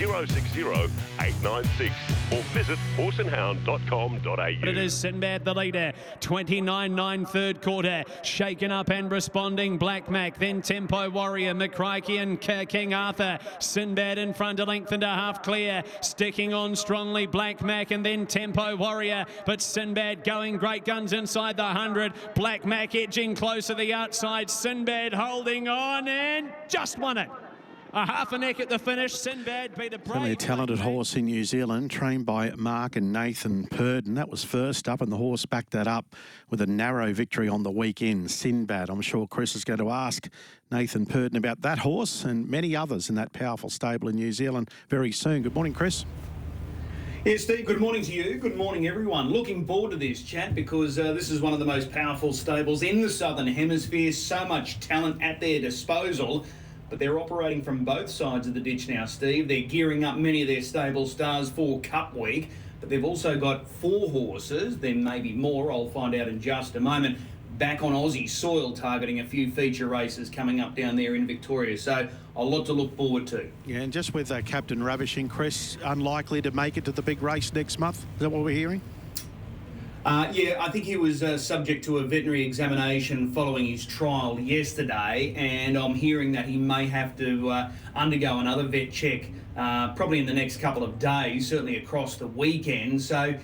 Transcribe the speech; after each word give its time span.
060 0.00 0.62
896 0.62 1.94
or 2.32 2.42
visit 2.54 2.78
horseandhound.com.au. 2.96 4.68
It 4.68 4.78
is 4.78 4.94
Sinbad 4.94 5.44
the 5.44 5.52
leader. 5.52 5.92
29-9 6.20 7.28
third 7.28 7.60
quarter. 7.60 8.04
Shaken 8.22 8.72
up 8.72 8.88
and 8.88 9.12
responding. 9.12 9.76
Black 9.76 10.10
Mac, 10.10 10.38
then 10.38 10.62
Tempo 10.62 11.10
Warrior, 11.10 11.52
McCrikey 11.54 12.22
and 12.22 12.40
King 12.40 12.94
Arthur. 12.94 13.38
Sinbad 13.58 14.16
in 14.16 14.32
front, 14.32 14.58
a 14.60 14.64
length 14.64 14.92
and 14.92 15.02
a 15.02 15.08
half 15.08 15.42
clear. 15.42 15.82
Sticking 16.00 16.54
on 16.54 16.74
strongly, 16.74 17.26
Black 17.26 17.62
Mac 17.62 17.90
and 17.90 18.04
then 18.04 18.26
Tempo 18.26 18.76
Warrior. 18.76 19.26
But 19.44 19.60
Sinbad 19.60 20.24
going 20.24 20.56
great 20.56 20.86
guns 20.86 21.12
inside 21.12 21.58
the 21.58 21.64
100. 21.64 22.14
Black 22.34 22.64
Mac 22.64 22.94
edging 22.94 23.34
close 23.34 23.66
to 23.66 23.74
the 23.74 23.92
outside. 23.92 24.48
Sinbad 24.48 25.12
holding 25.12 25.68
on 25.68 26.08
and 26.08 26.50
just 26.68 26.98
won 26.98 27.18
it. 27.18 27.28
A 27.92 28.06
half 28.06 28.32
a 28.32 28.38
neck 28.38 28.60
at 28.60 28.68
the 28.68 28.78
finish. 28.78 29.12
Sinbad 29.12 29.76
beat 29.76 29.92
a 29.92 29.98
Certainly 30.06 30.32
a 30.32 30.36
talented 30.36 30.76
Black 30.76 30.88
horse 30.88 31.16
in 31.16 31.24
New 31.26 31.44
Zealand, 31.44 31.90
trained 31.90 32.24
by 32.24 32.52
Mark 32.52 32.94
and 32.94 33.12
Nathan 33.12 33.66
Purdon. 33.66 34.14
That 34.14 34.28
was 34.28 34.44
first 34.44 34.88
up, 34.88 35.00
and 35.00 35.10
the 35.10 35.16
horse 35.16 35.44
backed 35.44 35.72
that 35.72 35.88
up 35.88 36.14
with 36.50 36.60
a 36.60 36.66
narrow 36.66 37.12
victory 37.12 37.48
on 37.48 37.64
the 37.64 37.70
weekend. 37.70 38.30
Sinbad. 38.30 38.90
I'm 38.90 39.00
sure 39.00 39.26
Chris 39.26 39.56
is 39.56 39.64
going 39.64 39.80
to 39.80 39.90
ask 39.90 40.28
Nathan 40.70 41.04
Purdon 41.04 41.36
about 41.36 41.62
that 41.62 41.80
horse 41.80 42.24
and 42.24 42.48
many 42.48 42.76
others 42.76 43.08
in 43.08 43.16
that 43.16 43.32
powerful 43.32 43.70
stable 43.70 44.08
in 44.08 44.14
New 44.14 44.32
Zealand 44.32 44.70
very 44.88 45.10
soon. 45.10 45.42
Good 45.42 45.54
morning, 45.54 45.72
Chris. 45.72 46.04
Yeah, 47.24 47.36
Steve, 47.38 47.66
good 47.66 47.80
morning 47.80 48.02
to 48.02 48.12
you. 48.12 48.38
Good 48.38 48.56
morning, 48.56 48.86
everyone. 48.86 49.30
Looking 49.30 49.66
forward 49.66 49.90
to 49.90 49.96
this 49.96 50.22
chat 50.22 50.54
because 50.54 50.96
uh, 50.96 51.12
this 51.12 51.28
is 51.28 51.42
one 51.42 51.52
of 51.52 51.58
the 51.58 51.66
most 51.66 51.90
powerful 51.90 52.32
stables 52.32 52.82
in 52.82 53.02
the 53.02 53.10
Southern 53.10 53.48
Hemisphere. 53.48 54.12
So 54.12 54.44
much 54.46 54.78
talent 54.78 55.20
at 55.20 55.40
their 55.40 55.60
disposal, 55.60 56.46
but 56.90 56.98
they're 56.98 57.18
operating 57.18 57.62
from 57.62 57.84
both 57.84 58.10
sides 58.10 58.46
of 58.48 58.54
the 58.54 58.60
ditch 58.60 58.88
now, 58.88 59.06
Steve. 59.06 59.48
They're 59.48 59.62
gearing 59.62 60.04
up 60.04 60.18
many 60.18 60.42
of 60.42 60.48
their 60.48 60.60
stable 60.60 61.06
stars 61.06 61.48
for 61.48 61.80
Cup 61.80 62.14
Week, 62.14 62.50
but 62.80 62.88
they've 62.88 63.04
also 63.04 63.38
got 63.38 63.66
four 63.66 64.10
horses, 64.10 64.76
then 64.78 65.02
maybe 65.02 65.32
more, 65.32 65.70
I'll 65.70 65.88
find 65.88 66.14
out 66.16 66.28
in 66.28 66.40
just 66.40 66.74
a 66.74 66.80
moment, 66.80 67.18
back 67.58 67.82
on 67.82 67.92
Aussie 67.92 68.28
soil, 68.28 68.72
targeting 68.72 69.20
a 69.20 69.24
few 69.24 69.52
feature 69.52 69.86
races 69.86 70.28
coming 70.28 70.60
up 70.60 70.74
down 70.74 70.96
there 70.96 71.14
in 71.14 71.26
Victoria. 71.26 71.78
So 71.78 72.08
a 72.34 72.42
lot 72.42 72.66
to 72.66 72.72
look 72.72 72.96
forward 72.96 73.26
to. 73.28 73.48
Yeah, 73.66 73.80
and 73.80 73.92
just 73.92 74.12
with 74.12 74.32
uh, 74.32 74.42
Captain 74.42 74.82
Ravishing, 74.82 75.28
Chris, 75.28 75.76
unlikely 75.84 76.42
to 76.42 76.50
make 76.50 76.76
it 76.76 76.84
to 76.86 76.92
the 76.92 77.02
big 77.02 77.22
race 77.22 77.52
next 77.52 77.78
month. 77.78 77.98
Is 77.98 78.20
that 78.20 78.30
what 78.30 78.42
we're 78.42 78.56
hearing? 78.56 78.80
Uh, 80.02 80.32
yeah, 80.32 80.56
I 80.58 80.70
think 80.70 80.86
he 80.86 80.96
was 80.96 81.22
uh, 81.22 81.36
subject 81.36 81.84
to 81.84 81.98
a 81.98 82.04
veterinary 82.04 82.46
examination 82.46 83.30
following 83.32 83.66
his 83.66 83.84
trial 83.84 84.40
yesterday, 84.40 85.34
and 85.36 85.76
I'm 85.76 85.94
hearing 85.94 86.32
that 86.32 86.46
he 86.46 86.56
may 86.56 86.86
have 86.86 87.18
to 87.18 87.50
uh, 87.50 87.72
undergo 87.94 88.38
another 88.38 88.62
vet 88.62 88.92
check 88.92 89.26
uh, 89.58 89.92
probably 89.92 90.18
in 90.18 90.24
the 90.24 90.32
next 90.32 90.56
couple 90.56 90.82
of 90.82 90.98
days, 90.98 91.46
certainly 91.46 91.76
across 91.76 92.16
the 92.16 92.26
weekend. 92.26 93.02
So, 93.02 93.34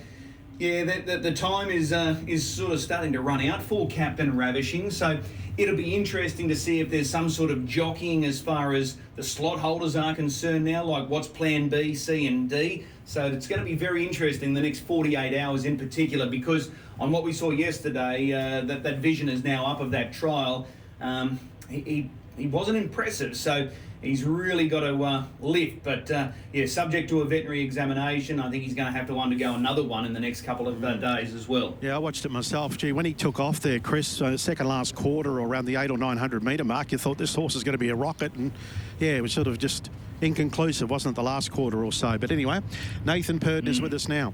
yeah, 0.57 0.83
the, 0.83 1.01
the, 1.01 1.17
the 1.19 1.31
time 1.31 1.69
is 1.69 1.93
uh, 1.93 2.19
is 2.25 2.47
sort 2.47 2.71
of 2.71 2.79
starting 2.79 3.13
to 3.13 3.21
run 3.21 3.45
out 3.45 3.61
for 3.61 3.87
Captain 3.87 4.35
Ravishing. 4.35 4.89
So 4.89 5.19
it'll 5.57 5.75
be 5.75 5.93
interesting 5.93 6.47
to 6.47 6.55
see 6.55 6.79
if 6.79 6.89
there's 6.89 7.07
some 7.07 7.29
sort 7.29 7.51
of 7.51 7.67
jockeying 7.67 8.25
as 8.25 8.41
far 8.41 8.73
as 8.73 8.97
the 9.15 9.21
slot 9.21 9.59
holders 9.59 9.95
are 9.95 10.15
concerned 10.15 10.65
now, 10.65 10.83
like 10.83 11.07
what's 11.07 11.27
Plan 11.27 11.69
B, 11.69 11.93
C, 11.93 12.25
and 12.25 12.49
D. 12.49 12.85
So 13.07 13.25
it's 13.25 13.47
going 13.47 13.59
to 13.59 13.65
be 13.65 13.75
very 13.75 14.05
interesting 14.05 14.53
the 14.53 14.61
next 14.61 14.81
48 14.81 15.39
hours 15.39 15.63
in 15.63 15.77
particular, 15.77 16.27
because 16.27 16.69
on 16.99 17.09
what 17.09 17.23
we 17.23 17.31
saw 17.31 17.51
yesterday, 17.51 18.33
uh, 18.33 18.65
that 18.65 18.83
that 18.83 18.97
vision 18.97 19.29
is 19.29 19.45
now 19.45 19.65
up 19.65 19.79
of 19.79 19.91
that 19.91 20.11
trial. 20.11 20.67
Um, 20.99 21.39
he, 21.69 21.79
he 21.79 22.09
he 22.35 22.47
wasn't 22.47 22.77
impressive, 22.77 23.37
so 23.37 23.69
he's 24.01 24.23
really 24.23 24.67
got 24.67 24.81
to 24.81 25.03
uh, 25.03 25.23
lift. 25.39 25.83
But 25.83 26.09
uh, 26.11 26.29
yeah, 26.53 26.65
subject 26.65 27.09
to 27.09 27.21
a 27.21 27.25
veterinary 27.25 27.61
examination, 27.61 28.39
I 28.39 28.49
think 28.49 28.63
he's 28.63 28.73
going 28.73 28.91
to 28.91 28.97
have 28.97 29.07
to 29.07 29.19
undergo 29.19 29.55
another 29.55 29.83
one 29.83 30.05
in 30.05 30.13
the 30.13 30.19
next 30.19 30.41
couple 30.41 30.67
of 30.67 30.83
uh, 30.83 30.93
days 30.95 31.33
as 31.33 31.47
well. 31.47 31.77
Yeah, 31.81 31.95
I 31.95 31.97
watched 31.97 32.25
it 32.25 32.31
myself. 32.31 32.77
Gee, 32.77 32.91
when 32.91 33.05
he 33.05 33.13
took 33.13 33.39
off 33.39 33.59
there, 33.59 33.79
Chris, 33.79 34.21
uh, 34.21 34.37
second 34.37 34.67
last 34.67 34.95
quarter 34.95 35.39
or 35.39 35.47
around 35.47 35.65
the 35.65 35.75
eight 35.75 35.91
or 35.91 35.97
nine 35.97 36.17
hundred 36.17 36.43
metre 36.43 36.63
mark, 36.63 36.91
you 36.91 36.97
thought 36.97 37.17
this 37.17 37.35
horse 37.35 37.55
is 37.55 37.63
going 37.63 37.73
to 37.73 37.79
be 37.79 37.89
a 37.89 37.95
rocket, 37.95 38.33
and 38.35 38.51
yeah, 38.99 39.11
it 39.11 39.21
was 39.21 39.33
sort 39.33 39.47
of 39.47 39.57
just 39.57 39.89
inconclusive, 40.21 40.89
wasn't 40.89 41.13
it, 41.13 41.15
the 41.15 41.23
last 41.23 41.51
quarter 41.51 41.83
or 41.83 41.91
so? 41.91 42.17
But 42.17 42.31
anyway, 42.31 42.61
Nathan 43.05 43.39
Purdon 43.39 43.67
is 43.67 43.81
with 43.81 43.93
us 43.93 44.07
now. 44.07 44.33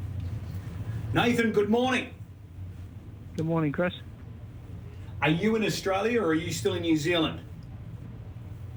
Nathan, 1.14 1.52
good 1.52 1.70
morning. 1.70 2.10
Good 3.36 3.46
morning, 3.46 3.72
Chris. 3.72 3.94
Are 5.22 5.30
you 5.30 5.56
in 5.56 5.64
Australia 5.64 6.22
or 6.22 6.28
are 6.28 6.34
you 6.34 6.52
still 6.52 6.74
in 6.74 6.82
New 6.82 6.98
Zealand? 6.98 7.40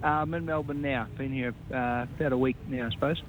Uh, 0.06 0.20
I'm 0.22 0.32
in 0.34 0.44
Melbourne 0.44 0.82
now. 0.82 1.08
Been 1.18 1.32
here 1.32 1.52
uh, 1.74 2.06
about 2.14 2.32
a 2.32 2.38
week 2.38 2.54
now, 2.68 2.86
I 2.86 2.90
suppose. 2.90 3.20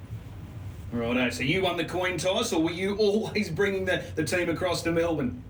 Righto. 0.92 1.28
So 1.30 1.42
you 1.42 1.62
won 1.62 1.76
the 1.76 1.84
coin 1.84 2.18
toss, 2.18 2.52
or 2.52 2.62
were 2.62 2.70
you 2.70 2.94
always 2.98 3.50
bringing 3.50 3.84
the, 3.84 4.04
the 4.14 4.22
team 4.22 4.48
across 4.48 4.82
to 4.82 4.92
Melbourne? 4.92 5.42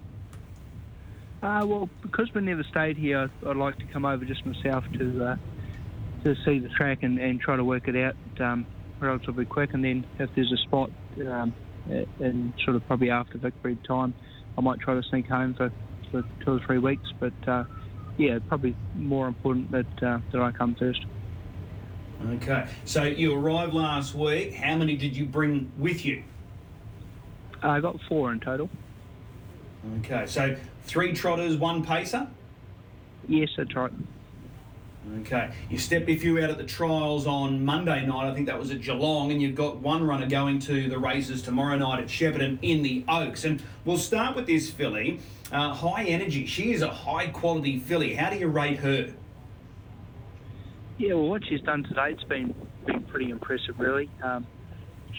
Uh, 1.43 1.67
well, 1.67 1.91
because 2.01 2.33
we 2.33 2.41
never 2.41 2.65
stayed 2.65 2.97
here, 2.97 3.19
I'd, 3.19 3.47
I'd 3.47 3.57
like 3.57 3.77
to 3.79 3.85
come 3.93 4.07
over 4.07 4.25
just 4.25 4.47
myself 4.47 4.85
to 4.95 5.25
uh, 5.25 5.37
to 6.25 6.35
see 6.47 6.61
the 6.61 6.71
track 6.71 7.03
and, 7.03 7.19
and 7.19 7.39
try 7.39 7.57
to 7.57 7.65
work 7.65 7.89
it 7.89 7.97
out 7.97 8.17
um, 8.41 8.67
relatively 8.99 9.45
quick. 9.45 9.75
And 9.75 9.85
then 9.85 10.07
if 10.19 10.31
there's 10.35 10.51
a 10.51 10.57
spot 10.57 10.91
um, 11.29 11.53
in 11.91 12.55
sort 12.65 12.75
of 12.75 12.87
probably 12.87 13.11
after 13.11 13.37
victory 13.37 13.77
time, 13.87 14.15
I 14.57 14.63
might 14.63 14.81
try 14.81 14.95
to 14.95 15.03
sneak 15.03 15.27
home 15.27 15.53
for, 15.53 15.71
for 16.11 16.25
two 16.43 16.53
or 16.53 16.61
three 16.61 16.79
weeks. 16.79 17.13
But 17.21 17.35
uh, 17.47 17.65
yeah, 18.17 18.39
probably 18.49 18.75
more 18.95 19.29
important 19.29 19.71
that 19.73 20.03
uh, 20.03 20.21
that 20.33 20.41
I 20.41 20.53
come 20.53 20.75
first. 20.75 21.05
Okay. 22.27 22.67
So 22.85 23.05
you 23.05 23.35
arrived 23.35 23.75
last 23.75 24.15
week. 24.15 24.55
How 24.55 24.77
many 24.77 24.97
did 24.97 25.17
you 25.17 25.25
bring 25.25 25.71
with 25.79 26.05
you? 26.05 26.25
Uh, 27.63 27.69
I 27.69 27.81
got 27.81 28.01
four 28.09 28.33
in 28.33 28.41
total. 28.41 28.69
Okay. 29.99 30.27
So 30.27 30.57
three 30.83 31.13
trotters, 31.13 31.57
one 31.57 31.85
pacer. 31.85 32.27
Yes, 33.29 33.51
that's 33.57 33.75
right. 33.75 33.93
Okay. 35.21 35.51
You 35.71 35.79
stepped 35.79 36.09
a 36.11 36.17
few 36.17 36.43
out 36.43 36.51
at 36.51 36.59
the 36.59 36.65
trials 36.65 37.27
on 37.27 37.65
Monday 37.65 38.05
night. 38.05 38.31
I 38.31 38.35
think 38.35 38.47
that 38.47 38.59
was 38.59 38.71
at 38.71 38.83
Geelong, 38.83 39.33
and 39.33 39.41
you've 39.41 39.55
got 39.55 39.79
one 39.79 40.07
runner 40.07 40.29
going 40.29 40.59
to 40.61 40.89
the 40.89 40.99
races 40.99 41.41
tomorrow 41.41 41.77
night 41.77 42.01
at 42.01 42.09
Shepparton 42.09 42.59
in 42.63 42.83
the 42.83 43.05
Oaks. 43.09 43.45
And 43.45 43.63
we'll 43.85 43.97
start 43.97 44.37
with 44.37 44.47
this 44.47 44.71
filly. 44.71 45.21
Uh, 45.51 45.73
high 45.73 46.05
energy. 46.05 46.45
She 46.45 46.73
is 46.73 46.83
a 46.83 46.91
high 46.91 47.29
quality 47.29 47.79
filly. 47.79 48.15
How 48.15 48.29
do 48.29 48.37
you 48.37 48.49
rate 48.49 48.79
her? 48.81 49.15
Yeah, 50.99 51.15
well, 51.15 51.29
what 51.29 51.43
she's 51.49 51.61
done 51.61 51.85
today, 51.85 52.09
it's 52.11 52.25
been 52.25 52.55
been 52.85 53.05
pretty 53.05 53.31
impressive, 53.31 53.77
really. 53.79 54.11
Um, 54.23 54.47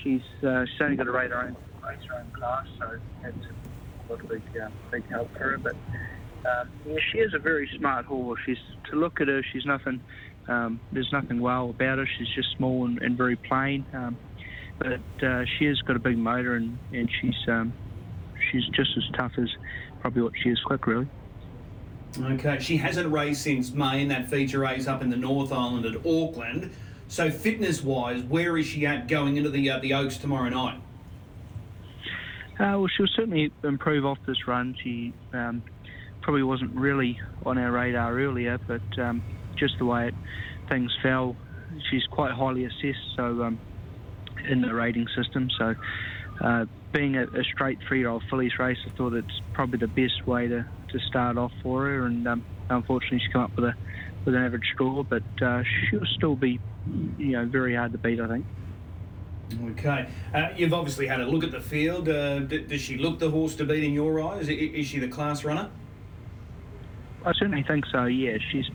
she's 0.03 0.21
uh, 0.45 0.65
she's 0.65 0.81
only 0.81 0.97
got 0.97 1.05
to 1.05 1.11
rate 1.11 1.31
her 1.31 1.41
own 1.41 1.55
race 1.87 1.99
her 2.09 2.19
own 2.19 2.31
class, 2.37 2.65
so 2.77 2.97
that's 3.23 3.37
a 3.37 4.11
lot 4.11 4.21
of 4.21 4.29
big 4.29 4.43
uh, 4.61 4.69
big 4.91 5.09
help 5.09 5.31
for 5.33 5.39
her. 5.39 5.57
But 5.57 5.75
um, 6.45 6.69
yeah, 6.85 6.97
she 7.11 7.19
is 7.19 7.33
a 7.33 7.39
very 7.39 7.69
smart 7.77 8.05
horse. 8.05 8.39
She's 8.45 8.57
to 8.91 8.97
look 8.97 9.21
at 9.21 9.29
her, 9.29 9.41
she's 9.53 9.65
nothing. 9.65 10.01
Um, 10.49 10.81
there's 10.91 11.09
nothing 11.13 11.39
wow 11.39 11.69
about 11.69 11.99
her. 11.99 12.09
She's 12.17 12.27
just 12.35 12.49
small 12.57 12.85
and, 12.85 13.01
and 13.01 13.17
very 13.17 13.37
plain. 13.37 13.85
Um, 13.93 14.17
but 14.79 15.25
uh, 15.25 15.43
she 15.57 15.65
has 15.65 15.79
got 15.81 15.95
a 15.95 15.99
big 15.99 16.17
motor, 16.17 16.55
and 16.55 16.77
and 16.91 17.09
she's 17.21 17.37
um, 17.47 17.73
she's 18.51 18.65
just 18.75 18.89
as 18.97 19.03
tough 19.17 19.31
as 19.37 19.49
probably 20.01 20.23
what 20.23 20.33
she 20.43 20.49
is 20.49 20.59
quick, 20.65 20.87
really. 20.87 21.09
Okay, 22.17 22.57
she 22.59 22.77
hasn't 22.77 23.11
raced 23.11 23.43
since 23.43 23.71
May 23.71 24.01
in 24.01 24.07
that 24.07 24.29
feature 24.29 24.59
race 24.59 24.87
up 24.87 25.01
in 25.01 25.09
the 25.09 25.17
North 25.17 25.51
Island 25.51 25.85
at 25.85 25.97
Auckland. 26.05 26.71
So 27.07 27.29
fitness-wise, 27.29 28.23
where 28.23 28.57
is 28.57 28.65
she 28.65 28.85
at 28.85 29.07
going 29.07 29.37
into 29.37 29.49
the 29.49 29.69
uh, 29.69 29.79
the 29.79 29.93
Oaks 29.93 30.17
tomorrow 30.17 30.49
night? 30.49 30.79
Uh, 32.59 32.75
well, 32.77 32.87
she'll 32.87 33.07
certainly 33.07 33.51
improve 33.63 34.05
off 34.05 34.17
this 34.27 34.47
run. 34.47 34.75
She 34.83 35.13
um, 35.33 35.63
probably 36.21 36.43
wasn't 36.43 36.75
really 36.75 37.19
on 37.45 37.57
our 37.57 37.71
radar 37.71 38.19
earlier, 38.19 38.59
but 38.67 38.99
um, 38.99 39.23
just 39.55 39.77
the 39.77 39.85
way 39.85 40.09
it, 40.09 40.15
things 40.67 40.91
fell, 41.01 41.37
she's 41.89 42.05
quite 42.11 42.31
highly 42.31 42.65
assessed. 42.65 43.15
So 43.15 43.43
um, 43.43 43.59
in 44.49 44.61
the 44.61 44.73
rating 44.73 45.07
system, 45.15 45.49
so 45.57 45.73
uh, 46.41 46.65
being 46.93 47.15
a, 47.17 47.23
a 47.23 47.43
straight 47.43 47.79
three-year-old 47.87 48.23
fillies 48.29 48.57
race, 48.59 48.77
I 48.85 48.89
thought 48.91 49.13
it's 49.13 49.41
probably 49.53 49.79
the 49.79 49.87
best 49.87 50.25
way 50.25 50.47
to, 50.47 50.65
to 50.91 50.99
start 50.99 51.37
off 51.37 51.51
for 51.61 51.85
her. 51.85 52.05
And 52.05 52.27
um, 52.27 52.45
unfortunately, 52.69 53.19
she's 53.19 53.31
come 53.31 53.41
up 53.43 53.55
with 53.55 53.65
a 53.65 53.73
with 54.25 54.35
an 54.35 54.43
average 54.43 54.65
score, 54.75 55.05
but 55.05 55.23
uh, 55.41 55.63
she'll 55.89 56.05
still 56.17 56.35
be, 56.35 56.59
you 57.17 57.31
know, 57.31 57.45
very 57.45 57.75
hard 57.75 57.91
to 57.93 57.97
beat. 57.97 58.19
I 58.19 58.27
think. 58.27 58.45
Okay, 59.71 60.07
uh, 60.33 60.49
you've 60.55 60.73
obviously 60.73 61.07
had 61.07 61.21
a 61.21 61.25
look 61.25 61.43
at 61.43 61.51
the 61.51 61.61
field. 61.61 62.07
Uh, 62.07 62.39
d- 62.39 62.65
does 62.65 62.81
she 62.81 62.97
look 62.97 63.17
the 63.17 63.31
horse 63.31 63.55
to 63.55 63.65
beat 63.65 63.83
in 63.83 63.93
your 63.93 64.21
eyes? 64.21 64.47
I- 64.47 64.53
Is 64.53 64.87
she 64.87 64.99
the 64.99 65.07
class 65.07 65.43
runner? 65.43 65.69
I 67.25 67.33
certainly 67.33 67.63
think 67.63 67.85
so. 67.91 68.05
Yeah, 68.05 68.37
she's 68.51 68.69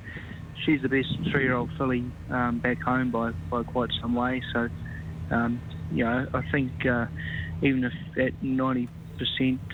she's 0.64 0.82
the 0.82 0.88
best 0.88 1.08
three-year-old 1.30 1.70
filly 1.78 2.04
um, 2.30 2.58
back 2.58 2.80
home 2.80 3.10
by, 3.10 3.30
by 3.50 3.62
quite 3.62 3.90
some 4.00 4.14
way. 4.14 4.42
So 4.52 4.68
um, 5.30 5.60
you 5.92 6.04
know, 6.04 6.26
I 6.34 6.42
think 6.50 6.84
uh, 6.86 7.06
even 7.62 7.84
if 7.84 7.92
at 8.18 8.40
90%, 8.42 8.88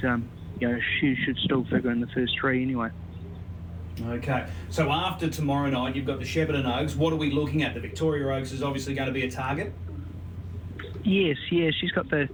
um, 0.05 0.29
you 0.59 0.69
know, 0.69 0.81
she 1.01 1.17
should 1.25 1.39
still 1.39 1.65
figure 1.65 1.91
in 1.91 2.01
the 2.01 2.07
first 2.09 2.39
three 2.39 2.63
anyway. 2.63 2.91
Okay, 4.07 4.47
so 4.71 4.91
after 4.91 5.29
tomorrow 5.29 5.69
night, 5.69 5.95
you've 5.95 6.07
got 6.07 6.19
the 6.19 6.25
Shepparton 6.25 6.65
Oaks. 6.65 6.95
What 6.95 7.13
are 7.13 7.17
we 7.17 7.31
looking 7.31 7.63
at? 7.63 7.75
The 7.75 7.81
Victoria 7.81 8.27
Oaks 8.35 8.53
is 8.53 8.63
obviously 8.63 8.95
going 8.95 9.09
to 9.09 9.13
be 9.13 9.25
a 9.25 9.31
target. 9.31 9.73
Yes, 11.03 11.37
yeah, 11.51 11.71
she's 11.71 11.93
got 11.93 12.09
the 12.09 12.29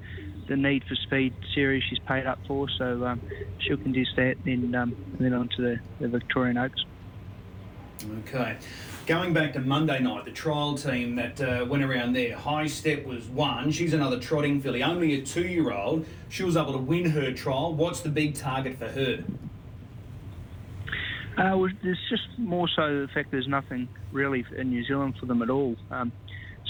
the 0.49 0.57
Need 0.57 0.85
for 0.85 0.95
Speed 0.95 1.35
series 1.55 1.83
she's 1.89 1.99
paid 2.01 2.25
up 2.27 2.39
for, 2.47 2.69
so 2.69 3.05
um, 3.05 3.21
she'll 3.59 3.77
contest 3.77 4.11
that, 4.17 4.37
then 4.45 4.75
um, 4.75 4.95
and 5.19 5.19
then 5.19 5.33
on 5.33 5.49
to 5.57 5.63
the, 5.63 5.81
the 5.99 6.09
Victorian 6.09 6.57
Oaks. 6.57 6.85
Okay. 8.21 8.57
Going 9.07 9.33
back 9.33 9.53
to 9.53 9.61
Monday 9.61 10.01
night, 10.01 10.25
the 10.25 10.33
trial 10.33 10.77
team 10.77 11.15
that 11.15 11.41
uh, 11.41 11.65
went 11.65 11.85
around 11.85 12.15
there, 12.15 12.37
High 12.37 12.67
Step 12.67 13.07
was 13.07 13.25
one. 13.27 13.71
She's 13.71 13.95
another 13.95 14.19
trotting 14.19 14.61
filly, 14.61 14.83
only 14.83 15.15
a 15.15 15.23
two 15.23 15.47
year 15.47 15.71
old. 15.71 16.05
She 16.29 16.43
was 16.43 16.57
able 16.57 16.73
to 16.73 16.79
win 16.79 17.11
her 17.11 17.31
trial. 17.33 17.73
What's 17.73 18.01
the 18.01 18.09
big 18.09 18.35
target 18.35 18.79
for 18.79 18.89
her? 18.89 19.23
Uh, 21.39 21.57
well, 21.57 21.69
there's 21.85 22.01
just 22.11 22.27
more 22.37 22.67
so 22.75 23.03
the 23.03 23.09
fact 23.15 23.31
there's 23.31 23.47
nothing 23.47 23.89
really 24.11 24.45
in 24.57 24.71
New 24.71 24.85
Zealand 24.85 25.15
for 25.21 25.27
them 25.27 25.41
at 25.41 25.51
all. 25.51 25.77
Um, 25.93 26.11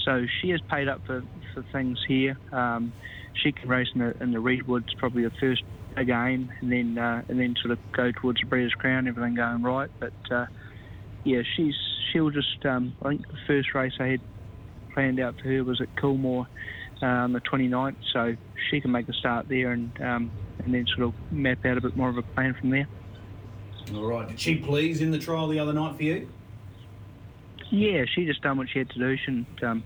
so 0.04 0.26
she 0.42 0.50
has 0.50 0.60
paid 0.68 0.88
up 0.88 1.06
for, 1.06 1.22
for 1.54 1.64
things 1.72 1.98
here. 2.06 2.36
Um, 2.52 2.92
she 3.32 3.52
can 3.52 3.66
race 3.66 3.88
in 3.94 4.00
the, 4.00 4.22
in 4.22 4.32
the 4.32 4.40
Redwoods, 4.40 4.92
probably 4.98 5.22
the 5.22 5.32
first 5.40 5.62
big 5.94 6.10
aim, 6.10 6.52
and 6.60 6.70
then 6.70 6.98
uh, 6.98 7.22
and 7.28 7.40
then 7.40 7.56
sort 7.62 7.70
of 7.70 7.78
go 7.92 8.12
towards 8.12 8.40
the 8.40 8.46
Breeders' 8.46 8.74
Crown, 8.74 9.08
everything 9.08 9.36
going 9.36 9.62
right. 9.62 9.90
But 9.98 10.12
uh, 10.30 10.46
yeah, 11.26 11.42
she's 11.56 11.74
she'll 12.12 12.30
just. 12.30 12.64
Um, 12.64 12.94
I 13.02 13.08
think 13.08 13.26
the 13.26 13.38
first 13.46 13.74
race 13.74 13.94
I 13.98 14.06
had 14.06 14.20
planned 14.94 15.20
out 15.20 15.34
for 15.40 15.48
her 15.48 15.64
was 15.64 15.80
at 15.80 15.94
Kilmore 16.00 16.46
uh, 17.02 17.06
on 17.06 17.32
the 17.32 17.40
29th, 17.40 17.96
so 18.12 18.36
she 18.70 18.80
can 18.80 18.92
make 18.92 19.08
a 19.08 19.12
start 19.12 19.48
there 19.48 19.72
and 19.72 19.90
um, 20.00 20.30
and 20.64 20.72
then 20.72 20.86
sort 20.86 21.08
of 21.08 21.14
map 21.32 21.66
out 21.66 21.76
a 21.76 21.80
bit 21.80 21.96
more 21.96 22.08
of 22.08 22.16
a 22.16 22.22
plan 22.22 22.54
from 22.58 22.70
there. 22.70 22.88
All 23.94 24.04
right. 24.04 24.28
Did 24.28 24.40
she 24.40 24.56
please 24.56 25.00
in 25.00 25.10
the 25.10 25.18
trial 25.18 25.48
the 25.48 25.58
other 25.58 25.72
night 25.72 25.96
for 25.96 26.02
you? 26.04 26.28
Yeah, 27.70 28.04
she 28.14 28.24
just 28.24 28.42
done 28.42 28.58
what 28.58 28.68
she 28.68 28.78
had 28.78 28.90
to 28.90 28.98
do. 28.98 29.16
She 29.16 29.26
didn't 29.26 29.62
um, 29.64 29.84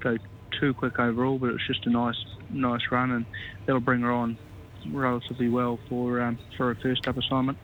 go 0.00 0.18
too 0.60 0.74
quick 0.74 0.98
overall, 0.98 1.38
but 1.38 1.48
it 1.48 1.52
was 1.52 1.66
just 1.66 1.86
a 1.86 1.90
nice, 1.90 2.22
nice 2.50 2.82
run, 2.90 3.10
and 3.10 3.26
that'll 3.64 3.80
bring 3.80 4.02
her 4.02 4.12
on 4.12 4.36
relatively 4.90 5.48
well 5.48 5.78
for 5.88 6.20
um, 6.20 6.38
for 6.56 6.74
her 6.74 6.80
first 6.82 7.08
up 7.08 7.16
assignment. 7.16 7.56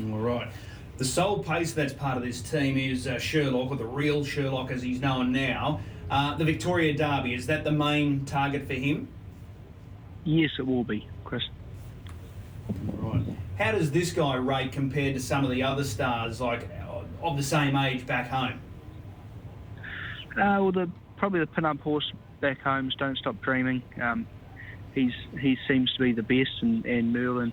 All 0.00 0.18
right. 0.18 0.52
The 0.98 1.04
sole 1.04 1.44
pacer 1.44 1.76
that's 1.76 1.92
part 1.92 2.16
of 2.16 2.24
this 2.24 2.42
team 2.42 2.76
is 2.76 3.06
uh, 3.06 3.20
Sherlock, 3.20 3.70
or 3.70 3.76
the 3.76 3.86
real 3.86 4.24
Sherlock 4.24 4.72
as 4.72 4.82
he's 4.82 5.00
known 5.00 5.30
now. 5.30 5.80
Uh, 6.10 6.36
the 6.36 6.44
Victoria 6.44 6.92
Derby, 6.92 7.34
is 7.34 7.46
that 7.46 7.62
the 7.62 7.70
main 7.70 8.24
target 8.24 8.66
for 8.66 8.74
him? 8.74 9.06
Yes, 10.24 10.50
it 10.58 10.66
will 10.66 10.82
be, 10.82 11.06
Chris. 11.24 11.44
Right. 12.94 13.22
How 13.58 13.72
does 13.72 13.92
this 13.92 14.12
guy 14.12 14.34
rate 14.34 14.72
compared 14.72 15.14
to 15.14 15.20
some 15.20 15.44
of 15.44 15.50
the 15.50 15.62
other 15.62 15.84
stars, 15.84 16.40
like 16.40 16.68
uh, 16.84 17.02
of 17.22 17.36
the 17.36 17.44
same 17.44 17.76
age 17.76 18.04
back 18.04 18.28
home? 18.28 18.60
Uh, 20.32 20.58
well, 20.60 20.72
the 20.72 20.90
probably 21.16 21.40
the 21.40 21.46
pin-up 21.46 21.80
horse 21.80 22.12
back 22.40 22.60
home's 22.60 22.96
Don't 22.96 23.16
Stop 23.16 23.40
Dreaming. 23.40 23.82
Um, 24.02 24.26
he's 24.94 25.12
he 25.40 25.56
seems 25.68 25.92
to 25.94 26.00
be 26.00 26.12
the 26.12 26.22
best, 26.24 26.60
and, 26.60 26.84
and 26.86 27.12
Merlin 27.12 27.52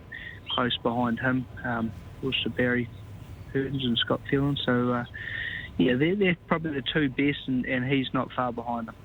close 0.49 0.75
behind 0.77 1.19
him. 1.19 1.45
Um, 1.63 1.91
also 2.23 2.49
Barry 2.49 2.89
Hurtons 3.55 3.83
and 3.83 3.97
Scott 3.97 4.21
Phelan. 4.29 4.57
So 4.65 4.91
uh, 4.91 5.05
yeah, 5.77 5.95
they're, 5.95 6.15
they're 6.15 6.37
probably 6.47 6.71
the 6.71 6.83
two 6.93 7.09
best, 7.09 7.47
and, 7.47 7.65
and 7.65 7.85
he's 7.85 8.13
not 8.13 8.31
far 8.33 8.51
behind 8.51 8.87
them. 8.87 8.95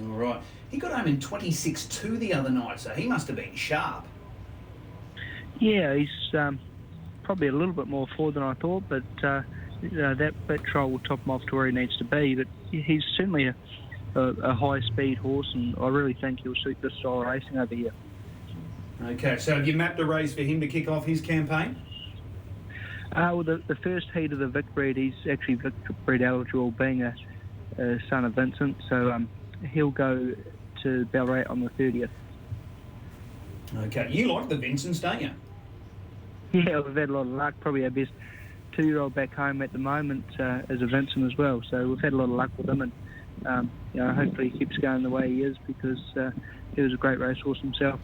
All 0.00 0.16
right. 0.16 0.40
He 0.70 0.78
got 0.78 0.92
home 0.92 1.06
in 1.06 1.18
26-2 1.18 2.18
the 2.18 2.34
other 2.34 2.50
night, 2.50 2.80
so 2.80 2.90
he 2.90 3.06
must 3.06 3.28
have 3.28 3.36
been 3.36 3.54
sharp. 3.54 4.06
Yeah, 5.60 5.94
he's 5.94 6.34
um, 6.36 6.58
probably 7.22 7.46
a 7.46 7.52
little 7.52 7.74
bit 7.74 7.86
more 7.86 8.08
forward 8.16 8.34
than 8.34 8.42
I 8.42 8.54
thought, 8.54 8.82
but 8.88 9.04
uh, 9.22 9.42
you 9.82 9.90
know, 9.90 10.14
that, 10.14 10.34
that 10.48 10.64
trial 10.64 10.90
will 10.90 10.98
top 11.00 11.20
him 11.24 11.30
off 11.30 11.42
to 11.46 11.54
where 11.54 11.66
he 11.66 11.72
needs 11.72 11.96
to 11.98 12.04
be. 12.04 12.34
But 12.34 12.48
he's 12.70 13.04
certainly 13.16 13.46
a, 13.46 13.54
a, 14.16 14.20
a 14.20 14.54
high 14.54 14.80
speed 14.80 15.18
horse, 15.18 15.50
and 15.54 15.76
I 15.78 15.88
really 15.88 16.14
think 16.14 16.40
he'll 16.40 16.56
suit 16.56 16.76
this 16.82 16.92
style 16.94 17.20
of 17.20 17.28
racing 17.28 17.56
over 17.56 17.74
here. 17.74 17.92
Okay, 19.02 19.36
so 19.38 19.54
have 19.56 19.66
you 19.66 19.74
mapped 19.74 20.00
a 20.00 20.04
race 20.04 20.34
for 20.34 20.42
him 20.42 20.60
to 20.60 20.66
kick 20.66 20.88
off 20.88 21.04
his 21.04 21.20
campaign? 21.20 21.76
Uh, 23.12 23.30
well, 23.32 23.44
the, 23.44 23.62
the 23.68 23.76
first 23.76 24.06
heat 24.12 24.32
of 24.32 24.38
the 24.38 24.46
Vicbred, 24.46 24.96
he's 24.96 25.14
actually 25.30 25.54
Vic 25.54 25.72
breed 26.04 26.22
eligible, 26.22 26.70
being 26.72 27.02
a, 27.02 27.14
a 27.78 27.98
son 28.08 28.24
of 28.24 28.34
Vincent, 28.34 28.76
so 28.88 29.10
um, 29.12 29.28
he'll 29.72 29.90
go 29.90 30.32
to 30.82 31.04
Ballarat 31.06 31.44
on 31.48 31.60
the 31.60 31.70
30th. 31.70 32.08
Okay, 33.76 34.08
you 34.10 34.32
like 34.32 34.48
the 34.48 34.56
Vincents, 34.56 35.00
don't 35.00 35.20
you? 35.20 35.30
Yeah, 36.52 36.80
we've 36.80 36.94
had 36.94 37.08
a 37.08 37.12
lot 37.12 37.22
of 37.22 37.28
luck. 37.28 37.54
Probably 37.60 37.82
our 37.82 37.90
best 37.90 38.12
two-year-old 38.76 39.14
back 39.14 39.34
home 39.34 39.60
at 39.62 39.72
the 39.72 39.78
moment 39.78 40.24
uh, 40.38 40.60
is 40.70 40.82
a 40.82 40.86
Vincent 40.86 41.30
as 41.30 41.36
well. 41.36 41.60
So 41.68 41.88
we've 41.88 42.00
had 42.00 42.12
a 42.12 42.16
lot 42.16 42.24
of 42.24 42.30
luck 42.30 42.50
with 42.56 42.68
him, 42.68 42.82
and 42.82 42.92
um, 43.44 43.70
you 43.92 44.00
know, 44.00 44.12
hopefully 44.12 44.50
he 44.50 44.58
keeps 44.58 44.76
going 44.76 45.02
the 45.02 45.10
way 45.10 45.28
he 45.28 45.42
is 45.42 45.56
because 45.66 45.98
uh, 46.16 46.30
he 46.74 46.82
was 46.82 46.92
a 46.92 46.96
great 46.96 47.18
racehorse 47.18 47.58
himself. 47.60 47.98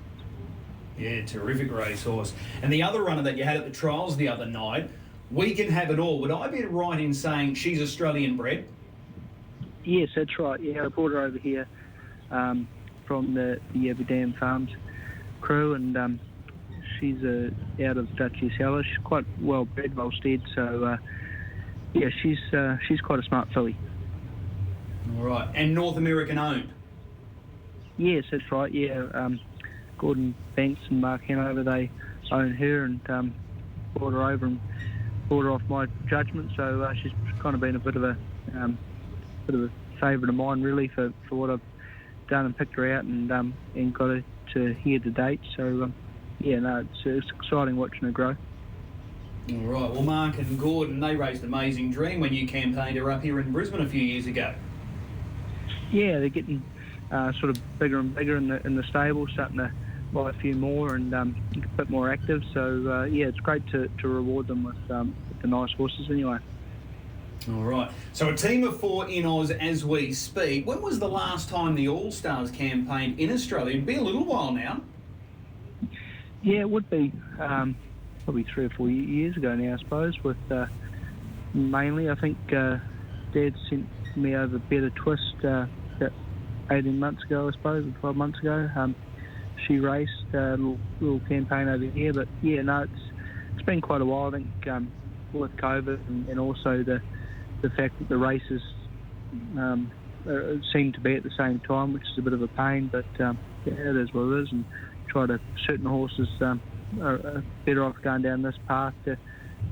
Yeah, 1.01 1.25
terrific 1.25 1.73
racehorse. 1.73 2.35
And 2.63 2.71
the 2.71 2.83
other 2.83 3.03
runner 3.03 3.23
that 3.23 3.39
you 3.39 3.45
had 3.45 3.57
at 3.57 3.65
the 3.65 3.71
trials 3.71 4.19
the 4.19 4.29
other 4.29 4.45
night, 4.45 4.91
we 5.31 5.55
can 5.55 5.71
have 5.71 5.91
it 5.91 5.99
all. 5.99 6.21
Would 6.21 6.31
I 6.31 6.47
be 6.49 6.63
right 6.65 7.01
in 7.01 7.15
saying 7.15 7.55
she's 7.55 7.81
Australian 7.81 8.37
bred? 8.37 8.67
Yes, 9.83 10.11
that's 10.15 10.39
right. 10.39 10.61
Yeah, 10.61 10.85
I 10.85 10.89
brought 10.89 11.13
her 11.13 11.21
over 11.21 11.39
here 11.39 11.67
um, 12.31 12.69
from 13.07 13.33
the 13.33 13.59
the 13.73 13.89
Aberdeen 13.89 14.35
Farms 14.39 14.71
crew, 15.41 15.73
and 15.73 15.97
um, 15.97 16.21
she's 16.99 17.25
uh, 17.25 17.49
out 17.83 17.97
of 17.97 18.15
Duchess 18.17 18.53
Heller. 18.59 18.85
She's 18.85 19.03
quite 19.03 19.25
well 19.41 19.65
bred, 19.65 19.97
well 19.97 20.13
steered. 20.13 20.43
So 20.55 20.85
uh, 20.85 20.97
yeah, 21.95 22.11
she's 22.23 22.39
uh, 22.53 22.77
she's 22.87 23.01
quite 23.01 23.21
a 23.21 23.23
smart 23.23 23.49
filly. 23.55 23.75
All 25.17 25.25
right. 25.25 25.49
And 25.55 25.75
North 25.75 25.97
American 25.97 26.37
owned? 26.37 26.69
Yes, 27.97 28.25
that's 28.31 28.53
right. 28.53 28.73
Yeah, 28.73 29.07
um, 29.15 29.41
Gordon 30.01 30.35
Banks 30.57 30.81
and 30.89 31.03
Mark 31.03 31.23
Hanover, 31.25 31.63
they 31.63 31.91
own 32.33 32.53
her 32.55 32.85
and 32.85 33.01
um, 33.11 33.35
brought 33.95 34.15
her 34.15 34.23
over 34.23 34.47
and 34.47 34.59
brought 35.29 35.43
her 35.43 35.51
off 35.51 35.63
my 35.69 35.87
judgment. 36.09 36.51
So 36.57 36.83
uh, 36.83 36.95
she's 36.95 37.13
kind 37.39 37.55
of 37.55 37.61
been 37.61 37.77
a 37.77 37.79
bit 37.79 37.97
of 37.97 38.05
a 38.05 38.17
um, 38.55 38.79
bit 39.47 39.55
of 39.55 39.65
a 39.65 39.71
favourite 40.01 40.31
of 40.31 40.35
mine, 40.35 40.63
really, 40.63 40.89
for, 40.89 41.13
for 41.29 41.37
what 41.37 41.51
I've 41.51 41.61
done 42.29 42.47
and 42.47 42.57
picked 42.57 42.75
her 42.77 42.91
out 42.95 43.05
and 43.05 43.31
um, 43.31 43.55
and 43.75 43.93
got 43.93 44.09
her 44.09 44.25
to 44.55 44.73
here 44.75 44.99
to 45.01 45.11
date. 45.11 45.41
So 45.55 45.65
um, 45.65 45.95
yeah, 46.41 46.61
no, 46.61 46.79
it's, 46.79 47.01
it's 47.05 47.31
exciting 47.39 47.77
watching 47.77 48.01
her 48.01 48.11
grow. 48.11 48.37
All 49.51 49.57
right. 49.59 49.91
Well, 49.91 50.03
Mark 50.03 50.39
and 50.39 50.59
Gordon, 50.59 51.01
they 51.01 51.15
raised 51.15 51.45
Amazing 51.45 51.91
Dream 51.91 52.21
when 52.21 52.33
you 52.33 52.47
campaigned 52.47 52.97
her 52.97 53.11
up 53.11 53.23
here 53.23 53.39
in 53.39 53.53
Brisbane 53.53 53.81
a 53.83 53.89
few 53.89 54.03
years 54.03 54.27
ago. 54.27 54.55
Yeah, 55.93 56.21
they're 56.21 56.29
getting 56.29 56.63
uh, 57.11 57.33
sort 57.33 57.51
of 57.51 57.79
bigger 57.79 57.99
and 57.99 58.15
bigger 58.15 58.37
in 58.37 58.49
the 58.49 58.65
in 58.67 58.77
the 58.77 58.85
stable, 58.85 59.27
starting 59.35 59.59
to 59.59 59.71
buy 60.13 60.31
a 60.31 60.33
few 60.35 60.55
more 60.55 60.95
and 60.95 61.15
um, 61.15 61.37
a 61.57 61.77
bit 61.77 61.91
more 61.91 62.13
active. 62.13 62.43
So 62.53 62.85
uh, 62.91 63.05
yeah, 63.05 63.27
it's 63.27 63.39
great 63.39 63.67
to, 63.69 63.89
to 64.01 64.09
reward 64.09 64.47
them 64.47 64.65
with, 64.65 64.91
um, 64.91 65.15
with 65.29 65.43
the 65.43 65.49
nice 65.49 65.73
horses 65.73 66.07
anyway. 66.11 66.39
All 67.49 67.63
right. 67.63 67.91
So 68.13 68.29
a 68.29 68.37
team 68.37 68.65
of 68.65 68.79
four 68.79 69.09
in 69.09 69.25
Oz 69.25 69.51
as 69.51 69.85
we 69.85 70.13
speak. 70.13 70.67
When 70.67 70.83
was 70.83 70.99
the 70.99 71.09
last 71.09 71.49
time 71.49 71.75
the 71.75 71.89
All 71.89 72.13
Stars 72.13 72.51
campaigned 72.51 73.19
in 73.19 73.33
Australia? 73.33 73.71
It'd 73.71 73.87
be 73.87 73.97
a 73.97 74.03
little 74.03 74.25
while 74.25 74.53
now. 74.53 74.83
Yeah, 76.43 76.61
it 76.61 76.71
would 76.71 76.89
be 76.91 77.13
um, 77.39 77.77
probably 78.25 78.45
three 78.45 78.67
or 78.67 78.71
four 78.71 78.91
years 78.91 79.37
ago 79.37 79.55
now, 79.55 79.75
I 79.75 79.79
suppose. 79.79 80.23
With 80.23 80.37
uh, 80.51 80.67
mainly, 81.55 82.11
I 82.11 82.15
think 82.15 82.37
uh, 82.53 82.79
Dad 83.33 83.55
sent 83.69 83.87
me 84.17 84.35
over 84.35 84.59
Better 84.59 84.91
Twist 84.91 85.37
uh, 85.43 85.67
about 85.97 86.13
18 86.71 86.99
months 86.99 87.23
ago, 87.25 87.49
I 87.49 87.53
suppose, 87.53 87.87
or 87.87 87.91
12 88.01 88.17
months 88.17 88.39
ago. 88.41 88.69
Um, 88.77 88.95
she 89.71 89.79
raced 89.79 90.11
a 90.35 90.51
little, 90.51 90.79
little 91.01 91.21
campaign 91.29 91.69
over 91.69 91.85
here, 91.85 92.13
but 92.13 92.27
yeah, 92.43 92.63
no, 92.63 92.83
it's 92.83 92.93
it's 93.55 93.63
been 93.63 93.81
quite 93.81 94.01
a 94.01 94.05
while. 94.05 94.29
I 94.29 94.39
think 94.39 94.69
um, 94.69 94.93
with 95.33 95.53
COVID 95.57 96.09
and, 96.09 96.29
and 96.29 96.41
also 96.41 96.83
the 96.83 97.01
the 97.63 97.71
fact 97.71 97.99
that 98.01 98.09
the 98.09 98.17
races 98.17 98.61
um, 99.57 99.93
seem 100.73 100.93
to 100.93 101.01
be 101.01 101.15
at 101.15 101.23
the 101.23 101.31
same 101.39 101.61
time, 101.61 101.93
which 101.93 102.03
is 102.03 102.19
a 102.19 102.23
bit 102.23 102.33
of 102.33 102.43
a 102.43 102.49
pain. 102.49 102.91
But 102.91 103.25
um, 103.25 103.39
yeah, 103.65 103.75
it 103.75 103.97
is 103.97 104.13
what 104.13 104.23
it 104.23 104.43
is, 104.43 104.49
and 104.51 104.65
try 105.09 105.27
to 105.27 105.39
certain 105.67 105.87
horses 105.87 106.29
um, 106.41 106.61
are, 107.01 107.15
are 107.15 107.45
better 107.65 107.85
off 107.85 107.95
going 108.03 108.23
down 108.23 108.43
this 108.43 108.57
path 108.67 108.95
to 109.05 109.17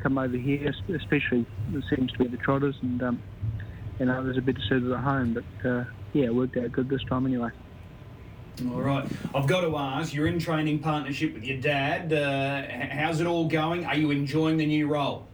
come 0.03 0.17
over 0.17 0.37
here, 0.37 0.73
especially 0.95 1.45
it 1.73 1.85
seems 1.95 2.13
to 2.13 2.19
be 2.19 2.29
the 2.29 2.37
trotters, 2.37 2.77
and 2.83 3.03
um, 3.03 3.23
and 3.99 4.11
others 4.11 4.37
are 4.37 4.43
better 4.43 4.61
suited 4.69 4.93
at 4.93 5.01
home. 5.01 5.35
But 5.35 5.69
uh, 5.69 5.85
yeah, 6.13 6.27
it 6.27 6.35
worked 6.35 6.57
out 6.57 6.71
good 6.71 6.89
this 6.89 7.03
time 7.09 7.27
anyway. 7.27 7.51
All 8.67 8.81
right. 8.81 9.07
I've 9.35 9.47
got 9.47 9.61
to 9.61 9.77
ask, 9.77 10.13
you're 10.13 10.27
in 10.27 10.39
training 10.39 10.81
partnership 10.81 11.35
with 11.35 11.45
your 11.45 11.59
dad. 11.59 12.13
Uh, 12.13 12.63
how's 12.95 13.21
it 13.21 13.27
all 13.27 13.47
going? 13.47 13.85
Are 13.85 13.97
you 13.97 14.11
enjoying 14.11 14.57
the 14.57 14.67
new 14.67 14.89
role? 14.89 15.27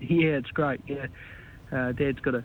Yeah, 0.00 0.32
it's 0.32 0.50
great. 0.50 0.80
Yeah, 0.86 1.06
uh, 1.72 1.92
Dad's 1.92 2.20
got 2.20 2.34
a 2.34 2.44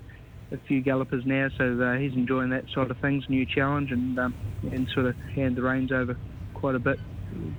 a 0.51 0.57
few 0.67 0.81
gallopers 0.81 1.25
now, 1.25 1.47
so 1.57 1.79
uh, 1.79 1.97
he's 1.97 2.13
enjoying 2.13 2.49
that 2.49 2.65
side 2.73 2.89
of 2.89 2.97
things, 2.97 3.23
new 3.29 3.45
challenge, 3.45 3.91
and 3.91 4.17
um, 4.17 4.33
and 4.71 4.87
sort 4.89 5.05
of 5.05 5.15
hand 5.35 5.55
the 5.55 5.61
reins 5.61 5.91
over 5.91 6.17
quite 6.53 6.75
a 6.75 6.79
bit 6.79 6.99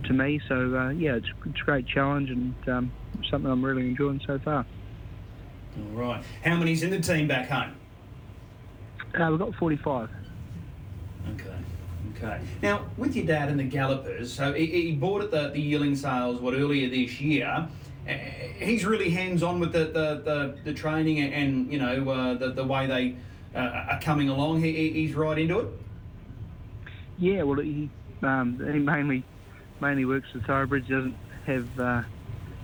to 0.04 0.12
me. 0.12 0.40
So 0.48 0.76
uh, 0.76 0.88
yeah, 0.90 1.14
it's, 1.14 1.28
it's 1.46 1.60
a 1.60 1.64
great 1.64 1.86
challenge 1.86 2.30
and 2.30 2.54
um, 2.68 2.92
something 3.30 3.50
I'm 3.50 3.64
really 3.64 3.88
enjoying 3.88 4.20
so 4.26 4.38
far. 4.40 4.66
All 5.78 5.84
right. 5.92 6.24
How 6.42 6.56
many's 6.56 6.82
in 6.82 6.90
the 6.90 7.00
team 7.00 7.28
back 7.28 7.48
home? 7.48 7.74
Uh, 9.14 9.28
we've 9.30 9.38
got 9.38 9.54
45. 9.54 10.10
Okay. 11.34 11.59
Okay. 12.16 12.40
Now, 12.62 12.86
with 12.96 13.16
your 13.16 13.26
dad 13.26 13.48
and 13.48 13.58
the 13.58 13.64
Gallopers, 13.64 14.32
so 14.32 14.52
he, 14.52 14.66
he 14.66 14.92
bought 14.92 15.22
at 15.22 15.30
the, 15.30 15.48
the 15.48 15.60
yearling 15.60 15.96
sales, 15.96 16.40
what, 16.40 16.54
earlier 16.54 16.88
this 16.88 17.20
year. 17.20 17.68
Uh, 18.08 18.12
he's 18.58 18.84
really 18.84 19.10
hands-on 19.10 19.60
with 19.60 19.72
the, 19.72 19.84
the, 19.84 20.22
the, 20.24 20.58
the 20.64 20.72
training 20.72 21.20
and, 21.20 21.34
and, 21.34 21.72
you 21.72 21.78
know, 21.78 22.08
uh, 22.10 22.34
the, 22.34 22.50
the 22.50 22.64
way 22.64 22.86
they 22.86 23.16
uh, 23.54 23.92
are 23.92 24.00
coming 24.00 24.28
along. 24.28 24.62
He, 24.62 24.90
he's 24.90 25.14
right 25.14 25.38
into 25.38 25.60
it? 25.60 25.68
Yeah, 27.18 27.42
well, 27.42 27.60
he, 27.60 27.90
um, 28.22 28.58
he 28.72 28.78
mainly 28.78 29.24
mainly 29.80 30.04
works 30.04 30.32
with 30.32 30.44
thoroughbreds. 30.44 30.86
He 30.86 30.94
doesn't 30.94 31.16
have 31.46 31.80
uh, 31.80 32.02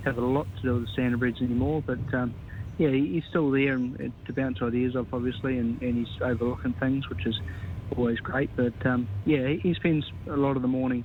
have 0.04 0.18
a 0.18 0.20
lot 0.20 0.46
to 0.56 0.62
do 0.62 0.74
with 0.74 0.86
the 0.86 1.00
standardbreds 1.00 1.42
anymore, 1.42 1.82
but 1.84 1.98
um, 2.14 2.34
yeah, 2.78 2.90
he's 2.90 3.24
still 3.28 3.50
there 3.50 3.74
and, 3.74 4.12
to 4.26 4.32
bounce 4.32 4.62
ideas 4.62 4.96
off, 4.96 5.08
obviously, 5.12 5.58
and, 5.58 5.80
and 5.82 6.06
he's 6.06 6.22
overlooking 6.22 6.74
things, 6.74 7.08
which 7.08 7.26
is 7.26 7.38
always 7.96 8.18
great. 8.20 8.50
But 8.56 8.74
um, 8.86 9.08
yeah, 9.24 9.48
he 9.48 9.74
spends 9.74 10.04
a 10.28 10.36
lot 10.36 10.56
of 10.56 10.62
the 10.62 10.68
morning 10.68 11.04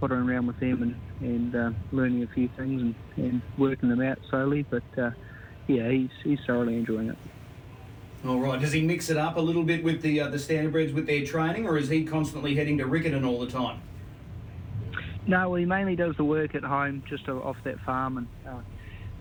pottering 0.00 0.28
around 0.28 0.46
with 0.46 0.58
them 0.60 0.82
and, 0.82 0.96
and 1.20 1.54
uh, 1.54 1.70
learning 1.92 2.22
a 2.22 2.26
few 2.28 2.48
things 2.56 2.80
and, 2.80 2.94
and 3.16 3.42
working 3.58 3.88
them 3.88 4.00
out 4.00 4.18
slowly. 4.30 4.64
But 4.68 4.82
uh, 4.98 5.10
yeah, 5.66 5.88
he's, 5.90 6.10
he's 6.24 6.38
thoroughly 6.46 6.76
enjoying 6.76 7.10
it. 7.10 7.18
All 8.26 8.38
right. 8.38 8.60
Does 8.60 8.72
he 8.72 8.82
mix 8.82 9.08
it 9.08 9.16
up 9.16 9.36
a 9.36 9.40
little 9.40 9.62
bit 9.62 9.82
with 9.82 10.02
the 10.02 10.20
uh, 10.20 10.28
the 10.28 10.36
standardbreds 10.36 10.94
with 10.94 11.06
their 11.06 11.24
training, 11.24 11.66
or 11.66 11.78
is 11.78 11.88
he 11.88 12.04
constantly 12.04 12.54
heading 12.54 12.76
to 12.78 12.84
Riccarton 12.84 13.26
all 13.26 13.40
the 13.40 13.50
time? 13.50 13.80
No, 15.26 15.50
well, 15.50 15.58
he 15.58 15.64
mainly 15.64 15.96
does 15.96 16.16
the 16.16 16.24
work 16.24 16.54
at 16.54 16.62
home, 16.62 17.02
just 17.08 17.28
off 17.28 17.56
that 17.64 17.80
farm, 17.80 18.18
and 18.18 18.28
uh, 18.46 18.60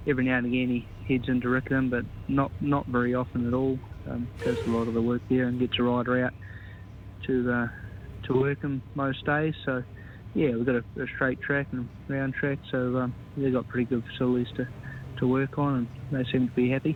every 0.06 0.26
now 0.26 0.38
and 0.38 0.48
again 0.48 0.70
he 0.70 0.88
heads 1.08 1.30
into 1.30 1.48
Riccarton, 1.48 1.90
but 1.90 2.04
not 2.28 2.52
not 2.60 2.88
very 2.88 3.16
often 3.16 3.48
at 3.48 3.54
all. 3.54 3.80
Um, 4.10 4.28
does 4.44 4.58
a 4.66 4.70
lot 4.70 4.88
of 4.88 4.94
the 4.94 5.02
work 5.02 5.22
there 5.30 5.46
and 5.46 5.60
gets 5.60 5.80
a 5.80 5.84
rider 5.84 6.26
out 6.26 6.34
to 7.30 7.52
uh, 7.52 7.68
to 8.24 8.34
work 8.34 8.62
him 8.62 8.82
most 8.96 9.24
days. 9.26 9.54
So 9.66 9.84
yeah, 10.36 10.52
we've 10.52 10.66
got 10.66 10.76
a, 10.76 10.84
a 11.02 11.08
straight 11.16 11.42
track 11.42 11.68
and 11.72 11.88
a 12.10 12.14
round 12.14 12.34
track, 12.34 12.60
so 12.72 12.98
um, 12.98 13.16
they've 13.38 13.54
got 13.54 13.68
pretty 13.68 13.86
good 13.86 14.04
facilities 14.12 14.48
to, 14.58 14.68
to 15.18 15.28
work 15.28 15.58
on, 15.58 15.88
and 16.12 16.26
they 16.26 16.30
seem 16.32 16.48
to 16.48 16.56
be 16.56 16.70
happy. 16.70 16.96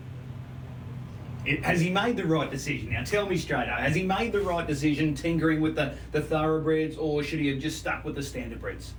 It, 1.45 1.63
has 1.63 1.81
he 1.81 1.89
made 1.89 2.15
the 2.15 2.25
right 2.25 2.49
decision? 2.49 2.91
Now 2.91 3.03
tell 3.03 3.27
me 3.27 3.37
straight 3.37 3.67
out, 3.67 3.79
has 3.79 3.95
he 3.95 4.03
made 4.03 4.31
the 4.31 4.41
right 4.41 4.65
decision 4.65 5.13
tinkering 5.15 5.61
with 5.61 5.75
the, 5.75 5.95
the 6.11 6.21
thoroughbreds, 6.21 6.95
or 6.97 7.23
should 7.23 7.39
he 7.39 7.47
have 7.49 7.59
just 7.59 7.79
stuck 7.79 8.05
with 8.05 8.15
the 8.15 8.21
standardbreds? 8.21 8.91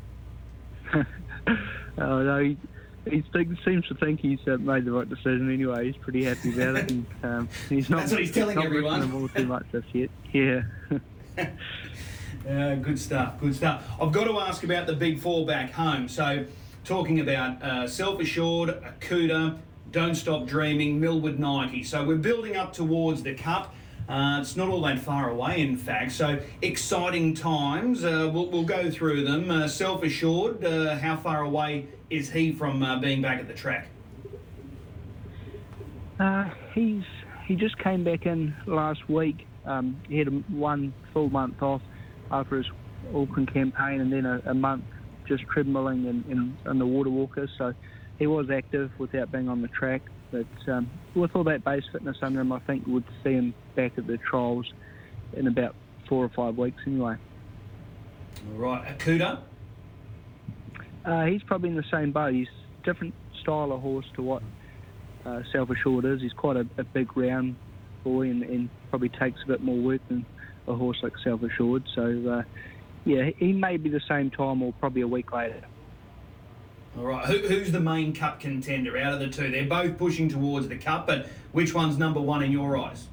oh, 0.95 1.05
no, 1.97 2.43
he, 2.43 2.59
he 3.09 3.23
seems 3.65 3.87
to 3.87 3.95
think 3.95 4.21
he's 4.21 4.41
uh, 4.47 4.57
made 4.59 4.85
the 4.85 4.93
right 4.93 5.09
decision 5.09 5.53
anyway. 5.53 5.87
He's 5.87 5.97
pretty 5.97 6.25
happy 6.25 6.53
about 6.53 6.77
it, 6.77 6.91
and 6.91 7.07
um, 7.23 7.49
he's 7.69 7.89
not. 7.91 8.01
That's 8.01 8.13
what 8.13 8.21
he's 8.21 8.33
telling 8.33 8.57
not 8.57 8.67
everyone. 8.67 9.13
All 9.13 9.29
too 9.29 9.47
much 9.47 9.67
just 9.73 9.87
yet. 9.95 10.11
Yeah. 10.33 10.63
good 12.45 12.99
stuff. 12.99 13.41
Good 13.41 13.55
stuff. 13.55 13.85
I've 14.01 14.13
got 14.13 14.25
to 14.25 14.39
ask 14.39 14.65
about 14.65 14.87
the 14.87 14.95
big 14.95 15.19
four 15.19 15.47
back 15.47 15.73
home. 15.73 16.09
So, 16.09 16.47
talking 16.85 17.21
about 17.21 17.63
uh, 17.63 17.89
self 17.89 18.21
assured, 18.21 18.83
Akuta, 18.83 19.59
Don't 19.91 20.15
Stop 20.15 20.47
Dreaming, 20.47 21.01
Millwood 21.01 21.39
Nike. 21.39 21.83
So 21.83 22.05
we're 22.05 22.17
building 22.17 22.57
up 22.57 22.73
towards 22.73 23.23
the 23.23 23.35
Cup. 23.35 23.75
Uh, 24.09 24.39
it's 24.41 24.55
not 24.55 24.69
all 24.69 24.83
that 24.83 24.99
far 24.99 25.31
away, 25.31 25.63
in 25.63 25.77
fact. 25.79 26.13
So 26.13 26.39
exciting 26.61 27.35
times. 27.35 28.05
Uh, 28.05 28.31
we'll, 28.33 28.51
we'll, 28.51 28.65
go 28.65 28.91
through 28.91 29.25
them. 29.25 29.51
Uh, 29.51 29.67
Self 29.67 30.03
assured. 30.03 30.63
Uh, 30.63 30.97
how 30.97 31.17
far 31.17 31.43
away 31.43 31.87
is 32.11 32.31
he 32.31 32.53
from 32.53 32.83
uh, 32.83 32.99
being 32.99 33.23
back 33.23 33.41
at 33.41 33.49
the 33.49 33.55
track? 33.55 33.89
Uh, 36.21 36.51
he's 36.75 37.03
he 37.47 37.57
just 37.57 37.79
came 37.79 38.05
back 38.05 38.27
in 38.27 38.55
last 38.67 39.09
week. 39.09 39.47
Um, 39.67 40.01
he 40.09 40.19
had 40.19 40.29
one 40.51 40.93
full 41.13 41.31
month 41.31 41.63
off 41.63 41.83
after 42.31 42.59
his 42.59 42.67
Auckland 43.15 43.53
campaign, 43.53 44.01
and 44.01 44.13
then 44.13 44.27
a, 44.27 44.43
a 44.47 44.55
month 44.55 44.85
just 45.27 45.45
treadmilling 45.47 46.07
in, 46.09 46.25
in, 46.29 46.57
in 46.71 46.79
the 46.79 46.87
water 46.87 47.11
walkers. 47.11 47.51
So 47.57 47.73
he 48.19 48.27
was 48.27 48.51
active 48.51 48.91
without 48.99 49.33
being 49.33 49.49
on 49.49 49.63
the 49.63 49.69
track. 49.69 50.03
But 50.31 50.73
um, 50.73 50.91
with 51.15 51.35
all 51.35 51.45
that 51.45 51.65
base 51.65 51.85
fitness 51.93 52.17
under 52.23 52.41
him, 52.41 52.53
I 52.53 52.59
think 52.61 52.87
we'd 52.87 53.05
see 53.23 53.33
him 53.33 53.55
back 53.77 53.93
at 53.97 54.07
the 54.07 54.19
trials 54.19 54.71
in 55.33 55.47
about 55.47 55.75
four 56.09 56.25
or 56.25 56.31
five 56.31 56.57
weeks 56.57 56.83
anyway. 56.87 57.17
All 58.53 58.59
right, 58.59 58.99
Akuta? 58.99 59.41
Uh, 61.05 61.25
he's 61.27 61.43
probably 61.43 61.71
in 61.71 61.77
the 61.77 61.85
same 61.91 62.13
boat. 62.13 62.35
He's 62.35 62.49
different 62.83 63.15
style 63.43 63.73
of 63.73 63.81
horse 63.81 64.07
to 64.17 64.23
what 64.23 64.43
uh, 65.25 65.43
Self 65.53 65.71
Assured 65.71 66.05
is. 66.05 66.21
He's 66.21 66.33
quite 66.33 66.57
a, 66.57 66.67
a 66.79 66.85
big 66.85 67.17
round 67.17 67.57
boy 68.05 68.31
and, 68.31 68.43
and, 68.43 68.71
probably 68.91 69.09
takes 69.09 69.43
a 69.43 69.49
bit 69.49 69.61
more 69.61 69.77
work 69.77 70.01
than 70.09 70.25
a 70.69 70.75
horse 70.75 70.99
like 71.03 71.15
Self 71.25 71.43
Assured. 71.43 71.83
So, 71.97 72.03
uh, 72.29 72.43
yeah, 73.05 73.31
he 73.39 73.53
may 73.53 73.77
be 73.77 73.91
the 73.91 74.03
same 74.09 74.31
time 74.31 74.63
or 74.63 74.73
probably 74.75 75.03
a 75.03 75.09
week 75.09 75.33
later. 75.33 75.65
All 76.97 77.05
right. 77.05 77.27
Who, 77.27 77.39
who's 77.39 77.73
the 77.73 77.81
main 77.81 78.13
cup 78.13 78.39
contender 78.39 78.97
out 78.97 79.15
of 79.15 79.19
the 79.19 79.29
two? 79.29 79.51
They're 79.51 79.67
both 79.67 79.99
pushing 79.99 80.29
towards 80.29 80.69
the 80.69 80.77
cup, 80.77 81.09
but 81.09 81.27
which 81.51 81.75
one's 81.75 81.99
number 81.99 82.21
one 82.21 82.45
in 82.45 82.53
your 82.53 82.79
eyes? 82.79 83.09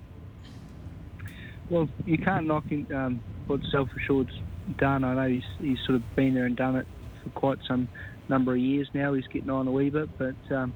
Well, 1.69 1.89
you 2.05 2.19
can't 2.19 2.45
knock 2.45 2.65
in, 2.69 2.91
um, 2.93 3.23
what 3.47 3.61
Self 3.71 3.89
Assured's 3.97 4.37
done. 4.77 5.03
I 5.03 5.15
know 5.15 5.27
he's, 5.27 5.43
he's 5.59 5.79
sort 5.85 5.95
of 5.95 6.15
been 6.15 6.35
there 6.35 6.45
and 6.45 6.55
done 6.55 6.75
it 6.75 6.85
for 7.23 7.29
quite 7.31 7.57
some 7.67 7.87
number 8.29 8.53
of 8.53 8.59
years 8.59 8.87
now. 8.93 9.13
He's 9.13 9.27
getting 9.27 9.49
on 9.49 9.67
a 9.67 9.71
wee 9.71 9.89
bit, 9.89 10.09
but 10.17 10.35
um, 10.55 10.73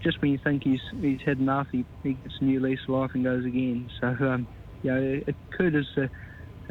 just 0.00 0.20
when 0.22 0.30
you 0.30 0.38
think 0.38 0.62
he's 0.62 0.80
he's 1.00 1.20
had 1.20 1.38
enough, 1.38 1.66
he, 1.72 1.84
he 2.02 2.14
gets 2.14 2.36
a 2.40 2.44
new 2.44 2.60
lease 2.60 2.80
of 2.84 2.90
life 2.90 3.10
and 3.14 3.24
goes 3.24 3.44
again. 3.44 3.90
So, 4.00 4.06
um, 4.06 4.46
you 4.82 4.92
know, 4.92 5.20
Kuda's 5.56 5.86
a, 5.96 6.08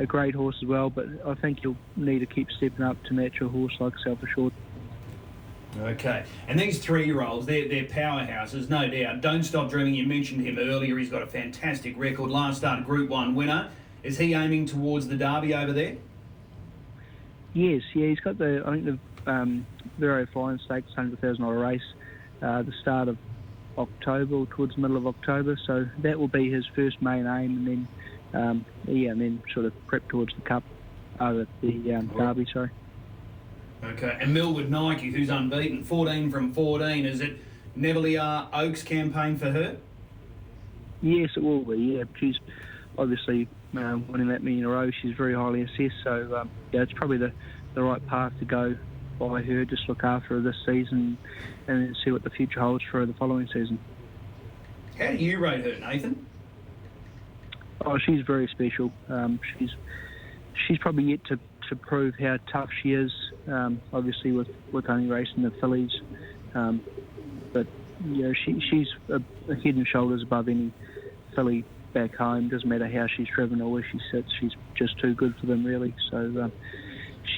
a 0.01 0.05
great 0.05 0.35
horse 0.35 0.55
as 0.61 0.67
well, 0.67 0.89
but 0.89 1.07
I 1.25 1.33
think 1.35 1.63
you'll 1.63 1.77
need 1.95 2.19
to 2.19 2.25
keep 2.25 2.49
stepping 2.51 2.85
up 2.85 3.01
to 3.05 3.13
match 3.13 3.41
a 3.41 3.47
horse 3.47 3.75
like 3.79 3.93
Self 4.03 4.21
Assured. 4.23 4.53
Okay, 5.79 6.23
and 6.47 6.59
these 6.59 6.79
three-year-olds, 6.79 7.45
they're, 7.45 7.67
they're 7.67 7.83
powerhouses, 7.83 8.67
no 8.67 8.89
doubt. 8.89 9.21
Don't 9.21 9.43
Stop 9.43 9.69
Dreaming, 9.69 9.93
you 9.93 10.07
mentioned 10.07 10.41
him 10.41 10.57
earlier. 10.57 10.97
He's 10.97 11.09
got 11.09 11.21
a 11.21 11.27
fantastic 11.27 11.95
record. 11.97 12.31
Last 12.31 12.57
start 12.57 12.83
Group 12.83 13.09
1 13.09 13.35
winner. 13.35 13.69
Is 14.01 14.17
he 14.17 14.33
aiming 14.33 14.65
towards 14.65 15.07
the 15.07 15.15
Derby 15.15 15.53
over 15.53 15.73
there? 15.73 15.97
Yes, 17.53 17.83
yeah, 17.93 18.07
he's 18.07 18.19
got 18.19 18.39
the, 18.39 18.63
I 18.65 18.71
think 18.71 18.85
the 18.85 19.31
um, 19.31 19.67
Vero 19.99 20.25
Flying 20.33 20.59
Stakes 20.65 20.91
$100,000 20.97 21.61
race, 21.61 21.81
uh, 22.41 22.61
the 22.61 22.73
start 22.81 23.07
of 23.07 23.17
October, 23.77 24.45
towards 24.45 24.75
the 24.75 24.81
middle 24.81 24.97
of 24.97 25.07
October. 25.07 25.57
So 25.65 25.87
that 25.99 26.19
will 26.19 26.27
be 26.27 26.51
his 26.51 26.65
first 26.75 27.01
main 27.01 27.27
aim, 27.27 27.57
and 27.57 27.67
then, 27.67 27.87
um, 28.33 28.65
yeah, 28.87 29.11
and 29.11 29.21
then 29.21 29.43
sort 29.53 29.65
of 29.65 29.73
prep 29.87 30.07
towards 30.09 30.33
the 30.35 30.41
Cup, 30.41 30.63
uh, 31.19 31.45
the 31.61 31.93
um, 31.93 32.07
Derby, 32.17 32.47
sorry. 32.51 32.71
Okay, 33.83 34.17
and 34.19 34.33
Millwood 34.33 34.69
Nike, 34.69 35.11
who's 35.11 35.29
unbeaten, 35.29 35.83
14 35.83 36.31
from 36.31 36.53
14. 36.53 37.05
Is 37.05 37.21
it 37.21 37.37
Neville 37.75 38.47
Oaks 38.51 38.81
campaign 38.81 39.37
for 39.37 39.51
her? 39.51 39.77
Yes, 41.01 41.29
it 41.35 41.43
will 41.43 41.61
be. 41.61 41.77
Yeah, 41.77 42.03
she's 42.19 42.37
obviously 42.97 43.47
uh, 43.77 43.99
winning 44.09 44.29
that 44.29 44.41
many 44.43 44.59
in 44.59 44.65
a 44.65 44.69
row. 44.69 44.89
She's 45.01 45.15
very 45.15 45.35
highly 45.35 45.61
assessed, 45.61 46.03
so 46.03 46.37
um, 46.37 46.49
yeah, 46.71 46.81
it's 46.81 46.93
probably 46.93 47.17
the, 47.17 47.31
the 47.75 47.83
right 47.83 48.05
path 48.07 48.33
to 48.39 48.45
go 48.45 48.75
by 49.19 49.41
her. 49.41 49.65
Just 49.65 49.87
look 49.87 50.03
after 50.03 50.35
her 50.35 50.41
this 50.41 50.55
season 50.65 51.17
and 51.67 51.95
see 52.03 52.11
what 52.11 52.23
the 52.23 52.29
future 52.29 52.59
holds 52.59 52.83
for 52.83 52.99
her 52.99 53.05
the 53.05 53.13
following 53.13 53.47
season. 53.47 53.79
How 54.97 55.11
do 55.11 55.17
you 55.17 55.39
rate 55.39 55.63
her, 55.65 55.79
Nathan? 55.79 56.25
Oh, 57.85 57.97
she's 57.97 58.25
very 58.25 58.47
special. 58.47 58.91
Um, 59.09 59.39
she's 59.57 59.69
she's 60.67 60.77
probably 60.79 61.05
yet 61.05 61.23
to 61.25 61.39
to 61.69 61.75
prove 61.75 62.15
how 62.19 62.37
tough 62.51 62.69
she 62.81 62.93
is. 62.93 63.11
Um, 63.47 63.81
obviously, 63.93 64.31
with, 64.31 64.49
with 64.71 64.89
only 64.89 65.07
racing 65.07 65.43
the 65.43 65.51
fillies, 65.51 65.91
um, 66.53 66.81
but 67.53 67.67
you 68.05 68.23
know 68.23 68.33
she 68.33 68.59
she's 68.59 68.87
a, 69.09 69.21
a, 69.49 69.55
head 69.55 69.75
and 69.75 69.87
shoulders 69.87 70.23
above 70.23 70.49
any 70.49 70.71
filly 71.35 71.63
back 71.93 72.15
home. 72.15 72.49
Doesn't 72.49 72.67
matter 72.67 72.87
how 72.87 73.07
she's 73.07 73.27
driven 73.27 73.61
or 73.61 73.71
where 73.71 73.85
she 73.89 73.99
sits, 74.11 74.31
she's 74.39 74.53
just 74.75 74.97
too 74.99 75.13
good 75.13 75.35
for 75.39 75.45
them 75.45 75.63
really. 75.63 75.93
So 76.09 76.17
um, 76.17 76.51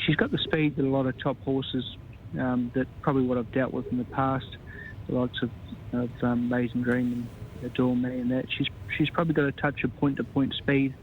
she's 0.05 0.15
got 0.15 0.31
the 0.31 0.37
speed 0.37 0.75
that 0.75 0.85
a 0.85 0.89
lot 0.89 1.05
of 1.05 1.17
top 1.17 1.41
horses 1.43 1.83
um, 2.37 2.71
that 2.75 2.87
probably 3.01 3.23
what 3.23 3.37
I've 3.37 3.51
dealt 3.51 3.73
with 3.73 3.87
in 3.91 3.97
the 3.97 4.05
past, 4.05 4.57
the 5.07 5.15
likes 5.15 5.41
of, 5.41 5.49
of 5.93 6.09
um, 6.21 6.51
Amazing 6.51 6.83
Dream 6.83 7.27
and 7.61 7.71
Adore 7.71 7.95
Me 7.95 8.19
and 8.19 8.31
that. 8.31 8.45
She's 8.55 8.67
she's 8.97 9.09
probably 9.09 9.33
got 9.33 9.45
a 9.45 9.51
touch 9.51 9.83
of 9.83 9.95
point 9.97 10.17
to 10.17 10.23
point 10.23 10.53
speed 10.53 10.93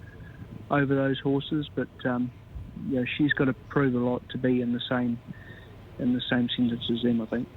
over 0.70 0.94
those 0.94 1.18
horses, 1.20 1.68
but 1.74 1.88
um, 2.04 2.30
you 2.88 3.00
know, 3.00 3.04
she's 3.16 3.32
got 3.32 3.46
to 3.46 3.54
prove 3.68 3.94
a 3.94 3.98
lot 3.98 4.22
to 4.30 4.38
be 4.38 4.60
in 4.60 4.72
the 4.72 4.80
same 4.88 5.18
in 5.98 6.12
the 6.12 6.22
same 6.30 6.48
sentence 6.54 6.84
as 6.92 7.02
them, 7.02 7.20
I 7.22 7.26
think. 7.26 7.48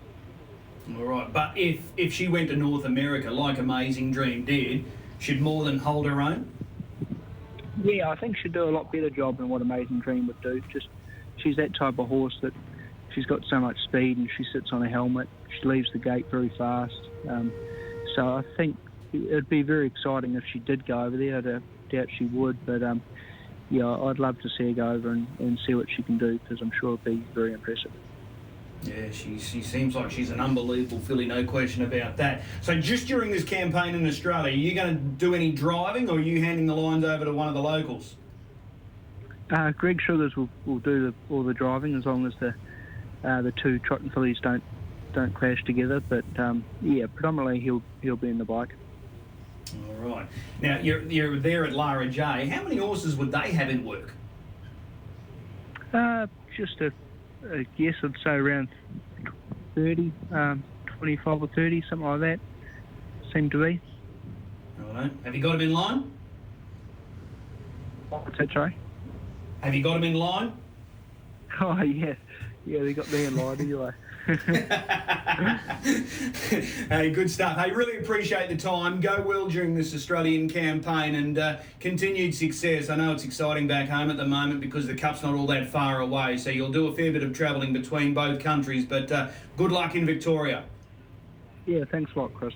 All 0.98 1.04
right, 1.04 1.32
but 1.32 1.56
if 1.56 1.82
if 1.98 2.14
she 2.14 2.28
went 2.28 2.50
to 2.50 2.56
North 2.56 2.86
America 2.86 3.30
like 3.30 3.60
Amazing 3.60 4.12
Dream 4.12 4.46
did, 4.46 4.86
should 5.20 5.42
more 5.42 5.64
than 5.64 5.80
hold 5.80 6.08
her 6.08 6.22
own? 6.22 6.52
Yeah, 7.84 8.10
I 8.10 8.16
think 8.16 8.36
she'd 8.38 8.54
do 8.54 8.64
a 8.64 8.72
lot 8.72 8.92
better 8.92 9.10
job 9.10 9.38
than 9.38 9.50
what 9.50 9.62
Amazing 9.62 10.00
Dream 10.00 10.28
would 10.28 10.42
do. 10.42 10.62
Just 10.72 10.88
she's 11.42 11.56
that 11.58 11.76
type 11.76 12.00
of 12.00 12.08
horse 12.08 12.38
that 12.42 12.54
she's 13.14 13.26
got 13.26 13.42
so 13.50 13.60
much 13.60 13.78
speed 13.84 14.18
and 14.18 14.30
she 14.38 14.46
sits 14.54 14.72
on 14.72 14.84
a 14.84 14.90
helmet. 14.90 15.28
She 15.60 15.68
leaves 15.68 15.90
the 15.92 16.00
gate 16.00 16.28
very 16.30 16.52
fast. 16.58 17.00
Um, 17.28 17.52
so 18.16 18.28
I 18.28 18.44
think 18.58 18.78
it'd 19.14 19.50
be 19.50 19.62
very 19.62 19.88
exciting 19.88 20.36
if 20.36 20.44
she 20.52 20.60
did 20.60 20.86
go 20.86 21.02
over 21.04 21.18
there. 21.18 21.38
I 21.38 21.96
doubt 21.96 22.08
she 22.18 22.26
would, 22.26 22.66
but 22.66 22.84
um, 22.84 23.02
yeah, 23.70 23.88
I'd 23.88 24.20
love 24.20 24.40
to 24.42 24.50
see 24.58 24.68
her 24.70 24.74
go 24.74 24.92
over 24.92 25.12
and, 25.12 25.28
and 25.40 25.60
see 25.66 25.74
what 25.74 25.88
she 25.96 26.04
can 26.04 26.18
do 26.18 26.40
because 26.40 26.62
I'm 26.62 26.72
sure 26.80 26.94
it'd 26.94 27.04
be 27.04 27.24
very 27.34 27.54
impressive. 27.54 27.92
Yeah, 28.84 29.12
she, 29.12 29.40
she 29.40 29.62
seems 29.62 29.94
like 29.96 30.10
she's 30.10 30.30
an 30.32 30.40
unbelievable 30.40 31.00
filly, 31.00 31.26
no 31.26 31.44
question 31.44 31.84
about 31.84 32.16
that. 32.18 32.44
So, 32.62 32.80
just 32.80 33.08
during 33.08 33.30
this 33.30 33.44
campaign 33.44 33.94
in 33.94 34.08
Australia, 34.08 34.54
are 34.54 34.56
you 34.56 34.74
going 34.74 34.96
to 34.96 35.02
do 35.02 35.36
any 35.36 35.52
driving 35.52 36.10
or 36.10 36.18
are 36.18 36.22
you 36.22 36.42
handing 36.42 36.66
the 36.66 36.76
lines 36.76 37.04
over 37.04 37.26
to 37.26 37.34
one 37.34 37.50
of 37.50 37.54
the 37.54 37.62
locals? 37.62 38.16
Uh, 39.52 39.72
Greg 39.72 40.00
Sugars 40.02 40.36
will, 40.36 40.50
will 40.66 40.80
do 40.80 41.08
the, 41.08 41.34
all 41.34 41.44
the 41.44 41.54
driving 41.54 41.96
as 41.96 42.06
long 42.06 42.26
as 42.28 42.34
the 42.40 42.54
uh, 43.24 43.42
the 43.42 43.52
two 43.52 43.80
trotting 43.80 44.10
fillies 44.12 44.38
don't 44.42 44.64
don't 45.14 45.34
clash 45.34 45.64
together. 45.64 46.00
But 46.00 46.26
um, 46.38 46.64
yeah, 46.82 47.08
predominantly 47.14 47.60
he'll 47.60 47.82
he'll 48.02 48.16
be 48.16 48.30
in 48.30 48.38
the 48.38 48.46
bike. 48.46 48.76
All 49.88 50.10
right. 50.10 50.28
Now 50.62 50.80
you're 50.80 51.02
you're 51.04 51.40
there 51.40 51.66
at 51.66 51.74
Lara 51.74 52.08
J. 52.08 52.48
How 52.48 52.64
many 52.64 52.78
horses 52.78 53.16
would 53.16 53.32
they 53.32 53.52
have 53.52 53.70
in 53.70 53.86
work? 53.86 54.14
Uh, 55.94 56.28
just 56.56 56.80
a, 56.82 56.92
a 57.52 57.64
guess, 57.78 57.96
I'd 58.04 58.14
say 58.24 58.32
around 58.32 58.70
30, 59.74 60.12
um, 60.32 60.64
25 60.86 61.42
or 61.42 61.48
30, 61.48 61.84
something 61.90 62.08
like 62.08 62.20
that. 62.20 62.40
Seem 63.34 63.50
to 63.50 63.64
be. 63.64 63.82
Right. 64.78 65.12
Have 65.24 65.36
you 65.36 65.42
got 65.42 65.56
him 65.56 65.62
in 65.62 65.74
line? 65.74 66.12
What's 68.10 68.38
that, 68.38 68.52
sorry? 68.54 68.76
Have 69.62 69.76
you 69.76 69.84
got 69.84 69.96
them 69.96 70.04
in 70.04 70.14
line? 70.16 70.54
Oh, 71.62 71.82
yeah. 71.82 72.14
Yeah, 72.66 72.84
they 72.84 72.94
got 72.94 73.12
me 73.12 73.26
in 73.26 73.36
line 73.36 73.60
anyway. 73.60 73.92
hey, 76.90 77.10
good 77.10 77.30
stuff. 77.30 77.58
Hey, 77.58 77.72
really 77.72 77.98
appreciate 77.98 78.48
the 78.48 78.56
time. 78.56 79.02
Go 79.02 79.22
well 79.28 79.48
during 79.48 79.74
this 79.76 79.94
Australian 79.94 80.48
campaign 80.48 81.16
and 81.16 81.38
uh, 81.38 81.58
continued 81.80 82.36
success. 82.36 82.90
I 82.90 82.96
know 82.96 83.12
it's 83.12 83.26
exciting 83.26 83.68
back 83.68 83.90
home 83.90 84.10
at 84.10 84.18
the 84.18 84.26
moment 84.26 84.62
because 84.62 84.88
the 84.88 84.96
cup's 84.96 85.24
not 85.24 85.34
all 85.34 85.48
that 85.48 85.68
far 85.70 86.00
away, 86.00 86.38
so 86.38 86.50
you'll 86.50 86.72
do 86.72 86.88
a 86.88 86.96
fair 86.96 87.12
bit 87.12 87.24
of 87.24 87.36
travelling 87.36 87.74
between 87.74 88.14
both 88.14 88.40
countries. 88.40 88.86
But 88.86 89.12
uh, 89.12 89.30
good 89.58 89.72
luck 89.72 89.96
in 89.96 90.06
Victoria. 90.06 90.64
Yeah, 91.66 91.84
thanks 91.92 92.12
a 92.16 92.20
lot, 92.20 92.34
Chris. 92.34 92.54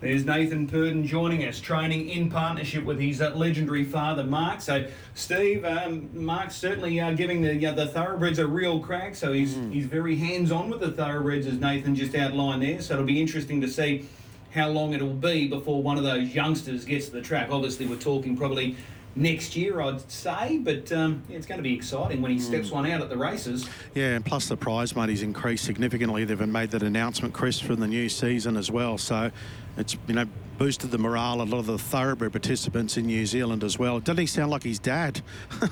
There's 0.00 0.24
Nathan 0.24 0.68
Purdon 0.68 1.04
joining 1.04 1.44
us, 1.44 1.58
training 1.58 2.08
in 2.08 2.30
partnership 2.30 2.84
with 2.84 3.00
his 3.00 3.20
uh, 3.20 3.34
legendary 3.34 3.82
father, 3.82 4.22
Mark. 4.22 4.60
So, 4.60 4.86
Steve, 5.14 5.64
um, 5.64 6.08
Mark's 6.12 6.54
certainly 6.54 7.00
uh, 7.00 7.12
giving 7.14 7.42
the 7.42 7.66
uh, 7.66 7.72
the 7.72 7.88
thoroughbreds 7.88 8.38
a 8.38 8.46
real 8.46 8.78
crack. 8.78 9.16
So 9.16 9.32
he's 9.32 9.54
mm. 9.54 9.72
he's 9.72 9.86
very 9.86 10.14
hands 10.14 10.52
on 10.52 10.70
with 10.70 10.80
the 10.80 10.92
thoroughbreds, 10.92 11.48
as 11.48 11.58
Nathan 11.58 11.96
just 11.96 12.14
outlined 12.14 12.62
there. 12.62 12.80
So 12.80 12.94
it'll 12.94 13.06
be 13.06 13.20
interesting 13.20 13.60
to 13.60 13.68
see 13.68 14.06
how 14.52 14.68
long 14.68 14.92
it'll 14.92 15.12
be 15.12 15.48
before 15.48 15.82
one 15.82 15.98
of 15.98 16.04
those 16.04 16.32
youngsters 16.32 16.84
gets 16.84 17.06
to 17.06 17.12
the 17.12 17.22
track. 17.22 17.48
Obviously, 17.50 17.86
we're 17.86 17.96
talking 17.96 18.36
probably 18.36 18.76
next 19.16 19.56
year, 19.56 19.80
I'd 19.80 20.08
say. 20.08 20.58
But 20.58 20.92
um, 20.92 21.24
yeah, 21.28 21.38
it's 21.38 21.46
going 21.46 21.58
to 21.58 21.62
be 21.62 21.74
exciting 21.74 22.22
when 22.22 22.30
he 22.30 22.38
steps 22.38 22.68
mm. 22.68 22.74
one 22.74 22.90
out 22.90 23.00
at 23.00 23.08
the 23.08 23.18
races. 23.18 23.68
Yeah, 23.94 24.14
and 24.14 24.24
plus 24.24 24.46
the 24.46 24.56
prize 24.56 24.94
money's 24.94 25.22
increased 25.22 25.64
significantly. 25.64 26.24
They've 26.24 26.40
made 26.46 26.70
that 26.70 26.84
announcement, 26.84 27.34
Chris, 27.34 27.58
for 27.58 27.74
the 27.74 27.88
new 27.88 28.08
season 28.08 28.56
as 28.56 28.70
well. 28.70 28.96
So 28.96 29.32
it's 29.78 29.96
you 30.06 30.14
know 30.14 30.26
boosted 30.58 30.90
the 30.90 30.98
morale 30.98 31.40
of 31.40 31.48
a 31.48 31.52
lot 31.52 31.60
of 31.60 31.66
the 31.66 31.78
thoroughbred 31.78 32.32
participants 32.32 32.96
in 32.96 33.06
New 33.06 33.24
Zealand 33.24 33.62
as 33.62 33.78
well. 33.78 34.00
Doesn't 34.00 34.18
he 34.18 34.26
sound 34.26 34.50
like 34.50 34.64
his 34.64 34.78
dad? 34.78 35.22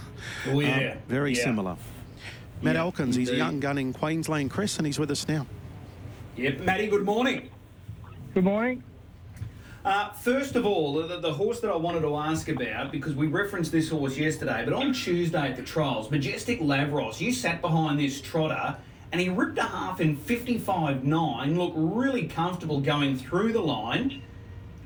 oh 0.48 0.60
yeah, 0.60 0.92
um, 0.92 0.98
very 1.08 1.34
yeah. 1.34 1.44
similar. 1.44 1.76
Matt 2.62 2.76
yeah, 2.76 2.82
Elkins, 2.82 3.16
he's 3.16 3.30
a 3.30 3.36
young 3.36 3.60
gun 3.60 3.76
in 3.76 3.92
Queensland, 3.92 4.50
Chris, 4.50 4.78
and 4.78 4.86
he's 4.86 4.98
with 4.98 5.10
us 5.10 5.28
now. 5.28 5.46
Yep, 6.36 6.60
Matty. 6.60 6.86
Good 6.86 7.04
morning. 7.04 7.50
Good 8.32 8.44
morning. 8.44 8.82
Uh, 9.84 10.10
first 10.12 10.56
of 10.56 10.66
all, 10.66 10.94
the, 10.94 11.20
the, 11.20 11.32
horse 11.32 11.60
that 11.60 11.70
I 11.70 11.76
wanted 11.76 12.00
to 12.00 12.16
ask 12.16 12.48
about, 12.48 12.90
because 12.90 13.14
we 13.14 13.28
referenced 13.28 13.70
this 13.70 13.88
horse 13.88 14.16
yesterday, 14.16 14.64
but 14.64 14.74
on 14.74 14.92
Tuesday 14.92 15.50
at 15.50 15.54
the 15.54 15.62
trials, 15.62 16.10
Majestic 16.10 16.60
Lavros, 16.60 17.20
you 17.20 17.32
sat 17.32 17.60
behind 17.60 18.00
this 18.00 18.20
trotter 18.20 18.76
and 19.12 19.20
he 19.20 19.28
ripped 19.28 19.58
a 19.58 19.62
half 19.62 20.00
in 20.00 20.16
55.9, 20.16 21.56
looked 21.56 21.76
really 21.76 22.26
comfortable 22.26 22.80
going 22.80 23.16
through 23.16 23.52
the 23.52 23.60
line. 23.60 24.22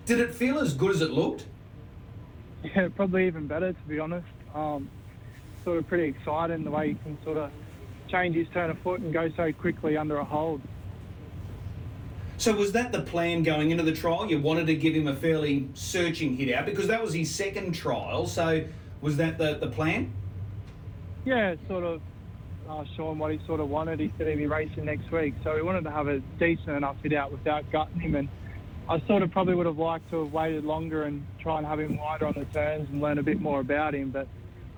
Did 0.07 0.21
it 0.21 0.35
feel 0.35 0.59
as 0.59 0.75
good 0.75 0.95
as 0.95 1.01
it 1.01 1.11
looked? 1.11 1.47
Yeah, 2.63 2.89
probably 2.95 3.27
even 3.27 3.47
better, 3.47 3.73
to 3.73 3.83
be 3.89 3.99
honest. 3.99 4.27
Um, 4.55 4.89
sort 5.65 5.79
of 5.79 5.87
pretty 5.89 6.09
exciting 6.09 6.65
the 6.65 6.71
way 6.71 6.89
he 6.89 6.95
can 6.95 7.19
sort 7.25 7.39
of 7.39 7.51
change 8.09 8.35
his 8.35 8.49
turn 8.49 8.71
of 8.71 8.79
foot 8.81 9.01
and 9.01 9.13
go 9.13 9.31
so 9.37 9.53
quickly 9.53 9.97
under 9.97 10.17
a 10.17 10.25
hold. 10.25 10.61
So 12.39 12.55
was 12.55 12.73
that 12.73 12.91
the 12.91 13.03
plan 13.03 13.43
going 13.43 13.71
into 13.71 13.83
the 13.83 13.93
trial? 13.93 14.29
You 14.29 14.41
wanted 14.41 14.67
to 14.67 14.75
give 14.75 14.95
him 14.95 15.09
a 15.09 15.15
fairly 15.15 15.69
searching 15.75 16.37
hit 16.37 16.55
out 16.55 16.65
because 16.65 16.87
that 16.89 17.03
was 17.03 17.13
his 17.13 17.33
second 17.35 17.73
trial. 17.73 18.27
So 18.27 18.65
was 19.01 19.17
that 19.19 19.39
the, 19.39 19.59
the 19.59 19.69
plan? 19.69 20.13
Yeah, 21.25 21.55
sort 21.69 21.85
of 21.85 22.01
uh, 22.71 22.85
show 22.97 23.11
him 23.11 23.19
what 23.19 23.33
he 23.33 23.41
sort 23.47 23.61
of 23.61 23.69
wanted. 23.69 24.01
He 24.01 24.13
said 24.17 24.29
he'd 24.29 24.37
be 24.37 24.47
racing 24.47 24.85
next 24.85 25.11
week. 25.11 25.35
So 25.43 25.55
we 25.55 25.63
wanted 25.63 25.85
to 25.85 25.91
have 25.91 26.09
a 26.09 26.21
decent 26.39 26.71
enough 26.71 26.97
hit 27.03 27.13
out 27.13 27.33
without 27.33 27.71
gutting 27.73 28.01
him. 28.01 28.15
And 28.15 28.29
I 28.89 29.01
sort 29.07 29.23
of 29.23 29.31
probably 29.31 29.55
would 29.55 29.67
have 29.67 29.79
liked 29.79 30.09
to 30.11 30.25
have 30.25 30.33
waited 30.33 30.65
longer 30.65 31.05
and 31.05 31.27
try 31.41 31.59
and 31.59 31.67
have 31.67 31.81
him 31.81 31.97
wider 31.97 32.27
on 32.27 32.35
the 32.35 32.45
turns 32.47 32.89
and 32.89 33.01
learn 33.01 33.19
a 33.19 33.23
bit 33.23 33.41
more 33.41 33.61
about 33.61 33.95
him. 33.95 34.11
But 34.11 34.29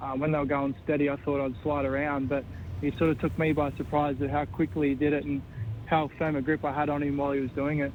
uh, 0.01 0.13
when 0.13 0.33
they 0.33 0.39
were 0.39 0.47
going 0.47 0.75
steady, 0.85 1.11
I 1.11 1.17
thought 1.17 1.45
I'd 1.45 1.55
slide 1.63 1.85
around. 1.85 2.29
But 2.29 2.45
he 2.81 2.91
sort 2.93 3.11
of 3.11 3.21
took 3.21 3.39
me 3.39 3.53
by 3.53 3.73
surprise 3.73 4.17
at 4.23 4.31
how 4.31 4.47
quickly 4.47 4.91
he 4.91 4.95
did 4.95 5.13
it 5.13 5.25
and 5.25 5.43
how 5.87 6.11
firm 6.19 6.37
a 6.37 6.43
grip 6.43 6.65
I 6.65 6.73
had 6.73 6.89
on 6.89 7.03
him 7.03 7.19
while 7.19 7.33
he 7.33 7.41
was 7.41 7.51
doing 7.51 7.81
it. 7.81 7.93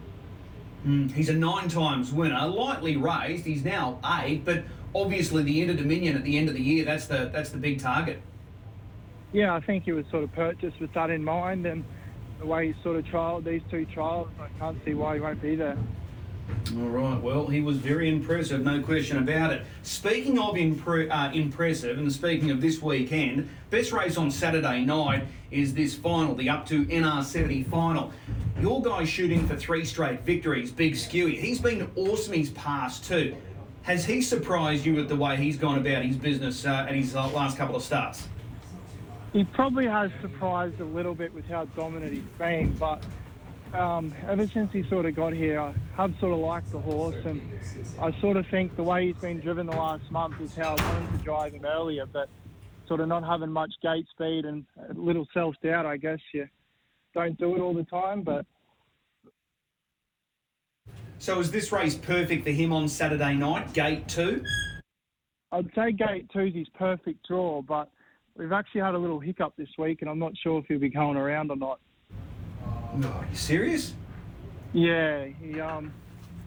Mm, 0.86 1.12
he's 1.12 1.30
a 1.30 1.34
nine 1.34 1.70
times 1.70 2.14
winner, 2.14 2.46
lightly 2.48 2.98
raised. 2.98 3.46
He's 3.46 3.66
now 3.66 4.00
eight, 4.22 4.46
but 4.46 4.64
obviously 4.94 5.42
the 5.42 5.62
Inter 5.62 5.74
Dominion 5.74 6.16
at 6.16 6.24
the 6.24 6.38
end 6.38 6.50
of 6.50 6.54
the 6.54 6.62
year, 6.62 6.86
that's 6.86 7.08
the 7.08 7.32
that's 7.34 7.50
the 7.50 7.58
big 7.58 7.80
target. 7.80 8.22
Yeah, 9.34 9.54
I 9.54 9.60
think 9.60 9.84
he 9.84 9.92
was 9.92 10.06
sort 10.10 10.24
of 10.24 10.34
purchased 10.34 10.80
with 10.80 10.94
that 10.94 11.10
in 11.10 11.24
mind, 11.24 11.66
and 11.66 11.84
the 12.40 12.46
way 12.46 12.72
he 12.72 12.82
sort 12.84 12.96
of 12.98 13.06
trialled 13.06 13.44
these 13.44 13.62
two 13.70 13.86
trials, 13.86 14.30
I 14.40 14.48
can't 14.60 14.78
see 14.86 14.94
why 14.94 15.16
he 15.16 15.22
won't 15.22 15.42
be 15.42 15.56
there. 15.56 15.78
All 16.78 16.88
right. 16.88 17.22
Well, 17.22 17.48
he 17.48 17.62
was 17.62 17.78
very 17.78 18.10
impressive, 18.10 18.63
no 18.63 18.82
question 18.82 19.18
about 19.18 19.52
it. 19.52 19.63
Speaking 19.84 20.40
of 20.40 20.56
impre- 20.56 21.10
uh, 21.12 21.34
impressive, 21.34 21.98
and 21.98 22.12
speaking 22.12 22.52
of 22.52 22.62
this 22.62 22.82
weekend, 22.82 23.50
best 23.70 23.92
race 23.92 24.18
on 24.18 24.32
Saturday 24.32 24.86
night 24.86 25.26
is 25.52 25.74
this 25.74 25.96
final, 25.96 26.36
the 26.36 26.50
up 26.50 26.66
to 26.68 26.86
NR70 26.86 27.70
final. 27.70 28.13
Your 28.62 28.82
guy's 28.82 29.10
shooting 29.10 29.46
for 29.48 29.56
three 29.56 29.86
straight 29.86 30.22
victories, 30.22 30.72
Big 30.72 30.94
Skewy. 30.94 31.38
He's 31.38 31.60
been 31.60 31.90
awesome 31.96 32.34
his 32.34 32.50
past 32.52 33.06
too. 33.06 33.36
Has 33.84 34.06
he 34.06 34.22
surprised 34.22 34.86
you 34.86 34.96
with 34.96 35.10
the 35.10 35.16
way 35.16 35.38
he's 35.38 35.58
gone 35.58 35.78
about 35.78 36.04
his 36.04 36.18
business 36.18 36.66
uh, 36.66 36.86
at 36.88 36.96
his 36.96 37.16
uh, 37.16 37.28
last 37.30 37.58
couple 37.58 37.76
of 37.76 37.84
starts? 37.84 38.28
He 39.38 39.43
probably 39.43 39.86
has 39.86 40.10
surprised 40.19 40.80
a 40.80 40.84
little 40.84 41.13
bit 41.13 41.32
with 41.32 41.45
how 41.45 41.65
dominant 41.65 42.12
he's 42.12 42.23
been, 42.39 42.73
but 42.73 43.04
um, 43.71 44.12
ever 44.28 44.47
since 44.47 44.73
he 44.73 44.82
sort 44.89 45.06
of 45.06 45.15
got 45.15 45.32
here, 45.32 45.60
I 45.62 45.76
have 45.95 46.15
sort 46.19 46.34
of 46.34 46.39
liked 46.39 46.71
the 46.71 46.80
horse, 46.80 47.23
and 47.23 47.39
I 48.02 48.19
sort 48.19 48.36
of 48.38 48.47
think 48.47 48.76
the 48.76 48.82
way 48.82 49.06
he's 49.06 49.15
been 49.17 49.39
driven 49.39 49.67
the 49.67 49.76
last 49.76 50.10
month 50.10 50.41
is 50.41 50.56
how 50.56 50.76
I 50.76 50.91
wanted 50.91 51.19
to 51.19 51.23
drive 51.23 51.54
him 51.54 51.65
earlier, 51.65 52.08
but 52.08 52.30
sort 52.88 53.00
of 53.00 53.10
not 53.10 53.23
having 53.23 53.52
much 53.52 53.71
gate 53.84 54.08
speed 54.10 54.45
and 54.45 54.65
a 54.89 54.93
little 54.93 55.28
self 55.36 55.54
doubt, 55.62 55.86
I 55.86 55.97
guess. 55.97 56.17
You 56.34 56.50
don't 57.13 57.38
do 57.38 57.56
it 57.56 57.60
all 57.60 57.76
the 57.76 57.84
time, 57.84 58.23
but. 58.23 58.43
So 61.19 61.39
is 61.39 61.52
this 61.52 61.71
race 61.71 61.93
perfect 61.93 62.43
for 62.43 62.50
him 62.50 62.73
on 62.73 62.88
Saturday 62.88 63.36
night, 63.36 63.71
gate 63.73 64.08
two? 64.08 64.43
I'd 65.52 65.69
say 65.76 65.91
gate 65.91 66.28
two's 66.34 66.56
his 66.56 66.69
perfect 66.69 67.28
draw, 67.28 67.62
but 67.62 67.91
we've 68.38 68.52
actually 68.52 68.82
had 68.82 68.93
a 68.93 68.97
little 68.97 69.19
hiccup 69.19 69.54
this 69.58 69.69
week, 69.78 70.02
and 70.02 70.10
I'm 70.10 70.19
not 70.19 70.34
sure 70.38 70.60
if 70.60 70.65
he'll 70.67 70.80
be 70.80 70.89
going 70.89 71.17
around 71.17 71.52
or 71.52 71.58
not. 71.58 71.80
No, 72.95 73.10
are 73.10 73.28
you 73.30 73.36
serious? 73.36 73.93
Yeah, 74.73 75.26
he 75.26 75.60
um, 75.60 75.93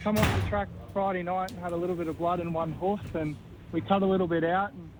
come 0.00 0.16
off 0.16 0.42
the 0.42 0.48
track 0.48 0.68
Friday 0.92 1.22
night 1.22 1.50
and 1.50 1.60
had 1.60 1.72
a 1.72 1.76
little 1.76 1.96
bit 1.96 2.08
of 2.08 2.18
blood 2.18 2.40
in 2.40 2.52
one 2.52 2.72
hoof, 2.72 3.14
and 3.14 3.36
we 3.72 3.80
cut 3.80 4.02
a 4.02 4.06
little 4.06 4.26
bit 4.26 4.44
out. 4.44 4.72
And 4.72 4.90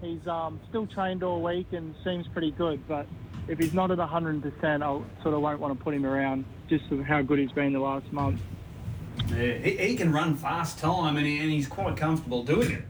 he's 0.00 0.26
um, 0.26 0.60
still 0.68 0.86
trained 0.86 1.22
all 1.22 1.42
week 1.42 1.68
and 1.72 1.94
seems 2.04 2.26
pretty 2.28 2.50
good, 2.52 2.86
but 2.88 3.06
if 3.48 3.58
he's 3.58 3.74
not 3.74 3.90
at 3.90 3.98
100%, 3.98 4.52
I 4.64 5.22
sort 5.22 5.34
of 5.34 5.40
won't 5.40 5.60
want 5.60 5.76
to 5.76 5.82
put 5.82 5.94
him 5.94 6.06
around 6.06 6.44
just 6.68 6.90
of 6.90 7.00
how 7.00 7.22
good 7.22 7.38
he's 7.38 7.52
been 7.52 7.72
the 7.72 7.80
last 7.80 8.10
month. 8.12 8.40
Yeah, 9.28 9.54
he, 9.54 9.76
he 9.76 9.96
can 9.96 10.12
run 10.12 10.36
fast 10.36 10.78
time, 10.78 11.16
and, 11.16 11.26
he, 11.26 11.38
and 11.38 11.50
he's 11.50 11.66
quite 11.66 11.96
comfortable 11.96 12.44
doing 12.44 12.70
it. 12.70 12.84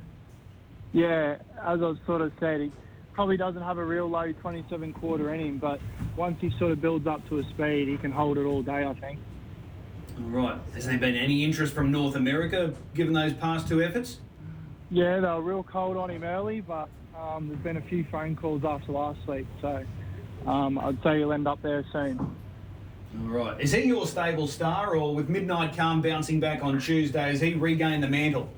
Yeah, 0.92 1.36
as 1.62 1.82
I've 1.82 1.98
sort 2.04 2.20
of 2.20 2.32
said, 2.40 2.60
he, 2.60 2.72
probably 3.20 3.36
doesn't 3.36 3.60
have 3.60 3.76
a 3.76 3.84
real 3.84 4.08
low 4.08 4.32
27 4.32 4.94
quarter 4.94 5.34
in 5.34 5.40
him, 5.40 5.58
but 5.58 5.78
once 6.16 6.40
he 6.40 6.50
sort 6.58 6.72
of 6.72 6.80
builds 6.80 7.06
up 7.06 7.20
to 7.28 7.38
a 7.38 7.44
speed, 7.50 7.86
he 7.86 7.98
can 7.98 8.10
hold 8.10 8.38
it 8.38 8.44
all 8.44 8.62
day, 8.62 8.82
I 8.86 8.94
think. 8.94 9.18
Right. 10.18 10.56
Has 10.72 10.86
there 10.86 10.96
been 10.96 11.16
any 11.16 11.44
interest 11.44 11.74
from 11.74 11.92
North 11.92 12.16
America 12.16 12.72
given 12.94 13.12
those 13.12 13.34
past 13.34 13.68
two 13.68 13.82
efforts? 13.82 14.20
Yeah, 14.90 15.20
they 15.20 15.26
were 15.26 15.42
real 15.42 15.62
cold 15.62 15.98
on 15.98 16.08
him 16.08 16.24
early, 16.24 16.62
but 16.62 16.88
um, 17.14 17.48
there's 17.48 17.60
been 17.60 17.76
a 17.76 17.82
few 17.82 18.06
phone 18.10 18.36
calls 18.36 18.64
after 18.64 18.90
last 18.90 19.18
week, 19.28 19.46
so 19.60 19.84
um, 20.46 20.78
I'd 20.78 21.02
say 21.02 21.18
he'll 21.18 21.34
end 21.34 21.46
up 21.46 21.60
there 21.60 21.84
soon. 21.92 22.18
All 22.18 23.28
right. 23.28 23.60
Is 23.60 23.72
he 23.72 23.82
your 23.82 24.06
stable 24.06 24.46
star, 24.46 24.96
or 24.96 25.14
with 25.14 25.28
Midnight 25.28 25.76
Calm 25.76 26.00
bouncing 26.00 26.40
back 26.40 26.64
on 26.64 26.80
Tuesday, 26.80 27.32
has 27.32 27.42
he 27.42 27.52
regained 27.52 28.02
the 28.02 28.08
mantle? 28.08 28.48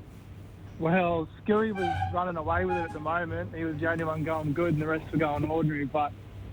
Well, 0.83 1.29
Skilly 1.41 1.71
was 1.71 1.89
running 2.13 2.35
away 2.35 2.65
with 2.65 2.75
it 2.75 2.81
at 2.81 2.91
the 2.91 2.99
moment. 2.99 3.55
He 3.55 3.63
was 3.63 3.77
the 3.77 3.89
only 3.89 4.03
one 4.03 4.25
going 4.25 4.51
good, 4.51 4.73
and 4.73 4.81
the 4.81 4.85
rest 4.87 5.09
were 5.13 5.17
going 5.17 5.49
ordinary. 5.49 5.85
But 5.85 6.11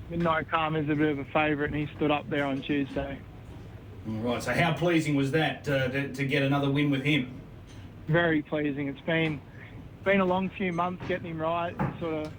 Midnight 0.09 0.49
Calm 0.49 0.77
is 0.77 0.89
a 0.89 0.95
bit 0.95 1.11
of 1.11 1.19
a 1.19 1.25
favourite, 1.25 1.73
and 1.73 1.89
he 1.89 1.93
stood 1.97 2.13
up 2.13 2.31
there 2.31 2.45
on 2.47 2.63
Tuesday. 2.63 3.19
All 4.07 4.15
right. 4.15 4.41
So 4.41 4.53
how 4.53 4.73
pleasing 4.73 5.17
was 5.17 5.33
that 5.33 5.69
uh, 5.69 5.89
to, 5.89 6.13
to 6.13 6.25
get 6.25 6.45
another 6.45 6.71
win 6.71 6.93
with 6.93 7.03
him? 7.03 7.41
Very 8.07 8.41
pleasing. 8.41 8.87
It's 8.87 9.01
been 9.01 9.41
been 10.05 10.21
a 10.21 10.25
long 10.25 10.49
few 10.51 10.73
months 10.73 11.03
getting 11.09 11.33
him 11.33 11.41
right. 11.41 11.75
He 11.75 12.01
sort 12.01 12.15
of 12.27 12.33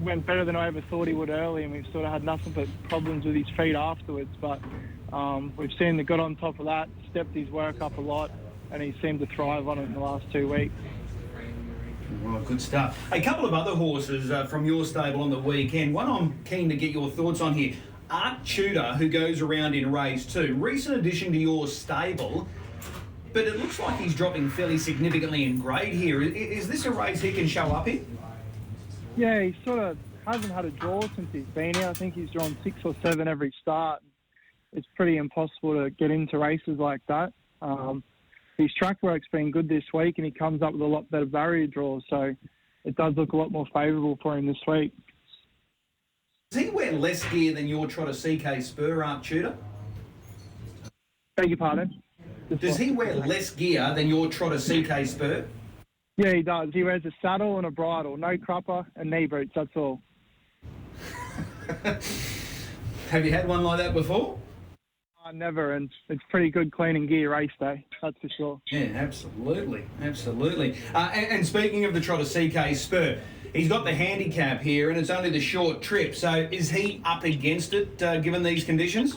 went 0.00 0.24
better 0.24 0.46
than 0.46 0.56
I 0.56 0.68
ever 0.68 0.80
thought 0.88 1.08
he 1.08 1.12
would 1.12 1.28
early, 1.28 1.64
and 1.64 1.74
we've 1.74 1.84
sort 1.92 2.06
of 2.06 2.10
had 2.10 2.24
nothing 2.24 2.54
but 2.54 2.68
problems 2.88 3.26
with 3.26 3.34
his 3.34 3.50
feet 3.54 3.74
afterwards. 3.74 4.34
But 4.40 4.60
um, 5.12 5.52
we've 5.58 5.74
seen 5.78 5.98
that 5.98 6.04
got 6.04 6.20
on 6.20 6.36
top 6.36 6.58
of 6.58 6.64
that, 6.64 6.88
stepped 7.10 7.34
his 7.34 7.50
work 7.50 7.82
up 7.82 7.98
a 7.98 8.00
lot, 8.00 8.30
and 8.70 8.82
he 8.82 8.94
seemed 9.02 9.20
to 9.20 9.26
thrive 9.26 9.68
on 9.68 9.78
it 9.78 9.82
in 9.82 9.92
the 9.92 10.00
last 10.00 10.24
two 10.32 10.48
weeks. 10.48 10.72
Right, 12.22 12.44
good 12.44 12.60
stuff. 12.60 12.98
A 13.12 13.20
couple 13.20 13.46
of 13.46 13.54
other 13.54 13.74
horses 13.74 14.30
uh, 14.30 14.46
from 14.46 14.64
your 14.64 14.84
stable 14.84 15.22
on 15.22 15.30
the 15.30 15.38
weekend. 15.38 15.94
One 15.94 16.08
I'm 16.08 16.44
keen 16.44 16.68
to 16.68 16.76
get 16.76 16.92
your 16.92 17.10
thoughts 17.10 17.40
on 17.40 17.54
here. 17.54 17.74
Art 18.10 18.44
Tudor, 18.44 18.94
who 18.94 19.08
goes 19.08 19.40
around 19.40 19.74
in 19.74 19.90
race 19.90 20.26
two, 20.26 20.54
recent 20.56 20.96
addition 20.96 21.32
to 21.32 21.38
your 21.38 21.66
stable, 21.66 22.46
but 23.32 23.46
it 23.46 23.58
looks 23.58 23.80
like 23.80 23.98
he's 23.98 24.14
dropping 24.14 24.50
fairly 24.50 24.76
significantly 24.76 25.44
in 25.44 25.58
grade 25.58 25.94
here. 25.94 26.20
Is 26.20 26.68
this 26.68 26.84
a 26.84 26.90
race 26.90 27.22
he 27.22 27.32
can 27.32 27.46
show 27.46 27.64
up 27.64 27.88
in? 27.88 28.18
Yeah, 29.16 29.40
he 29.42 29.56
sort 29.64 29.78
of 29.78 29.96
hasn't 30.26 30.52
had 30.52 30.66
a 30.66 30.70
draw 30.70 31.00
since 31.16 31.28
he's 31.32 31.44
been 31.54 31.74
here. 31.74 31.88
I 31.88 31.94
think 31.94 32.14
he's 32.14 32.30
drawn 32.30 32.56
six 32.62 32.76
or 32.84 32.94
seven 33.02 33.28
every 33.28 33.52
start. 33.60 34.02
It's 34.74 34.86
pretty 34.94 35.16
impossible 35.16 35.82
to 35.82 35.90
get 35.90 36.10
into 36.10 36.38
races 36.38 36.78
like 36.78 37.00
that. 37.08 37.32
Um, 37.60 38.02
his 38.62 38.74
track 38.74 38.98
work's 39.02 39.26
been 39.32 39.50
good 39.50 39.68
this 39.68 39.84
week, 39.92 40.18
and 40.18 40.24
he 40.24 40.30
comes 40.30 40.62
up 40.62 40.72
with 40.72 40.82
a 40.82 40.86
lot 40.86 41.10
better 41.10 41.26
barrier 41.26 41.66
draws, 41.66 42.02
so 42.08 42.34
it 42.84 42.96
does 42.96 43.14
look 43.16 43.32
a 43.32 43.36
lot 43.36 43.50
more 43.50 43.66
favourable 43.72 44.18
for 44.22 44.36
him 44.38 44.46
this 44.46 44.56
week. 44.66 44.92
Does 46.50 46.62
he 46.62 46.70
wear 46.70 46.92
less 46.92 47.24
gear 47.30 47.54
than 47.54 47.66
your 47.66 47.86
Trotter 47.86 48.12
CK 48.12 48.62
Spur, 48.62 49.02
Art 49.02 49.24
Tudor? 49.24 49.56
Beg 51.36 51.48
your 51.48 51.56
pardon? 51.56 52.02
Does 52.60 52.76
he 52.76 52.90
wear 52.90 53.14
less 53.14 53.50
gear 53.50 53.94
than 53.94 54.08
your 54.08 54.28
Trotter 54.28 54.58
CK 54.58 55.06
Spur? 55.06 55.46
Yeah, 56.18 56.34
he 56.34 56.42
does. 56.42 56.68
He 56.72 56.82
wears 56.84 57.04
a 57.06 57.10
saddle 57.22 57.56
and 57.56 57.66
a 57.66 57.70
bridle, 57.70 58.16
no 58.16 58.36
crupper 58.36 58.84
and 58.96 59.10
knee 59.10 59.26
boots. 59.26 59.52
That's 59.54 59.74
all. 59.74 60.02
Have 63.10 63.24
you 63.24 63.32
had 63.32 63.48
one 63.48 63.62
like 63.62 63.78
that 63.78 63.94
before? 63.94 64.38
I 65.24 65.30
never, 65.30 65.74
and 65.74 65.88
it's 66.08 66.22
pretty 66.30 66.50
good 66.50 66.72
cleaning 66.72 67.06
gear 67.06 67.30
race 67.30 67.50
day. 67.60 67.84
That's 68.00 68.16
for 68.20 68.28
sure. 68.36 68.60
Yeah, 68.72 68.88
absolutely, 68.94 69.84
absolutely. 70.00 70.76
Uh, 70.92 71.10
and, 71.14 71.26
and 71.26 71.46
speaking 71.46 71.84
of 71.84 71.94
the 71.94 72.00
Trotter 72.00 72.24
CK 72.24 72.74
Spur, 72.74 73.20
he's 73.54 73.68
got 73.68 73.84
the 73.84 73.94
handicap 73.94 74.62
here, 74.62 74.90
and 74.90 74.98
it's 74.98 75.10
only 75.10 75.30
the 75.30 75.40
short 75.40 75.80
trip. 75.80 76.16
So 76.16 76.48
is 76.50 76.70
he 76.70 77.00
up 77.04 77.22
against 77.22 77.72
it, 77.72 78.02
uh, 78.02 78.18
given 78.18 78.42
these 78.42 78.64
conditions? 78.64 79.16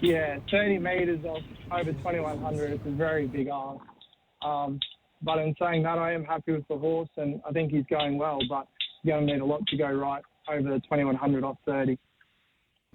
Yeah, 0.00 0.38
30 0.50 0.78
metres 0.78 1.20
of 1.24 1.42
over 1.70 1.92
2100 1.92 2.72
is 2.72 2.80
a 2.84 2.90
very 2.90 3.26
big 3.26 3.48
ask. 3.48 3.80
Um, 4.42 4.80
but 5.22 5.38
in 5.38 5.54
saying 5.60 5.84
that, 5.84 5.98
I 5.98 6.12
am 6.12 6.24
happy 6.24 6.52
with 6.52 6.66
the 6.66 6.78
horse, 6.78 7.10
and 7.16 7.40
I 7.48 7.52
think 7.52 7.70
he's 7.70 7.86
going 7.88 8.18
well. 8.18 8.40
But 8.48 8.66
he's 9.02 9.10
going 9.10 9.26
to 9.26 9.32
need 9.32 9.40
a 9.40 9.44
lot 9.44 9.64
to 9.68 9.76
go 9.76 9.90
right 9.90 10.22
over 10.48 10.70
the 10.70 10.80
2100 10.80 11.44
off 11.44 11.56
30. 11.66 11.98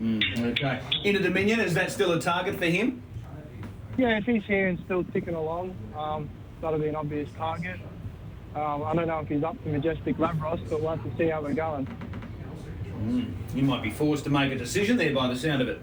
Okay. 0.03 0.81
Inter 1.03 1.21
Dominion, 1.21 1.61
is 1.61 1.73
that 1.75 1.91
still 1.91 2.11
a 2.11 2.19
target 2.19 2.57
for 2.57 2.65
him? 2.65 3.01
Yeah, 3.97 4.17
if 4.17 4.25
he's 4.25 4.43
here 4.43 4.67
and 4.67 4.79
still 4.85 5.03
ticking 5.05 5.35
along, 5.35 5.75
um, 5.97 6.29
that'll 6.61 6.79
be 6.79 6.87
an 6.87 6.95
obvious 6.95 7.29
target. 7.37 7.79
Um, 8.55 8.83
I 8.83 8.93
don't 8.93 9.07
know 9.07 9.19
if 9.19 9.29
he's 9.29 9.43
up 9.43 9.61
to 9.63 9.69
Majestic 9.69 10.17
Lavros, 10.17 10.59
but 10.69 10.81
we'll 10.81 10.95
have 10.95 11.03
to 11.03 11.17
see 11.17 11.29
how 11.29 11.41
we're 11.41 11.53
going. 11.53 11.87
You 13.55 13.63
might 13.63 13.83
be 13.83 13.91
forced 13.91 14.23
to 14.25 14.29
make 14.29 14.51
a 14.51 14.57
decision 14.57 14.97
there 14.97 15.13
by 15.13 15.27
the 15.27 15.35
sound 15.35 15.61
of 15.61 15.69
it. 15.69 15.81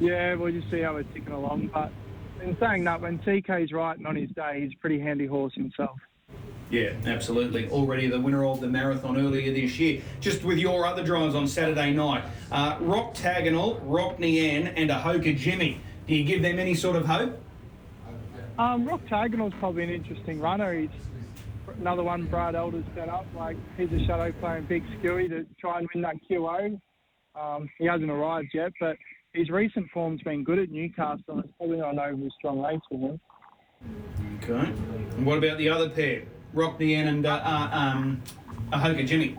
Yeah, 0.00 0.34
we'll 0.34 0.52
just 0.52 0.70
see 0.70 0.80
how 0.80 0.94
we're 0.94 1.02
ticking 1.04 1.32
along. 1.32 1.70
But 1.72 1.92
in 2.42 2.56
saying 2.58 2.84
that, 2.84 3.00
when 3.00 3.18
TK's 3.18 3.72
right 3.72 3.96
and 3.96 4.06
on 4.06 4.16
his 4.16 4.30
day, 4.30 4.62
he's 4.62 4.72
a 4.72 4.80
pretty 4.80 5.00
handy 5.00 5.26
horse 5.26 5.54
himself. 5.54 5.98
Yeah, 6.70 6.92
absolutely. 7.06 7.68
Already 7.70 8.08
the 8.08 8.20
winner 8.20 8.44
of 8.44 8.60
the 8.60 8.66
marathon 8.66 9.16
earlier 9.16 9.52
this 9.52 9.78
year. 9.78 10.02
Just 10.20 10.44
with 10.44 10.58
your 10.58 10.86
other 10.86 11.02
drives 11.02 11.34
on 11.34 11.48
Saturday 11.48 11.92
night, 11.92 12.24
uh, 12.52 12.76
Rock 12.80 13.14
Taganal, 13.14 13.80
Rock 13.84 14.18
Nien, 14.18 14.68
and 14.68 14.90
Ahoka 14.90 15.36
Jimmy. 15.36 15.80
Do 16.06 16.14
you 16.14 16.24
give 16.24 16.42
them 16.42 16.58
any 16.58 16.74
sort 16.74 16.96
of 16.96 17.06
hope? 17.06 17.40
Um, 18.58 18.86
Rock 18.86 19.00
Taganal's 19.06 19.54
probably 19.58 19.84
an 19.84 19.90
interesting 19.90 20.40
runner. 20.40 20.74
He's 20.74 20.90
another 21.78 22.02
one 22.02 22.26
Brad 22.26 22.54
Elder's 22.54 22.84
set 22.94 23.08
up. 23.08 23.26
Like 23.34 23.56
he's 23.76 23.92
a 23.92 24.04
shadow 24.04 24.32
playing 24.40 24.64
big 24.64 24.84
skewy 24.98 25.28
to 25.28 25.46
try 25.60 25.78
and 25.78 25.88
win 25.94 26.02
that 26.02 26.16
QO. 26.28 26.78
Um, 27.34 27.70
he 27.78 27.86
hasn't 27.86 28.10
arrived 28.10 28.50
yet, 28.52 28.72
but 28.80 28.96
his 29.32 29.48
recent 29.48 29.88
form's 29.90 30.20
been 30.22 30.42
good 30.42 30.58
at 30.58 30.70
Newcastle. 30.70 31.38
It's 31.38 31.48
probably 31.56 31.78
not 31.78 31.92
an 31.92 32.00
overly 32.00 32.30
strong 32.36 32.60
race 32.60 32.80
for 32.88 32.98
him. 32.98 33.20
Okay. 34.42 34.72
And 35.16 35.24
what 35.24 35.38
about 35.38 35.58
the 35.58 35.68
other 35.68 35.88
pair? 35.88 36.22
Rock 36.52 36.80
Nien 36.80 37.08
and 37.08 37.26
uh, 37.26 37.40
uh, 37.44 37.70
um, 37.72 38.22
Ahoka 38.72 39.06
Jimmy. 39.06 39.36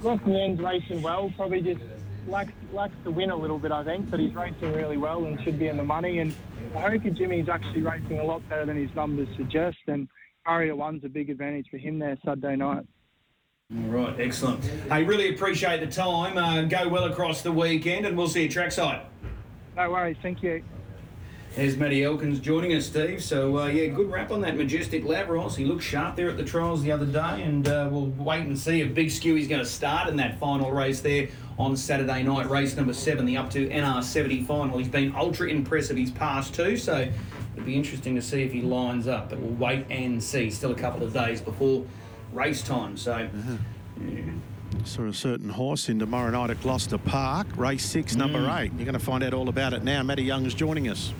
Rock 0.00 0.26
Nien's 0.26 0.60
racing 0.60 1.02
well. 1.02 1.32
Probably 1.36 1.62
just 1.62 1.80
lacks 2.26 2.52
lacks 2.72 2.94
the 3.04 3.10
win 3.10 3.30
a 3.30 3.36
little 3.36 3.58
bit, 3.58 3.72
I 3.72 3.84
think, 3.84 4.10
but 4.10 4.20
he's 4.20 4.34
racing 4.34 4.72
really 4.72 4.96
well 4.96 5.24
and 5.24 5.40
should 5.42 5.58
be 5.58 5.68
in 5.68 5.76
the 5.76 5.84
money. 5.84 6.18
And 6.18 6.34
think 6.74 7.16
Jimmy's 7.16 7.48
actually 7.48 7.82
racing 7.82 8.18
a 8.18 8.24
lot 8.24 8.46
better 8.48 8.66
than 8.66 8.76
his 8.76 8.94
numbers 8.94 9.28
suggest. 9.36 9.78
And 9.86 10.08
Barrier 10.44 10.76
One's 10.76 11.04
a 11.04 11.08
big 11.08 11.30
advantage 11.30 11.66
for 11.70 11.78
him 11.78 11.98
there 11.98 12.18
Saturday 12.24 12.56
night. 12.56 12.84
All 13.74 13.90
right, 13.90 14.20
excellent. 14.20 14.64
Hey, 14.90 15.04
really 15.04 15.34
appreciate 15.34 15.80
the 15.80 15.86
time. 15.86 16.36
Uh, 16.36 16.62
go 16.62 16.88
well 16.88 17.04
across 17.04 17.42
the 17.42 17.52
weekend, 17.52 18.04
and 18.06 18.16
we'll 18.16 18.28
see 18.28 18.42
you 18.42 18.48
trackside. 18.48 19.06
No 19.76 19.90
worries. 19.90 20.18
Thank 20.22 20.42
you. 20.42 20.62
There's 21.54 21.76
Matty 21.76 22.02
Elkins 22.02 22.40
joining 22.40 22.74
us, 22.74 22.86
Steve. 22.86 23.22
So, 23.22 23.60
uh, 23.60 23.66
yeah, 23.66 23.86
good 23.86 24.10
wrap 24.10 24.32
on 24.32 24.40
that 24.40 24.56
Majestic 24.56 25.04
Lavros. 25.04 25.54
He 25.54 25.64
looked 25.64 25.84
sharp 25.84 26.16
there 26.16 26.28
at 26.28 26.36
the 26.36 26.42
trials 26.42 26.82
the 26.82 26.90
other 26.90 27.06
day, 27.06 27.42
and 27.42 27.68
uh, 27.68 27.88
we'll 27.92 28.06
wait 28.06 28.40
and 28.40 28.58
see 28.58 28.80
if 28.80 28.92
Big 28.92 29.06
Skewy's 29.06 29.46
going 29.46 29.60
to 29.60 29.66
start 29.66 30.08
in 30.08 30.16
that 30.16 30.40
final 30.40 30.72
race 30.72 31.00
there 31.00 31.28
on 31.56 31.76
Saturday 31.76 32.24
night, 32.24 32.50
race 32.50 32.74
number 32.74 32.92
seven, 32.92 33.24
the 33.24 33.36
up 33.36 33.50
to 33.50 33.68
NR70 33.68 34.44
final. 34.44 34.78
He's 34.78 34.88
been 34.88 35.14
ultra 35.14 35.46
impressive 35.48 35.96
his 35.96 36.10
past 36.10 36.56
two, 36.56 36.76
so 36.76 37.08
it'll 37.52 37.64
be 37.64 37.76
interesting 37.76 38.16
to 38.16 38.22
see 38.22 38.42
if 38.42 38.50
he 38.50 38.60
lines 38.60 39.06
up, 39.06 39.30
but 39.30 39.38
we'll 39.38 39.54
wait 39.54 39.86
and 39.90 40.20
see. 40.20 40.50
Still 40.50 40.72
a 40.72 40.74
couple 40.74 41.04
of 41.04 41.12
days 41.12 41.40
before 41.40 41.86
race 42.32 42.62
time, 42.62 42.96
so. 42.96 43.28
Saw 44.84 45.06
a 45.06 45.14
certain 45.14 45.50
horse 45.50 45.88
in 45.88 46.00
tomorrow 46.00 46.32
night 46.32 46.50
at 46.50 46.60
Gloucester 46.62 46.98
Park, 46.98 47.46
race 47.56 47.86
six, 47.86 48.16
number 48.16 48.40
eight. 48.58 48.72
You're 48.76 48.86
going 48.86 48.94
to 48.94 48.98
find 48.98 49.22
out 49.22 49.32
all 49.32 49.48
about 49.48 49.72
it 49.72 49.84
now. 49.84 50.02
Matty 50.02 50.24
Young's 50.24 50.52
joining 50.52 50.88
us. 50.88 51.12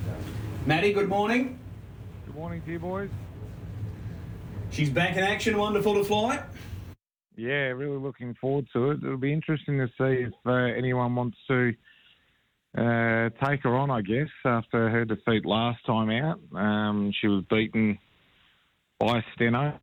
Matty, 0.67 0.95
good 0.95 1.11
morning. 1.11 1.59
Good 2.25 2.35
morning 2.35 2.63
to 2.63 2.73
you, 2.73 2.79
boys. 2.79 3.11
She's 4.71 4.89
back 4.89 5.15
in 5.15 5.23
action, 5.23 5.59
wonderful 5.59 5.93
to 5.93 6.05
fly. 6.05 6.43
Yeah, 7.37 7.69
really 7.73 7.99
looking 7.99 8.35
forward 8.41 8.67
to 8.73 8.93
it. 8.93 9.01
It'll 9.05 9.19
be 9.19 9.31
interesting 9.31 9.77
to 9.77 9.89
see 9.89 10.23
if 10.23 10.33
uh, 10.47 10.53
anyone 10.53 11.15
wants 11.15 11.37
to 11.49 11.75
uh, 12.79 13.29
take 13.45 13.63
her 13.65 13.77
on, 13.77 13.91
I 13.91 14.01
guess, 14.01 14.29
after 14.47 14.89
her 14.89 15.05
defeat 15.05 15.45
last 15.45 15.85
time 15.85 16.09
out. 16.09 16.41
Um, 16.59 17.13
she 17.21 17.29
was 17.29 17.45
beaten 17.51 17.99
by 18.99 19.23
Steno, 19.35 19.79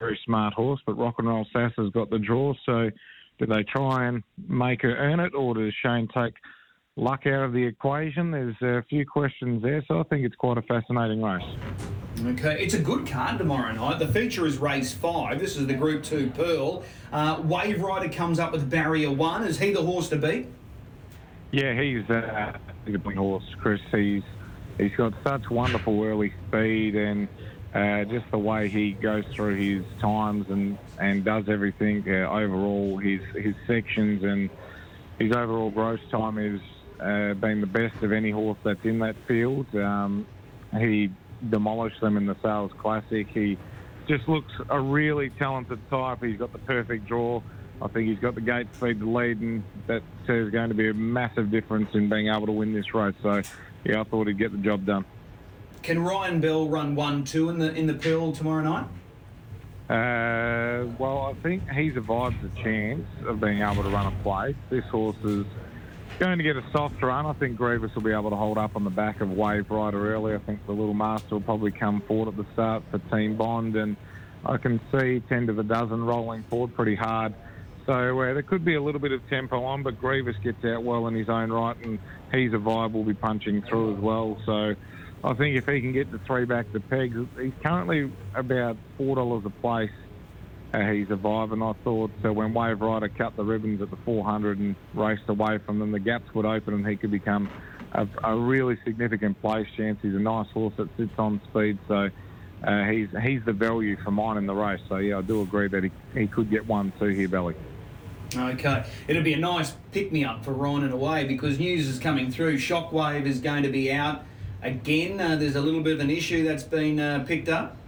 very 0.00 0.18
smart 0.24 0.54
horse, 0.54 0.80
but 0.84 0.98
Rock 0.98 1.14
and 1.18 1.28
Roll 1.28 1.46
Sass 1.52 1.70
has 1.78 1.90
got 1.90 2.10
the 2.10 2.18
draw. 2.18 2.52
So 2.66 2.90
do 3.38 3.46
they 3.46 3.62
try 3.62 4.06
and 4.06 4.24
make 4.48 4.82
her 4.82 4.96
earn 4.96 5.20
it, 5.20 5.34
or 5.36 5.54
does 5.54 5.72
Shane 5.84 6.08
take 6.12 6.34
luck 6.96 7.26
out 7.26 7.44
of 7.44 7.52
the 7.52 7.62
equation? 7.62 8.30
There's 8.30 8.60
a 8.62 8.82
few 8.88 9.06
questions 9.06 9.62
there, 9.62 9.84
so 9.86 10.00
I 10.00 10.02
think 10.04 10.24
it's 10.24 10.34
quite 10.34 10.58
a 10.58 10.62
fascinating 10.62 11.22
race. 11.22 11.44
Okay, 12.24 12.62
it's 12.62 12.74
a 12.74 12.78
good 12.78 13.06
card 13.06 13.38
tomorrow 13.38 13.72
night. 13.72 13.98
The 13.98 14.08
feature 14.08 14.46
is 14.46 14.56
race 14.58 14.94
five. 14.94 15.38
This 15.38 15.56
is 15.56 15.66
the 15.66 15.74
Group 15.74 16.02
Two 16.02 16.30
Pearl. 16.30 16.82
Uh, 17.12 17.42
Wave 17.44 17.82
Rider 17.82 18.08
comes 18.08 18.38
up 18.38 18.52
with 18.52 18.70
barrier 18.70 19.10
one. 19.10 19.44
Is 19.44 19.58
he 19.58 19.72
the 19.72 19.82
horse 19.82 20.08
to 20.08 20.16
beat? 20.16 20.46
Yeah, 21.50 21.80
he's 21.80 22.08
uh, 22.08 22.56
a 22.86 22.90
good 22.90 23.02
horse, 23.14 23.44
Chris. 23.60 23.80
He's 23.92 24.22
he's 24.78 24.96
got 24.96 25.12
such 25.22 25.50
wonderful 25.50 26.02
early 26.02 26.32
speed 26.48 26.96
and 26.96 27.28
uh, 27.74 28.04
just 28.04 28.30
the 28.30 28.38
way 28.38 28.68
he 28.68 28.92
goes 28.92 29.24
through 29.34 29.56
his 29.56 29.84
times 30.00 30.46
and, 30.48 30.78
and 30.98 31.24
does 31.24 31.48
everything 31.48 32.02
uh, 32.08 32.30
overall. 32.30 32.96
His 32.96 33.20
his 33.34 33.54
sections 33.66 34.24
and 34.24 34.48
his 35.18 35.32
overall 35.32 35.70
gross 35.70 36.00
time 36.10 36.38
is 36.38 36.60
uh, 37.00 37.34
been 37.34 37.60
the 37.60 37.66
best 37.66 38.02
of 38.02 38.12
any 38.12 38.30
horse 38.30 38.58
that's 38.62 38.84
in 38.84 38.98
that 39.00 39.16
field. 39.26 39.66
Um, 39.74 40.26
he 40.78 41.10
demolished 41.50 42.00
them 42.00 42.16
in 42.16 42.26
the 42.26 42.36
Sales 42.42 42.72
Classic. 42.78 43.26
He 43.28 43.58
just 44.08 44.28
looks 44.28 44.52
a 44.68 44.80
really 44.80 45.30
talented 45.30 45.80
type. 45.90 46.22
He's 46.22 46.38
got 46.38 46.52
the 46.52 46.58
perfect 46.58 47.06
draw. 47.06 47.42
I 47.82 47.88
think 47.88 48.08
he's 48.08 48.18
got 48.18 48.34
the 48.34 48.40
gate 48.40 48.68
speed 48.74 49.00
to 49.00 49.10
lead, 49.10 49.40
and 49.40 49.62
that 49.86 50.02
is 50.28 50.50
going 50.50 50.70
to 50.70 50.74
be 50.74 50.88
a 50.88 50.94
massive 50.94 51.50
difference 51.50 51.90
in 51.94 52.08
being 52.08 52.28
able 52.28 52.46
to 52.46 52.52
win 52.52 52.72
this 52.72 52.94
race. 52.94 53.14
So, 53.22 53.42
yeah, 53.84 54.00
I 54.00 54.04
thought 54.04 54.28
he'd 54.28 54.38
get 54.38 54.52
the 54.52 54.58
job 54.58 54.86
done. 54.86 55.04
Can 55.82 56.02
Ryan 56.02 56.40
Bell 56.40 56.68
run 56.68 56.94
one 56.94 57.24
two 57.24 57.50
in 57.50 57.58
the 57.58 57.72
in 57.74 57.86
the 57.86 57.94
pill 57.94 58.32
tomorrow 58.32 58.62
night? 58.62 58.86
Uh, 59.88 60.86
well, 60.98 61.32
I 61.32 61.34
think 61.42 61.70
he 61.70 61.92
survives 61.92 62.34
the 62.42 62.48
chance 62.60 63.06
of 63.24 63.40
being 63.40 63.60
able 63.60 63.84
to 63.84 63.90
run 63.90 64.06
a 64.06 64.22
place. 64.22 64.56
This 64.68 64.84
horse 64.86 65.16
is 65.22 65.46
going 66.18 66.38
to 66.38 66.44
get 66.44 66.56
a 66.56 66.64
soft 66.72 67.02
run. 67.02 67.26
I 67.26 67.32
think 67.34 67.56
Grievous 67.56 67.94
will 67.94 68.02
be 68.02 68.12
able 68.12 68.30
to 68.30 68.36
hold 68.36 68.58
up 68.58 68.74
on 68.74 68.84
the 68.84 68.90
back 68.90 69.20
of 69.20 69.30
Wave 69.30 69.70
Rider 69.70 70.14
early. 70.14 70.34
I 70.34 70.38
think 70.38 70.64
the 70.66 70.72
Little 70.72 70.94
Master 70.94 71.34
will 71.34 71.42
probably 71.42 71.70
come 71.70 72.00
forward 72.02 72.28
at 72.28 72.36
the 72.36 72.46
start 72.52 72.82
for 72.90 72.98
Team 73.14 73.36
Bond, 73.36 73.76
and 73.76 73.96
I 74.44 74.56
can 74.56 74.80
see 74.92 75.20
10 75.20 75.48
to 75.48 75.52
the 75.52 75.62
dozen 75.62 76.04
rolling 76.04 76.42
forward 76.44 76.74
pretty 76.74 76.94
hard. 76.94 77.34
So 77.84 78.20
uh, 78.20 78.32
there 78.34 78.42
could 78.42 78.64
be 78.64 78.74
a 78.74 78.82
little 78.82 79.00
bit 79.00 79.12
of 79.12 79.28
tempo 79.28 79.62
on, 79.64 79.82
but 79.82 80.00
Grievous 80.00 80.36
gets 80.42 80.64
out 80.64 80.82
well 80.82 81.06
in 81.06 81.14
his 81.14 81.28
own 81.28 81.52
right, 81.52 81.76
and 81.84 81.98
he's 82.32 82.52
a 82.52 82.56
vibe 82.56 82.92
will 82.92 83.04
be 83.04 83.14
punching 83.14 83.62
through 83.62 83.96
as 83.96 84.00
well. 84.00 84.40
So 84.46 84.74
I 85.22 85.34
think 85.34 85.56
if 85.56 85.66
he 85.66 85.80
can 85.80 85.92
get 85.92 86.10
the 86.10 86.18
three 86.18 86.46
back 86.46 86.72
to 86.72 86.80
pegs, 86.80 87.16
he's 87.40 87.52
currently 87.62 88.10
about 88.34 88.76
four 88.96 89.16
dollars 89.16 89.44
a 89.44 89.50
place. 89.50 89.90
Uh, 90.76 90.92
he's 90.92 91.10
a 91.10 91.16
vibe, 91.16 91.54
and 91.54 91.64
I 91.64 91.72
thought 91.84 92.10
uh, 92.22 92.30
when 92.30 92.52
Wave 92.52 92.82
Rider 92.82 93.08
cut 93.08 93.34
the 93.34 93.44
ribbons 93.44 93.80
at 93.80 93.88
the 93.88 93.96
400 94.04 94.58
and 94.58 94.76
raced 94.92 95.22
away 95.26 95.56
from 95.56 95.78
them, 95.78 95.90
the 95.90 95.98
gaps 95.98 96.34
would 96.34 96.44
open 96.44 96.74
and 96.74 96.86
he 96.86 96.96
could 96.96 97.10
become 97.10 97.48
a, 97.92 98.06
a 98.22 98.36
really 98.36 98.76
significant 98.84 99.40
place 99.40 99.66
chance. 99.74 99.98
He's 100.02 100.14
a 100.14 100.18
nice 100.18 100.50
horse 100.50 100.74
that 100.76 100.94
sits 100.98 101.18
on 101.18 101.40
speed, 101.48 101.78
so 101.88 102.10
uh, 102.62 102.84
he's 102.84 103.08
he's 103.22 103.42
the 103.46 103.54
value 103.54 103.96
for 104.04 104.10
mine 104.10 104.36
in 104.36 104.44
the 104.44 104.54
race. 104.54 104.82
So 104.86 104.98
yeah, 104.98 105.16
I 105.16 105.22
do 105.22 105.40
agree 105.40 105.68
that 105.68 105.82
he, 105.82 105.90
he 106.12 106.26
could 106.26 106.50
get 106.50 106.66
one 106.66 106.92
two 106.98 107.06
here, 107.06 107.28
Belly. 107.28 107.54
Okay, 108.36 108.84
it'll 109.08 109.22
be 109.22 109.32
a 109.32 109.38
nice 109.38 109.72
pick 109.92 110.12
me 110.12 110.26
up 110.26 110.44
for 110.44 110.52
Ryan 110.52 110.84
and 110.84 110.92
away 110.92 111.24
because 111.24 111.58
news 111.58 111.88
is 111.88 111.98
coming 111.98 112.30
through. 112.30 112.58
Shockwave 112.58 113.24
is 113.24 113.40
going 113.40 113.62
to 113.62 113.70
be 113.70 113.90
out 113.90 114.26
again. 114.60 115.18
Uh, 115.22 115.36
there's 115.36 115.56
a 115.56 115.60
little 115.62 115.82
bit 115.82 115.94
of 115.94 116.00
an 116.00 116.10
issue 116.10 116.44
that's 116.44 116.64
been 116.64 117.00
uh, 117.00 117.24
picked 117.26 117.48
up. 117.48 117.78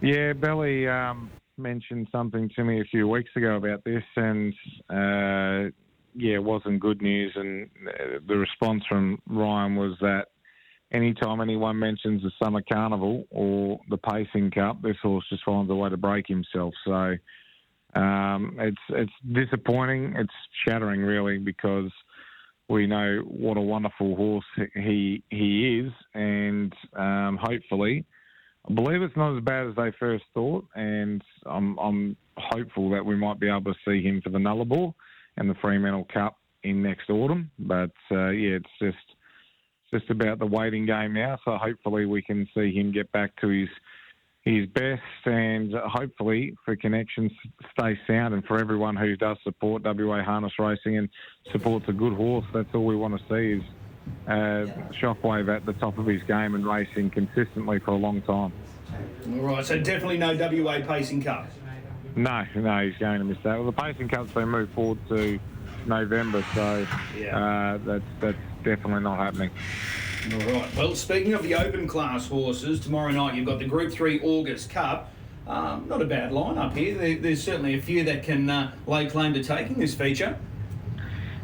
Yeah, 0.00 0.32
Belly 0.32 0.88
um, 0.88 1.30
mentioned 1.58 2.08
something 2.12 2.50
to 2.56 2.64
me 2.64 2.80
a 2.80 2.84
few 2.84 3.08
weeks 3.08 3.30
ago 3.36 3.56
about 3.56 3.84
this, 3.84 4.04
and 4.16 4.52
uh, 4.90 5.70
yeah, 6.14 6.34
it 6.34 6.42
wasn't 6.42 6.80
good 6.80 7.02
news. 7.02 7.32
And 7.34 7.68
uh, 7.88 8.18
the 8.26 8.36
response 8.36 8.82
from 8.88 9.20
Ryan 9.28 9.76
was 9.76 9.96
that 10.00 10.26
anytime 10.92 11.40
anyone 11.40 11.78
mentions 11.78 12.22
the 12.22 12.30
Summer 12.42 12.62
Carnival 12.62 13.24
or 13.30 13.80
the 13.90 13.98
Pacing 13.98 14.50
Cup, 14.50 14.82
this 14.82 14.96
horse 15.02 15.24
just 15.28 15.44
finds 15.44 15.70
a 15.70 15.74
way 15.74 15.90
to 15.90 15.96
break 15.96 16.26
himself. 16.26 16.74
So 16.84 17.16
um, 17.94 18.56
it's 18.58 18.76
it's 18.90 19.12
disappointing. 19.32 20.14
It's 20.16 20.32
shattering, 20.66 21.00
really, 21.00 21.38
because 21.38 21.90
we 22.68 22.86
know 22.86 23.22
what 23.26 23.56
a 23.56 23.62
wonderful 23.62 24.16
horse 24.16 24.44
he 24.74 25.22
he 25.30 25.80
is, 25.80 25.92
and 26.14 26.72
um, 26.94 27.38
hopefully, 27.40 28.04
I 28.68 28.72
believe 28.72 29.02
it's 29.02 29.16
not 29.16 29.36
as 29.36 29.44
bad 29.44 29.68
as 29.68 29.76
they 29.76 29.92
first 29.98 30.24
thought, 30.34 30.66
and 30.74 31.22
I'm 31.44 31.78
I'm 31.78 32.16
hopeful 32.36 32.90
that 32.90 33.04
we 33.04 33.16
might 33.16 33.38
be 33.38 33.48
able 33.48 33.72
to 33.72 33.74
see 33.86 34.02
him 34.02 34.20
for 34.22 34.30
the 34.30 34.38
Nullarbor 34.38 34.92
and 35.36 35.48
the 35.48 35.54
Fremantle 35.54 36.08
Cup 36.12 36.38
in 36.64 36.82
next 36.82 37.08
autumn. 37.08 37.50
But 37.58 37.92
uh, 38.10 38.30
yeah, 38.30 38.56
it's 38.56 38.70
just 38.80 38.96
just 39.92 40.10
about 40.10 40.40
the 40.40 40.46
waiting 40.46 40.84
game 40.84 41.14
now. 41.14 41.38
So 41.44 41.56
hopefully 41.56 42.06
we 42.06 42.22
can 42.22 42.48
see 42.54 42.72
him 42.72 42.92
get 42.92 43.10
back 43.12 43.36
to 43.40 43.48
his 43.48 43.68
his 44.42 44.66
best, 44.68 45.02
and 45.24 45.72
hopefully 45.74 46.56
for 46.64 46.76
connections 46.76 47.32
stay 47.78 47.98
sound, 48.06 48.34
and 48.34 48.44
for 48.44 48.58
everyone 48.58 48.96
who 48.96 49.16
does 49.16 49.36
support 49.42 49.82
WA 49.84 50.22
harness 50.22 50.52
racing 50.58 50.98
and 50.98 51.08
supports 51.52 51.86
a 51.88 51.92
good 51.92 52.12
horse, 52.12 52.44
that's 52.54 52.68
all 52.74 52.84
we 52.84 52.96
want 52.96 53.18
to 53.18 53.24
see 53.28 53.60
is 53.60 53.62
uh, 54.26 54.66
Shockwave 54.92 55.54
at 55.54 55.66
the 55.66 55.72
top 55.74 55.98
of 55.98 56.06
his 56.06 56.22
game 56.24 56.54
and 56.54 56.66
racing 56.66 57.10
consistently 57.10 57.78
for 57.78 57.92
a 57.92 57.96
long 57.96 58.22
time. 58.22 58.52
All 59.26 59.40
right, 59.40 59.64
so 59.64 59.78
definitely 59.78 60.18
no 60.18 60.34
WA 60.34 60.80
Pacing 60.86 61.22
Cup. 61.22 61.48
No, 62.14 62.46
no, 62.54 62.86
he's 62.86 62.96
going 62.98 63.18
to 63.18 63.24
miss 63.24 63.38
that. 63.42 63.56
Well, 63.56 63.66
the 63.66 63.72
Pacing 63.72 64.08
Cup's 64.08 64.32
been 64.32 64.48
moved 64.48 64.72
forward 64.72 64.98
to 65.08 65.38
November, 65.86 66.44
so 66.54 66.86
uh, 67.30 67.78
that's 67.84 68.04
that's 68.20 68.38
definitely 68.64 69.02
not 69.02 69.18
happening. 69.18 69.50
All 70.32 70.38
right. 70.38 70.76
Well, 70.76 70.94
speaking 70.94 71.34
of 71.34 71.42
the 71.42 71.54
open 71.54 71.86
class 71.86 72.26
horses, 72.26 72.80
tomorrow 72.80 73.12
night 73.12 73.34
you've 73.34 73.46
got 73.46 73.58
the 73.58 73.64
Group 73.66 73.92
3 73.92 74.20
August 74.20 74.70
Cup. 74.70 75.12
Um, 75.46 75.86
not 75.88 76.02
a 76.02 76.04
bad 76.04 76.32
lineup 76.32 76.76
here. 76.76 76.96
There, 76.96 77.16
there's 77.16 77.42
certainly 77.42 77.74
a 77.74 77.82
few 77.82 78.02
that 78.04 78.24
can 78.24 78.50
uh, 78.50 78.72
lay 78.86 79.06
claim 79.06 79.34
to 79.34 79.44
taking 79.44 79.78
this 79.78 79.94
feature. 79.94 80.36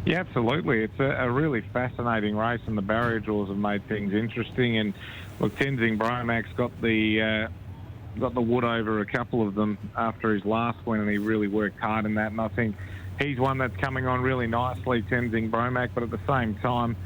Yeah, 0.04 0.20
absolutely. 0.20 0.82
It's 0.82 0.98
a, 0.98 1.04
a, 1.04 1.30
really 1.30 1.60
fascinating 1.72 2.36
race, 2.36 2.60
and 2.66 2.76
the 2.76 2.82
barrier 2.82 3.20
draws 3.20 3.48
have 3.48 3.56
made 3.56 3.86
things 3.86 4.12
interesting. 4.12 4.78
And 4.78 4.94
look, 5.38 5.54
Tenzing 5.56 5.96
Bromac's 5.96 6.52
got 6.56 6.72
the 6.80 7.22
uh, 7.22 8.18
got 8.18 8.34
the 8.34 8.40
wood 8.40 8.64
over 8.64 9.00
a 9.00 9.06
couple 9.06 9.46
of 9.46 9.54
them 9.54 9.78
after 9.96 10.34
his 10.34 10.44
last 10.44 10.84
win, 10.86 11.00
and 11.00 11.08
he 11.08 11.18
really 11.18 11.46
worked 11.46 11.78
hard 11.78 12.04
in 12.04 12.14
that. 12.14 12.32
And 12.32 12.40
I 12.40 12.48
think 12.48 12.74
he's 13.20 13.38
one 13.38 13.58
that's 13.58 13.76
coming 13.76 14.06
on 14.06 14.22
really 14.22 14.48
nicely, 14.48 15.02
Tenzing 15.02 15.50
Bromac. 15.50 15.90
But 15.94 16.02
at 16.02 16.10
the 16.10 16.20
same 16.26 16.56
time, 16.56 16.96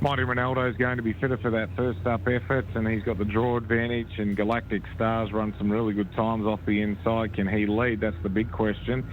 Mighty 0.00 0.22
Ronaldo 0.22 0.68
is 0.68 0.76
going 0.76 0.96
to 0.96 1.04
be 1.04 1.12
fitter 1.12 1.36
for 1.36 1.50
that 1.50 1.68
first 1.76 2.04
up 2.04 2.26
effort, 2.26 2.66
and 2.74 2.88
he's 2.88 3.04
got 3.04 3.18
the 3.18 3.24
draw 3.24 3.58
advantage. 3.58 4.18
And 4.18 4.36
Galactic 4.36 4.82
Stars 4.96 5.32
run 5.32 5.54
some 5.56 5.70
really 5.70 5.94
good 5.94 6.12
times 6.14 6.46
off 6.46 6.60
the 6.66 6.80
inside. 6.80 7.34
Can 7.34 7.46
he 7.46 7.66
lead? 7.66 8.00
That's 8.00 8.20
the 8.24 8.28
big 8.28 8.50
question. 8.50 9.04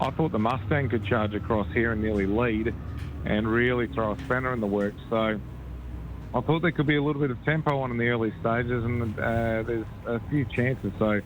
I 0.00 0.10
thought 0.10 0.32
the 0.32 0.38
Mustang 0.38 0.88
could 0.88 1.04
charge 1.06 1.34
across 1.34 1.68
here 1.72 1.92
and 1.92 2.02
nearly 2.02 2.26
lead, 2.26 2.74
and 3.24 3.48
really 3.48 3.86
throw 3.88 4.12
a 4.12 4.18
spanner 4.24 4.52
in 4.52 4.60
the 4.60 4.66
works. 4.66 5.00
So 5.08 5.40
I 6.34 6.40
thought 6.40 6.62
there 6.62 6.72
could 6.72 6.86
be 6.86 6.96
a 6.96 7.02
little 7.02 7.22
bit 7.22 7.30
of 7.30 7.42
tempo 7.44 7.78
on 7.80 7.90
in 7.90 7.98
the 7.98 8.08
early 8.08 8.32
stages, 8.40 8.84
and 8.84 9.18
uh, 9.18 9.62
there's 9.62 9.86
a 10.06 10.20
few 10.30 10.44
chances. 10.44 10.92
So 10.98 11.20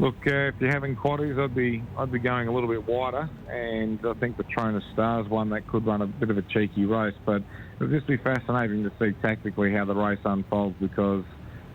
Look, 0.00 0.16
uh, 0.26 0.50
if 0.50 0.56
you're 0.58 0.72
having 0.72 0.96
quaddies, 0.96 1.38
I'd 1.38 1.54
be 1.54 1.80
I'd 1.96 2.10
be 2.10 2.18
going 2.18 2.48
a 2.48 2.52
little 2.52 2.68
bit 2.68 2.86
wider, 2.88 3.30
and 3.48 4.00
I 4.04 4.14
think 4.14 4.36
the 4.36 4.42
Patronus 4.42 4.82
Stars 4.92 5.28
one 5.28 5.50
that 5.50 5.68
could 5.68 5.86
run 5.86 6.02
a 6.02 6.06
bit 6.06 6.30
of 6.30 6.38
a 6.38 6.42
cheeky 6.42 6.84
race, 6.84 7.14
but 7.24 7.42
it'll 7.76 7.92
just 7.92 8.08
be 8.08 8.16
fascinating 8.16 8.82
to 8.82 8.92
see 8.98 9.12
tactically 9.22 9.72
how 9.72 9.84
the 9.84 9.94
race 9.94 10.18
unfolds 10.24 10.74
because 10.80 11.24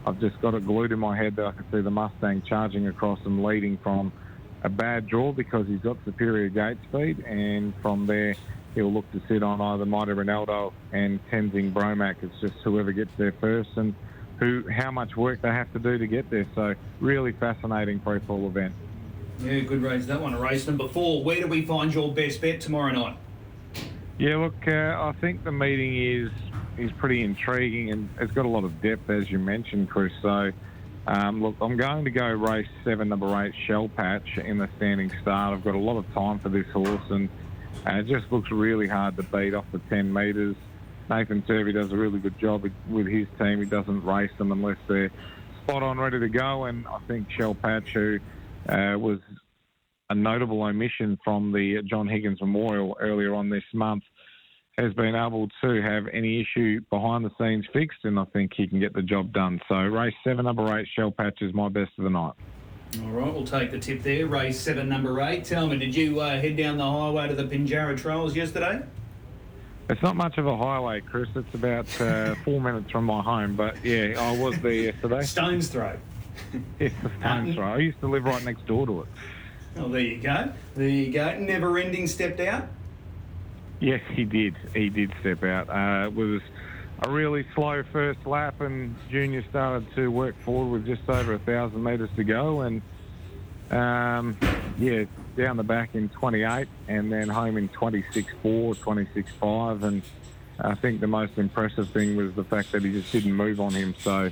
I've 0.05 0.19
just 0.19 0.39
got 0.41 0.53
it 0.53 0.65
glued 0.65 0.91
in 0.91 0.99
my 0.99 1.15
head 1.15 1.37
that 1.37 1.45
I 1.45 1.51
can 1.53 1.65
see 1.71 1.81
the 1.81 1.91
Mustang 1.91 2.43
charging 2.47 2.87
across 2.87 3.19
and 3.23 3.41
leading 3.41 3.77
from 3.81 4.11
a 4.63 4.69
bad 4.69 5.07
draw 5.07 5.31
because 5.31 5.67
he's 5.67 5.79
got 5.79 5.97
superior 6.05 6.49
gate 6.49 6.77
speed, 6.89 7.19
and 7.25 7.73
from 7.81 8.05
there 8.07 8.35
he'll 8.75 8.91
look 8.91 9.09
to 9.11 9.21
sit 9.27 9.43
on 9.43 9.61
either 9.61 9.85
Mighty 9.85 10.11
Ronaldo 10.11 10.73
and 10.91 11.19
Tenzing 11.29 11.71
Bromac. 11.71 12.15
It's 12.21 12.39
just 12.39 12.55
whoever 12.63 12.91
gets 12.91 13.11
there 13.17 13.33
first 13.33 13.69
and 13.75 13.95
who 14.39 14.63
how 14.69 14.91
much 14.91 15.15
work 15.17 15.41
they 15.41 15.49
have 15.49 15.71
to 15.73 15.79
do 15.79 15.97
to 15.97 16.07
get 16.07 16.29
there. 16.29 16.45
So 16.55 16.75
really 16.99 17.31
fascinating 17.33 17.99
pro 17.99 18.19
pool 18.19 18.47
event. 18.47 18.73
Yeah, 19.39 19.59
good 19.61 19.81
race 19.81 20.05
that 20.07 20.21
one. 20.21 20.35
Race 20.35 20.67
number 20.67 20.87
four. 20.87 21.23
Where 21.23 21.41
do 21.41 21.47
we 21.47 21.65
find 21.65 21.93
your 21.93 22.13
best 22.13 22.41
bet 22.41 22.61
tomorrow 22.61 22.91
night? 22.91 23.17
Yeah, 24.17 24.35
look, 24.37 24.67
uh, 24.67 24.97
I 24.99 25.13
think 25.21 25.43
the 25.43 25.51
meeting 25.51 25.95
is 25.95 26.31
is 26.77 26.91
pretty 26.93 27.23
intriguing 27.23 27.91
and 27.91 28.09
it's 28.19 28.31
got 28.31 28.45
a 28.45 28.49
lot 28.49 28.63
of 28.63 28.81
depth, 28.81 29.09
as 29.09 29.29
you 29.29 29.37
mentioned, 29.37 29.89
Chris. 29.89 30.13
So, 30.21 30.51
um, 31.09 31.41
look, 31.41 31.55
I'm 31.59 31.75
going 31.75 32.05
to 32.05 32.11
go 32.11 32.27
race 32.27 32.67
seven, 32.83 33.09
number 33.09 33.43
eight, 33.43 33.55
Shell 33.65 33.89
Patch 33.89 34.37
in 34.37 34.59
the 34.59 34.69
standing 34.77 35.11
start. 35.23 35.55
I've 35.55 35.63
got 35.63 35.73
a 35.73 35.79
lot 35.79 35.97
of 35.97 36.05
time 36.13 36.37
for 36.37 36.49
this 36.49 36.67
horse 36.67 37.09
and 37.09 37.29
uh, 37.87 37.95
it 37.95 38.05
just 38.05 38.31
looks 38.31 38.51
really 38.51 38.87
hard 38.87 39.17
to 39.17 39.23
beat 39.23 39.55
off 39.55 39.65
the 39.71 39.79
10 39.89 40.13
metres. 40.13 40.55
Nathan 41.09 41.41
Turvey 41.41 41.73
does 41.73 41.91
a 41.91 41.97
really 41.97 42.19
good 42.19 42.37
job 42.37 42.69
with 42.87 43.07
his 43.07 43.25
team. 43.39 43.57
He 43.57 43.65
doesn't 43.65 44.05
race 44.05 44.29
them 44.37 44.51
unless 44.51 44.77
they're 44.87 45.09
spot 45.63 45.81
on, 45.81 45.97
ready 45.97 46.19
to 46.19 46.29
go. 46.29 46.65
And 46.65 46.85
I 46.85 46.99
think 47.07 47.31
Shell 47.31 47.55
Patch, 47.55 47.91
who 47.93 48.19
uh, 48.67 48.95
was 48.95 49.17
a 50.11 50.15
notable 50.15 50.61
omission 50.61 51.17
from 51.23 51.51
the 51.51 51.81
John 51.81 52.07
Higgins 52.07 52.39
Memorial 52.39 52.95
earlier 52.99 53.33
on 53.33 53.49
this 53.49 53.63
month, 53.73 54.03
has 54.79 54.93
been 54.93 55.15
able 55.15 55.49
to 55.61 55.81
have 55.81 56.07
any 56.13 56.41
issue 56.41 56.79
behind 56.89 57.25
the 57.25 57.31
scenes 57.37 57.65
fixed, 57.73 57.99
and 58.03 58.17
I 58.17 58.25
think 58.25 58.53
he 58.55 58.67
can 58.67 58.79
get 58.79 58.93
the 58.93 59.01
job 59.01 59.33
done. 59.33 59.59
So, 59.67 59.75
race 59.75 60.13
seven, 60.23 60.45
number 60.45 60.77
eight, 60.77 60.87
Shell 60.95 61.11
Patch 61.11 61.41
is 61.41 61.53
my 61.53 61.69
best 61.69 61.91
of 61.97 62.05
the 62.05 62.09
night. 62.09 62.33
All 63.03 63.09
right, 63.09 63.33
we'll 63.33 63.45
take 63.45 63.71
the 63.71 63.79
tip 63.79 64.01
there. 64.01 64.25
Race 64.25 64.59
seven, 64.59 64.89
number 64.89 65.21
eight. 65.21 65.43
Tell 65.43 65.67
me, 65.67 65.77
did 65.77 65.95
you 65.95 66.21
uh, 66.21 66.39
head 66.39 66.55
down 66.55 66.77
the 66.77 66.89
highway 66.89 67.27
to 67.27 67.35
the 67.35 67.43
Pinjarra 67.43 67.99
Trials 67.99 68.35
yesterday? 68.35 68.81
It's 69.89 70.01
not 70.01 70.15
much 70.15 70.37
of 70.37 70.47
a 70.47 70.55
highway, 70.55 71.01
Chris. 71.01 71.27
It's 71.35 71.53
about 71.53 72.01
uh, 72.01 72.35
four 72.45 72.61
minutes 72.61 72.89
from 72.91 73.05
my 73.05 73.21
home. 73.21 73.55
But 73.55 73.83
yeah, 73.83 74.15
I 74.17 74.37
was 74.37 74.57
there 74.59 74.71
yesterday. 74.71 75.23
Stone's 75.23 75.67
throw. 75.67 75.97
yes, 76.79 76.93
stone's 77.19 77.55
throw. 77.55 77.73
I 77.73 77.77
used 77.77 77.99
to 77.99 78.07
live 78.07 78.23
right 78.23 78.43
next 78.45 78.65
door 78.65 78.85
to 78.85 79.01
it. 79.01 79.07
Oh, 79.77 79.89
there 79.89 80.01
you 80.01 80.17
go. 80.17 80.51
There 80.75 80.87
you 80.87 81.11
go. 81.11 81.37
Never 81.37 81.77
ending 81.77 82.07
stepped 82.07 82.39
out. 82.39 82.67
Yes, 83.79 84.01
he 84.13 84.25
did. 84.25 84.55
He 84.73 84.89
did 84.89 85.13
step 85.21 85.43
out. 85.43 85.69
Uh, 85.69 86.07
it 86.07 86.13
was 86.13 86.41
a 87.01 87.09
really 87.09 87.45
slow 87.55 87.81
first 87.91 88.25
lap, 88.25 88.59
and 88.59 88.95
Junior 89.09 89.43
started 89.49 89.87
to 89.95 90.09
work 90.09 90.35
forward 90.41 90.71
with 90.71 90.85
just 90.85 91.09
over 91.09 91.33
a 91.33 91.39
thousand 91.39 91.81
metres 91.81 92.09
to 92.17 92.25
go, 92.25 92.61
and 92.61 92.81
um, 93.71 94.37
yeah, 94.77 95.05
down 95.37 95.55
the 95.55 95.63
back 95.63 95.95
in 95.95 96.09
28, 96.09 96.67
and 96.89 97.11
then 97.11 97.29
home 97.29 97.55
in 97.55 97.69
26.4, 97.69 98.75
26.5, 98.75 99.83
and 99.83 100.01
I 100.59 100.75
think 100.75 100.99
the 100.99 101.07
most 101.07 101.37
impressive 101.37 101.89
thing 101.91 102.17
was 102.17 102.33
the 102.33 102.43
fact 102.43 102.73
that 102.73 102.83
he 102.83 102.91
just 102.91 103.11
didn't 103.13 103.33
move 103.33 103.61
on 103.61 103.73
him. 103.73 103.95
So 103.99 104.29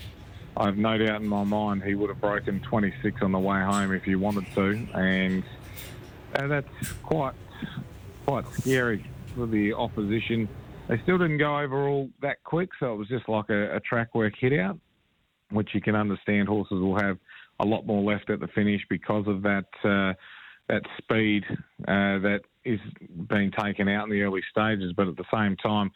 I 0.57 0.65
have 0.65 0.77
no 0.77 0.97
doubt 0.97 1.21
in 1.21 1.27
my 1.27 1.45
mind 1.45 1.83
he 1.83 1.95
would 1.95 2.10
have 2.10 2.19
broken 2.19 2.60
26 2.60 3.21
on 3.21 3.31
the 3.31 3.39
way 3.39 3.62
home 3.62 3.93
if 3.93 4.03
he 4.03 4.15
wanted 4.15 4.45
to, 4.55 4.88
and 4.93 5.43
uh, 6.36 6.47
that's 6.47 6.91
quite 7.03 7.36
quite 8.25 8.45
scary 8.55 9.05
for 9.38 9.45
the 9.45 9.71
opposition. 9.73 10.50
They 10.89 11.00
still 11.04 11.17
didn't 11.17 11.38
go 11.38 11.60
overall 11.60 12.10
that 12.21 12.43
quick, 12.43 12.69
so 12.80 12.93
it 12.93 12.97
was 12.97 13.08
just 13.08 13.30
like 13.30 13.50
a, 13.50 13.76
a 13.76 13.80
track 13.82 14.15
work 14.15 14.34
hit 14.38 14.58
out, 14.58 14.78
which 15.52 15.69
you 15.73 15.82
can 15.82 15.95
understand 15.95 16.47
horses 16.47 16.80
will 16.82 17.00
have 17.00 17.17
a 17.60 17.65
lot 17.65 17.86
more 17.86 18.02
left 18.02 18.30
at 18.30 18.39
the 18.39 18.47
finish 18.47 18.82
because 18.89 19.26
of 19.28 19.41
that 19.43 19.65
uh, 19.84 20.13
that 20.69 20.82
speed 20.97 21.43
uh, 21.88 22.19
that 22.19 22.41
is 22.65 22.80
being 23.30 23.52
taken 23.52 23.88
out 23.88 24.06
in 24.06 24.10
the 24.12 24.21
early 24.21 24.41
stages. 24.52 24.91
But 24.95 25.08
at 25.08 25.15
the 25.15 25.23
same 25.34 25.56
time, 25.58 25.91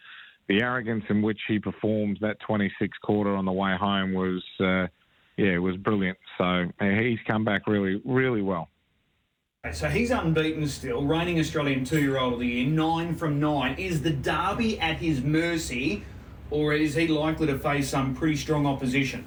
the 0.48 0.62
arrogance 0.62 1.04
in 1.10 1.22
which 1.22 1.40
he 1.48 1.60
performed 1.60 2.20
that 2.22 2.38
26 2.46 2.98
quarter 3.04 3.36
on 3.36 3.46
the 3.46 3.52
way 3.52 3.76
home 3.78 4.14
was, 4.14 4.44
uh, 4.62 4.88
yeah, 5.38 5.58
was 5.58 5.76
brilliant. 5.78 6.18
So 6.38 6.66
he's 6.80 7.20
come 7.30 7.44
back 7.44 7.68
really, 7.68 8.02
really 8.06 8.42
well. 8.42 8.70
So 9.74 9.88
he's 9.90 10.10
unbeaten 10.10 10.68
still, 10.68 11.06
reigning 11.06 11.40
Australian 11.40 11.86
two-year-old 11.86 12.34
of 12.34 12.40
the 12.40 12.48
year, 12.48 12.68
nine 12.68 13.14
from 13.14 13.40
nine. 13.40 13.76
Is 13.78 14.02
the 14.02 14.10
Derby 14.10 14.80
at 14.80 14.98
his 14.98 15.22
mercy, 15.22 16.04
or 16.50 16.74
is 16.74 16.96
he 16.96 17.08
likely 17.08 17.46
to 17.46 17.60
face 17.60 17.88
some 17.90 18.16
pretty 18.16 18.38
strong 18.38 18.66
opposition? 18.66 19.24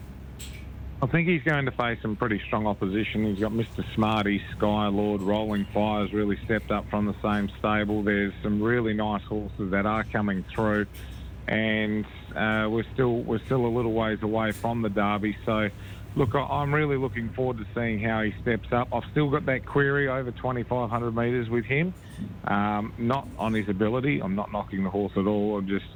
I 1.00 1.06
think 1.06 1.28
he's 1.28 1.42
going 1.44 1.64
to 1.66 1.70
face 1.70 1.98
some 2.02 2.16
pretty 2.16 2.40
strong 2.46 2.66
opposition. 2.66 3.24
He's 3.24 3.38
got 3.38 3.52
Mr. 3.52 3.84
Smarty, 3.94 4.42
Sky 4.56 4.88
Lord, 4.88 5.22
Rolling 5.22 5.66
Fires 5.72 6.12
really 6.12 6.38
stepped 6.44 6.72
up 6.72 6.90
from 6.90 7.06
the 7.06 7.14
same 7.22 7.48
stable. 7.60 8.02
There's 8.02 8.34
some 8.42 8.60
really 8.60 8.92
nice 8.92 9.22
horses 9.22 9.70
that 9.70 9.86
are 9.86 10.02
coming 10.02 10.44
through, 10.52 10.86
and 11.46 12.04
uh, 12.34 12.66
we're 12.68 12.86
still 12.92 13.18
we're 13.22 13.44
still 13.46 13.64
a 13.64 13.68
little 13.68 13.92
ways 13.92 14.20
away 14.22 14.50
from 14.50 14.82
the 14.82 14.90
Derby. 14.90 15.36
So 15.46 15.70
Look, 16.16 16.35
I'm 16.37 16.72
really 16.72 16.96
looking 16.96 17.31
forward 17.31 17.59
to 17.59 17.66
seeing 17.74 17.98
how 17.98 18.22
he 18.22 18.33
steps 18.40 18.68
up. 18.70 18.88
I've 18.92 19.03
still 19.11 19.31
got 19.31 19.46
that 19.46 19.66
query 19.66 20.09
over 20.09 20.31
2,500 20.31 21.11
metres 21.14 21.48
with 21.48 21.64
him. 21.64 21.92
Um, 22.46 22.94
not 22.98 23.27
on 23.37 23.53
his 23.53 23.68
ability. 23.68 24.20
I'm 24.22 24.37
not 24.37 24.53
knocking 24.53 24.85
the 24.85 24.90
horse 24.90 25.12
at 25.16 25.27
all. 25.27 25.59
I'm 25.59 25.66
just 25.66 25.87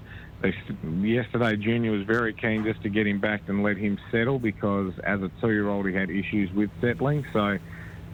they, 0.43 0.55
yesterday 1.01 1.57
Junior 1.57 1.93
was 1.93 2.05
very 2.05 2.33
keen 2.33 2.65
just 2.65 2.83
to 2.83 2.89
get 2.89 3.07
him 3.07 3.21
back 3.21 3.43
and 3.47 3.63
let 3.63 3.77
him 3.77 3.99
settle 4.11 4.41
because 4.41 4.93
as 5.05 5.21
a 5.21 5.31
two-year-old 5.41 5.87
he 5.87 5.95
had 5.95 6.11
issues 6.11 6.53
with 6.53 6.71
settling. 6.81 7.25
So 7.33 7.59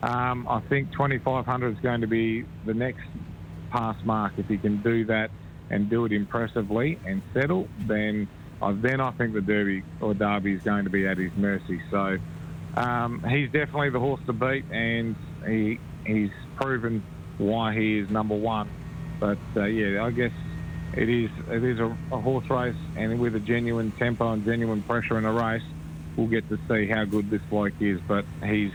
um, 0.03 0.47
I 0.49 0.61
think 0.69 0.93
2,500 0.93 1.75
is 1.75 1.81
going 1.81 2.03
to 2.03 2.07
be 2.07 2.45
the 2.67 2.75
next 2.75 3.05
pass 3.71 3.97
mark. 4.05 4.35
If 4.37 4.47
he 4.47 4.59
can 4.59 4.83
do 4.83 5.07
that 5.07 5.31
and 5.71 5.89
do 5.89 6.05
it 6.05 6.13
impressively 6.13 6.99
and 7.07 7.23
settle, 7.33 7.67
then 7.87 8.29
then 8.77 9.01
I 9.01 9.11
think 9.13 9.35
the 9.35 9.41
Derby 9.41 9.83
or 10.01 10.15
Derby 10.15 10.55
is 10.55 10.63
going 10.63 10.85
to 10.85 10.91
be 10.91 11.07
at 11.07 11.19
his 11.19 11.33
mercy. 11.37 11.81
So 11.91 12.19
um, 12.77 13.23
he's 13.29 13.51
definitely 13.51 13.91
the 13.91 14.01
horse 14.01 14.21
to 14.27 14.33
beat, 14.33 14.65
and 14.71 15.17
he 15.47 15.79
he's 16.07 16.31
proven 16.57 17.03
why 17.39 17.75
he 17.75 17.99
is 17.99 18.11
number 18.11 18.35
one. 18.35 18.69
But 19.21 19.39
uh, 19.57 19.65
yeah, 19.65 20.05
I 20.05 20.11
guess 20.11 20.33
it 20.97 21.09
is 21.09 21.31
it 21.51 21.65
is 21.65 21.79
a, 21.79 21.97
a, 22.13 22.21
horse 22.21 22.49
race, 22.51 22.77
and 22.97 23.19
with 23.21 23.35
a 23.37 23.41
genuine 23.41 23.93
tempo 23.93 24.33
and 24.33 24.45
genuine 24.45 24.83
pressure 24.83 25.19
in 25.19 25.25
a 25.25 25.33
race, 25.33 25.63
we'll 26.17 26.27
get 26.27 26.49
to 26.49 26.59
see 26.69 26.87
how 26.87 27.05
good 27.05 27.31
this 27.31 27.43
bloke 27.51 27.75
is. 27.81 28.01
But 28.07 28.25
he's 28.45 28.73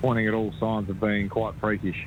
pointing 0.00 0.28
at 0.28 0.34
all 0.34 0.52
signs 0.58 0.88
of 0.88 1.00
being 1.00 1.28
quite 1.28 1.54
freakish. 1.60 2.06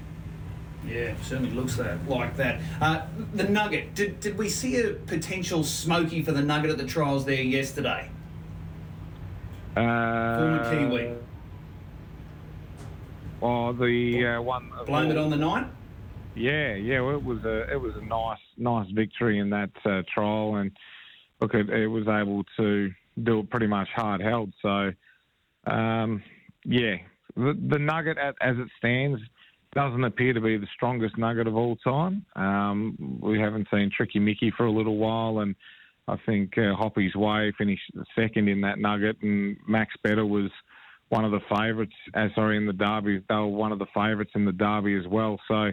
Yeah, 0.87 1.15
certainly 1.23 1.51
looks 1.51 1.75
that, 1.77 2.07
like 2.07 2.35
that. 2.37 2.61
Uh, 2.79 3.01
the 3.33 3.45
Nugget, 3.45 3.95
did, 3.95 4.19
did 4.19 4.37
we 4.37 4.49
see 4.49 4.79
a 4.79 4.91
potential 4.91 5.63
smoky 5.63 6.21
for 6.21 6.31
the 6.31 6.41
Nugget 6.41 6.71
at 6.71 6.77
the 6.77 6.85
trials 6.85 7.25
there 7.25 7.41
yesterday? 7.41 8.09
Uh, 9.75 10.37
Former 10.37 10.69
Kiwi. 10.69 11.13
Oh, 13.41 13.73
the 13.73 14.25
uh, 14.25 14.41
one. 14.41 14.71
Blame 14.85 15.11
it 15.11 15.17
on 15.17 15.29
the 15.29 15.37
night. 15.37 15.67
Yeah, 16.35 16.75
yeah. 16.75 17.01
Well, 17.01 17.15
it 17.15 17.23
was 17.23 17.43
a 17.45 17.71
it 17.71 17.79
was 17.79 17.93
a 17.95 18.01
nice 18.01 18.39
nice 18.57 18.89
victory 18.91 19.39
in 19.39 19.49
that 19.51 19.71
uh, 19.85 20.03
trial, 20.13 20.55
and 20.55 20.71
look, 21.41 21.53
it, 21.53 21.69
it, 21.69 21.87
was 21.87 22.07
able 22.07 22.43
to 22.57 22.91
do 23.23 23.39
it 23.39 23.49
pretty 23.49 23.67
much 23.67 23.89
hard 23.95 24.21
held. 24.21 24.53
So, 24.61 24.91
um, 25.67 26.23
yeah, 26.63 26.95
the, 27.35 27.57
the 27.69 27.79
Nugget 27.79 28.17
at, 28.17 28.35
as 28.41 28.57
it 28.57 28.67
stands 28.77 29.21
doesn't 29.75 30.03
appear 30.05 30.33
to 30.33 30.41
be 30.41 30.57
the 30.57 30.67
strongest 30.73 31.17
nugget 31.17 31.47
of 31.47 31.55
all 31.55 31.75
time. 31.75 32.25
Um, 32.35 33.19
we 33.21 33.39
haven't 33.39 33.67
seen 33.71 33.91
Tricky 33.95 34.19
Mickey 34.19 34.51
for 34.55 34.65
a 34.65 34.71
little 34.71 34.97
while, 34.97 35.39
and 35.39 35.53
I 36.07 36.15
think 36.25 36.57
uh, 36.57 36.73
Hoppy's 36.75 37.15
Way 37.15 37.51
finished 37.57 37.91
second 38.17 38.47
in 38.47 38.61
that 38.61 38.79
nugget, 38.79 39.17
and 39.21 39.57
Max 39.67 39.93
Better 40.01 40.25
was 40.25 40.49
one 41.09 41.25
of 41.25 41.31
the 41.31 41.41
favourites. 41.53 41.93
Uh, 42.13 42.29
sorry, 42.33 42.57
in 42.57 42.65
the 42.65 42.73
Derby, 42.73 43.21
they 43.27 43.35
were 43.35 43.47
one 43.47 43.73
of 43.73 43.79
the 43.79 43.85
favourites 43.93 44.31
in 44.33 44.45
the 44.45 44.53
Derby 44.53 44.95
as 44.95 45.07
well. 45.07 45.39
So. 45.47 45.71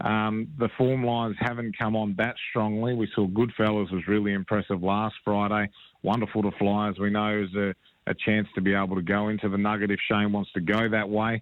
Um, 0.00 0.48
the 0.58 0.68
form 0.76 1.04
lines 1.04 1.36
haven't 1.38 1.78
come 1.78 1.94
on 1.94 2.16
that 2.18 2.34
strongly. 2.50 2.94
We 2.94 3.08
saw 3.14 3.28
Goodfellas 3.28 3.92
was 3.92 4.02
really 4.08 4.32
impressive 4.32 4.82
last 4.82 5.14
Friday. 5.24 5.70
Wonderful 6.02 6.42
to 6.42 6.50
fly, 6.58 6.88
as 6.88 6.98
we 6.98 7.10
know, 7.10 7.44
is 7.44 7.54
a, 7.54 7.74
a 8.08 8.14
chance 8.14 8.48
to 8.56 8.60
be 8.60 8.74
able 8.74 8.96
to 8.96 9.02
go 9.02 9.28
into 9.28 9.48
the 9.48 9.56
nugget 9.56 9.92
if 9.92 10.00
Shane 10.10 10.32
wants 10.32 10.50
to 10.54 10.60
go 10.60 10.88
that 10.88 11.08
way. 11.08 11.40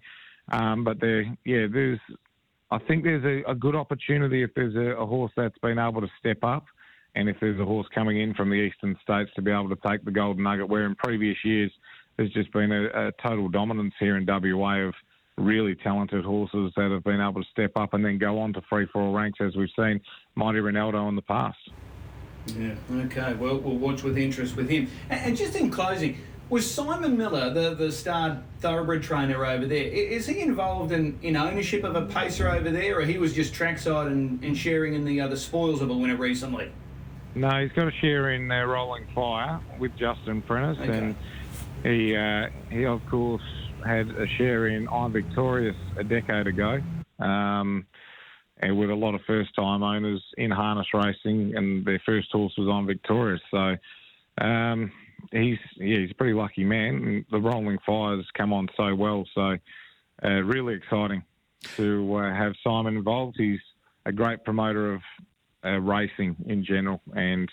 Um, 0.51 0.83
but 0.83 0.99
there, 0.99 1.23
yeah, 1.45 1.67
there's. 1.71 1.99
I 2.71 2.79
think 2.79 3.03
there's 3.03 3.23
a, 3.23 3.51
a 3.51 3.55
good 3.55 3.75
opportunity 3.75 4.41
if 4.41 4.49
there's 4.55 4.75
a, 4.75 4.99
a, 4.99 5.05
horse 5.05 5.31
that's 5.37 5.57
been 5.59 5.77
able 5.77 6.01
to 6.01 6.07
step 6.19 6.43
up, 6.43 6.65
and 7.15 7.29
if 7.29 7.37
there's 7.39 7.59
a 7.59 7.65
horse 7.65 7.87
coming 7.93 8.19
in 8.19 8.33
from 8.33 8.49
the 8.49 8.55
eastern 8.55 8.97
states 9.03 9.29
to 9.35 9.43
be 9.43 9.51
able 9.51 9.69
to 9.69 9.77
take 9.87 10.03
the 10.03 10.11
golden 10.11 10.43
nugget. 10.43 10.67
Where 10.67 10.85
in 10.85 10.95
previous 10.95 11.37
years 11.45 11.71
there's 12.17 12.31
just 12.33 12.51
been 12.51 12.71
a, 12.71 12.85
a 13.07 13.11
total 13.21 13.47
dominance 13.47 13.93
here 13.99 14.17
in 14.17 14.25
WA 14.25 14.87
of 14.87 14.93
really 15.37 15.75
talented 15.75 16.23
horses 16.25 16.71
that 16.75 16.91
have 16.91 17.03
been 17.03 17.21
able 17.21 17.43
to 17.43 17.49
step 17.51 17.71
up 17.75 17.93
and 17.93 18.03
then 18.03 18.17
go 18.17 18.39
on 18.39 18.53
to 18.53 18.61
free 18.69 18.87
for 18.91 19.01
all 19.01 19.13
ranks, 19.13 19.39
as 19.41 19.55
we've 19.55 19.69
seen 19.75 19.99
Mighty 20.35 20.59
Ronaldo 20.59 21.07
in 21.09 21.15
the 21.15 21.21
past. 21.21 21.57
Yeah. 22.47 22.75
Okay. 22.91 23.33
Well, 23.35 23.57
we'll 23.57 23.77
watch 23.77 24.03
with 24.03 24.17
interest 24.17 24.55
with 24.55 24.69
him. 24.69 24.89
And 25.09 25.35
just 25.35 25.55
in 25.55 25.71
closing 25.71 26.17
was 26.53 26.69
Simon 26.69 27.17
Miller, 27.17 27.51
the, 27.51 27.73
the 27.73 27.91
star 27.91 28.39
thoroughbred 28.59 29.01
trainer 29.01 29.43
over 29.43 29.65
there, 29.65 29.85
is 29.85 30.27
he 30.27 30.39
involved 30.39 30.91
in, 30.91 31.17
in 31.23 31.35
ownership 31.35 31.83
of 31.83 31.95
a 31.95 32.05
pacer 32.05 32.47
over 32.47 32.69
there, 32.69 32.99
or 32.99 33.01
he 33.01 33.17
was 33.17 33.33
just 33.33 33.55
trackside 33.55 34.11
and, 34.11 34.41
and 34.43 34.55
sharing 34.55 34.93
in 34.93 35.03
the 35.03 35.19
other 35.19 35.35
spoils 35.35 35.81
of 35.81 35.89
a 35.89 35.93
winner 35.93 36.15
recently? 36.15 36.71
No, 37.33 37.49
he's 37.59 37.71
got 37.71 37.87
a 37.87 37.91
share 37.91 38.29
in 38.33 38.51
uh, 38.51 38.63
Rolling 38.65 39.07
Fire 39.15 39.59
with 39.79 39.95
Justin 39.97 40.43
Prentice, 40.43 40.77
okay. 40.79 40.95
and 40.95 41.15
he 41.81 42.15
uh, 42.15 42.49
he 42.69 42.85
of 42.85 43.01
course 43.09 43.41
had 43.83 44.07
a 44.11 44.27
share 44.37 44.67
in 44.67 44.87
I'm 44.89 45.11
Victorious 45.11 45.75
a 45.97 46.03
decade 46.03 46.45
ago, 46.45 46.79
um, 47.17 47.87
and 48.57 48.77
with 48.77 48.91
a 48.91 48.95
lot 48.95 49.15
of 49.15 49.21
first-time 49.25 49.81
owners 49.81 50.21
in 50.37 50.51
harness 50.51 50.85
racing, 50.93 51.55
and 51.55 51.83
their 51.83 52.01
first 52.05 52.31
horse 52.31 52.53
was 52.59 52.69
I'm 52.71 52.85
Victorious. 52.85 53.41
So 53.49 53.75
um, 54.37 54.91
he's 55.31 55.57
yeah, 55.77 55.99
he's 55.99 56.11
a 56.11 56.15
pretty 56.15 56.33
lucky 56.33 56.63
man. 56.63 57.25
The 57.31 57.39
Rolling 57.39 57.77
Fires 57.85 58.25
come 58.35 58.53
on 58.53 58.67
so 58.75 58.93
well, 58.95 59.25
so 59.33 59.57
uh, 60.23 60.29
really 60.29 60.75
exciting 60.75 61.23
to 61.77 62.15
uh, 62.15 62.33
have 62.33 62.53
Simon 62.63 62.97
involved. 62.97 63.35
He's 63.37 63.59
a 64.05 64.11
great 64.11 64.43
promoter 64.43 64.93
of 64.93 65.01
uh, 65.65 65.79
racing 65.79 66.35
in 66.47 66.63
general, 66.63 67.01
and 67.15 67.49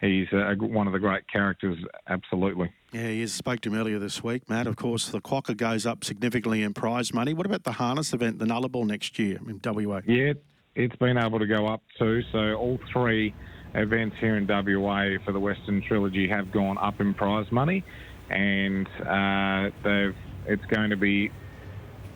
he's 0.00 0.26
uh, 0.32 0.54
one 0.58 0.86
of 0.86 0.92
the 0.92 0.98
great 0.98 1.28
characters, 1.28 1.78
absolutely. 2.08 2.72
Yeah, 2.92 3.08
he 3.08 3.26
spoke 3.26 3.60
to 3.60 3.70
him 3.70 3.78
earlier 3.78 3.98
this 3.98 4.22
week, 4.22 4.48
Matt. 4.48 4.66
Of 4.66 4.76
course, 4.76 5.08
the 5.08 5.20
Quokka 5.20 5.56
goes 5.56 5.86
up 5.86 6.04
significantly 6.04 6.62
in 6.62 6.74
prize 6.74 7.12
money. 7.12 7.34
What 7.34 7.46
about 7.46 7.64
the 7.64 7.72
harness 7.72 8.12
event, 8.12 8.38
the 8.38 8.44
Nullarbor 8.44 8.86
next 8.86 9.18
year 9.18 9.38
in 9.46 9.60
WA? 9.64 10.00
Yeah, 10.06 10.34
it's 10.74 10.96
been 10.96 11.18
able 11.18 11.38
to 11.38 11.46
go 11.46 11.66
up 11.66 11.82
too. 11.98 12.22
So 12.32 12.54
all 12.54 12.78
three 12.92 13.34
events 13.74 14.16
here 14.20 14.36
in 14.36 14.46
WA 14.46 15.18
for 15.24 15.32
the 15.32 15.40
Western 15.40 15.82
Trilogy 15.82 16.28
have 16.28 16.50
gone 16.52 16.78
up 16.78 17.00
in 17.00 17.14
prize 17.14 17.50
money, 17.50 17.84
and 18.30 18.86
uh, 19.06 19.70
they've 19.82 20.16
it's 20.46 20.64
going 20.66 20.90
to 20.90 20.96
be 20.96 21.30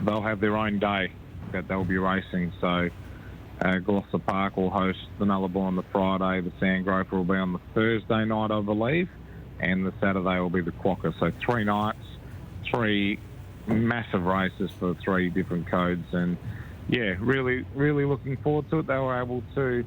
they'll 0.01 0.23
have 0.23 0.41
their 0.41 0.57
own 0.57 0.79
day 0.79 1.13
that 1.53 1.69
they'll 1.69 1.85
be 1.85 1.99
racing. 1.99 2.53
So. 2.61 2.89
Uh, 3.61 3.79
Gloucester 3.79 4.21
Park 4.21 4.57
will 4.57 4.71
host 4.71 5.01
the 5.19 5.25
Nullarbor 5.25 5.57
on 5.57 5.75
the 5.75 5.83
Friday. 5.91 6.43
The 6.43 6.53
Sandgroper 6.65 7.11
will 7.11 7.25
be 7.25 7.35
on 7.35 7.55
the 7.55 7.59
Thursday 7.75 8.25
night, 8.25 8.53
I 8.53 8.61
believe, 8.61 9.09
and 9.59 9.85
the 9.85 9.93
Saturday 10.01 10.39
will 10.39 10.49
be 10.49 10.61
the 10.61 10.71
Quokka. 10.71 11.13
So 11.19 11.33
three 11.45 11.65
nights, 11.65 11.99
three 12.71 13.19
massive 13.67 14.25
races 14.25 14.71
for 14.79 14.95
three 15.05 15.29
different 15.31 15.69
codes, 15.69 16.07
and 16.13 16.37
yeah, 16.89 17.17
really, 17.19 17.65
really 17.75 18.05
looking 18.05 18.37
forward 18.37 18.71
to 18.71 18.79
it. 18.79 18.87
They 18.87 18.97
were 18.97 19.21
able 19.21 19.43
to 19.57 19.85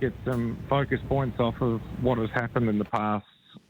get 0.00 0.12
some 0.24 0.58
focus 0.68 0.98
points 1.08 1.38
off 1.38 1.54
of 1.60 1.80
what 2.00 2.18
has 2.18 2.30
happened 2.34 2.68
in 2.68 2.78
the 2.78 2.84
past 2.86 3.24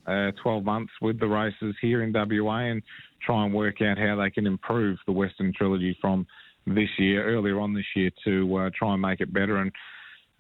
uh, 0.07 0.31
12 0.43 0.65
months 0.65 0.93
with 1.03 1.19
the 1.19 1.27
races 1.27 1.75
here 1.81 2.03
in 2.03 2.13
WA 2.13 2.59
and 2.59 2.83
try 3.25 3.45
and 3.45 3.53
work 3.53 3.83
out 3.83 3.99
how 3.99 4.17
they 4.17 4.31
can 4.31 4.47
improve 4.47 4.99
the 5.07 5.13
Western 5.13 5.53
Trilogy 5.53 5.97
from 6.01 6.27
this 6.67 6.89
year, 6.99 7.25
earlier 7.25 7.61
on 7.61 7.75
this 7.75 7.85
year, 7.97 8.11
to 8.25 8.57
uh, 8.57 8.71
try 8.77 8.93
and 8.93 9.03
make 9.03 9.21
it 9.21 9.33
better. 9.33 9.59
And 9.59 9.73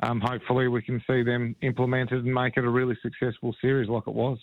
um, 0.02 0.20
hopefully 0.20 0.68
we 0.68 0.82
can 0.82 1.02
see 1.06 1.22
them 1.22 1.56
implemented 1.62 2.24
and 2.24 2.32
make 2.32 2.56
it 2.56 2.64
a 2.64 2.70
really 2.70 2.96
successful 3.02 3.54
series 3.60 3.88
like 3.88 4.04
it 4.06 4.14
was. 4.14 4.38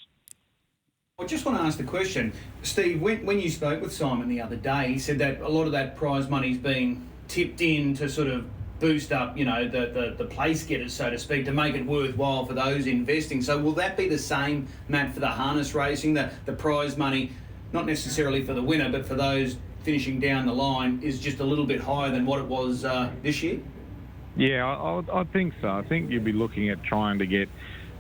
I 1.20 1.26
just 1.26 1.46
want 1.46 1.58
to 1.58 1.64
ask 1.64 1.78
the 1.78 1.84
question, 1.84 2.32
Steve. 2.62 3.02
When, 3.02 3.26
when 3.26 3.40
you 3.40 3.50
spoke 3.50 3.82
with 3.82 3.92
Simon 3.92 4.28
the 4.28 4.42
other 4.42 4.56
day, 4.56 4.94
he 4.94 5.00
said 5.00 5.18
that 5.20 5.42
a 5.42 5.48
lot 5.48 5.66
of 5.66 5.72
that 5.72 5.96
prize 5.96 6.30
money's 6.30 6.58
being 6.58 7.08
tipped 7.28 7.60
in 7.62 7.96
to 7.96 8.08
sort 8.08 8.28
of 8.28 8.46
boost 8.80 9.12
up, 9.12 9.38
you 9.38 9.46
know, 9.46 9.68
the, 9.68 9.88
the, 9.88 10.16
the 10.18 10.26
place 10.26 10.64
getters, 10.64 10.94
so 10.94 11.10
to 11.10 11.18
speak, 11.18 11.46
to 11.46 11.52
make 11.52 11.76
it 11.76 11.86
worthwhile 11.86 12.46
for 12.46 12.54
those 12.54 12.88
investing. 12.88 13.42
So 13.42 13.58
will 13.58 13.74
that 13.74 13.98
be 13.98 14.08
the 14.08 14.18
same, 14.18 14.68
Matt, 14.88 15.14
for 15.14 15.20
the 15.20 15.28
harness 15.28 15.74
racing? 15.74 16.14
The, 16.14 16.32
the 16.46 16.54
prize 16.54 16.98
money, 16.98 17.32
not 17.74 17.86
necessarily 17.86 18.44
for 18.44 18.54
the 18.54 18.62
winner, 18.62 18.90
but 18.90 19.06
for 19.06 19.16
those 19.16 19.58
finishing 19.84 20.20
down 20.20 20.46
the 20.46 20.54
line, 20.54 21.00
is 21.02 21.20
just 21.20 21.40
a 21.40 21.44
little 21.44 21.66
bit 21.66 21.82
higher 21.82 22.12
than 22.12 22.26
what 22.26 22.40
it 22.40 22.46
was 22.46 22.86
uh, 22.86 23.12
this 23.24 23.42
year? 23.42 23.60
Yeah, 24.36 24.66
I, 24.66 25.22
I, 25.22 25.24
think 25.24 25.54
so. 25.62 25.70
I 25.70 25.82
think 25.84 26.12
you'd 26.12 26.24
be 26.24 26.34
looking 26.34 26.70
at 26.70 26.84
trying 26.84 27.18
to 27.20 27.26
get 27.26 27.50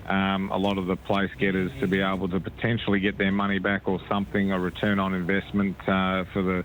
um, 0.07 0.51
a 0.51 0.57
lot 0.57 0.77
of 0.77 0.85
the 0.85 0.95
place 0.95 1.31
getters 1.39 1.71
to 1.79 1.87
be 1.87 1.99
able 1.99 2.29
to 2.29 2.39
potentially 2.39 2.99
get 2.99 3.17
their 3.17 3.31
money 3.31 3.57
back 3.57 3.87
or 3.87 3.99
something, 4.07 4.51
a 4.51 4.59
return 4.59 4.99
on 4.99 5.13
investment 5.13 5.77
uh, 5.87 6.25
for 6.33 6.43
the 6.43 6.63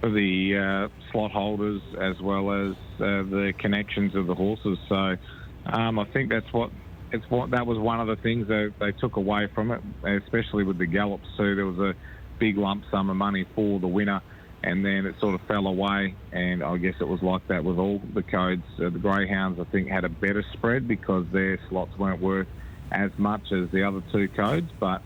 for 0.00 0.08
the 0.08 0.56
uh, 0.56 1.10
slot 1.12 1.30
holders 1.30 1.82
as 2.00 2.18
well 2.22 2.50
as 2.52 2.74
uh, 3.00 3.22
the 3.22 3.52
connections 3.58 4.14
of 4.14 4.26
the 4.26 4.34
horses. 4.34 4.78
So 4.88 5.16
um, 5.66 5.98
I 5.98 6.04
think 6.12 6.30
that's 6.30 6.52
what 6.52 6.70
it's 7.12 7.28
what 7.28 7.50
that 7.50 7.66
was 7.66 7.78
one 7.78 8.00
of 8.00 8.06
the 8.06 8.16
things 8.16 8.48
that 8.48 8.74
they 8.78 8.92
took 8.92 9.16
away 9.16 9.48
from 9.54 9.72
it, 9.72 9.80
especially 10.04 10.64
with 10.64 10.78
the 10.78 10.86
gallops 10.86 11.26
too. 11.36 11.54
There 11.54 11.66
was 11.66 11.78
a 11.78 11.94
big 12.38 12.56
lump 12.56 12.84
sum 12.90 13.10
of 13.10 13.16
money 13.16 13.46
for 13.54 13.80
the 13.80 13.88
winner. 13.88 14.22
And 14.62 14.84
then 14.84 15.06
it 15.06 15.14
sort 15.20 15.34
of 15.34 15.40
fell 15.48 15.66
away, 15.66 16.14
and 16.32 16.62
I 16.62 16.76
guess 16.76 16.92
it 17.00 17.08
was 17.08 17.22
like 17.22 17.46
that 17.48 17.64
with 17.64 17.78
all 17.78 17.98
the 18.12 18.22
codes. 18.22 18.62
Uh, 18.78 18.90
the 18.90 18.98
greyhounds, 18.98 19.58
I 19.58 19.64
think, 19.64 19.88
had 19.88 20.04
a 20.04 20.10
better 20.10 20.44
spread 20.52 20.86
because 20.86 21.24
their 21.32 21.58
slots 21.70 21.96
weren't 21.96 22.20
worth 22.20 22.46
as 22.92 23.10
much 23.16 23.52
as 23.52 23.70
the 23.70 23.84
other 23.84 24.02
two 24.12 24.28
codes, 24.28 24.70
but 24.78 25.02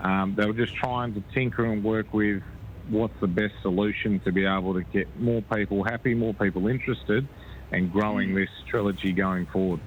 um, 0.00 0.34
they 0.36 0.44
were 0.44 0.54
just 0.54 0.74
trying 0.74 1.14
to 1.14 1.22
tinker 1.32 1.64
and 1.64 1.84
work 1.84 2.12
with 2.12 2.42
what's 2.88 3.18
the 3.20 3.26
best 3.26 3.54
solution 3.62 4.20
to 4.20 4.32
be 4.32 4.44
able 4.44 4.74
to 4.74 4.82
get 4.82 5.08
more 5.18 5.42
people 5.42 5.84
happy, 5.84 6.14
more 6.14 6.34
people 6.34 6.68
interested, 6.68 7.26
and 7.72 7.92
growing 7.92 8.34
this 8.34 8.50
trilogy 8.68 9.12
going 9.12 9.46
forward. 9.46 9.80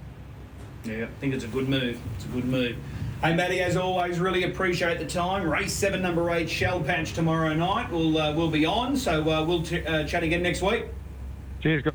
Yeah, 0.83 1.05
I 1.05 1.19
think 1.19 1.33
it's 1.33 1.43
a 1.43 1.47
good 1.47 1.67
move. 1.67 1.99
It's 2.15 2.25
a 2.25 2.29
good 2.29 2.45
move. 2.45 2.77
Hey, 3.21 3.35
Matty, 3.35 3.59
as 3.59 3.75
always, 3.75 4.17
really 4.19 4.43
appreciate 4.43 4.97
the 4.97 5.05
time. 5.05 5.49
Race 5.49 5.73
seven, 5.73 6.01
number 6.01 6.29
eight, 6.31 6.49
Shell 6.49 6.81
Patch 6.81 7.13
tomorrow 7.13 7.53
night. 7.53 7.91
We'll 7.91 8.17
uh, 8.17 8.33
we'll 8.33 8.49
be 8.49 8.65
on, 8.65 8.95
so 8.95 9.29
uh, 9.29 9.43
we'll 9.43 9.63
t- 9.63 9.85
uh, 9.85 10.05
chat 10.05 10.23
again 10.23 10.41
next 10.41 10.61
week. 10.61 10.85
Cheers, 11.61 11.81
guys. 11.81 11.87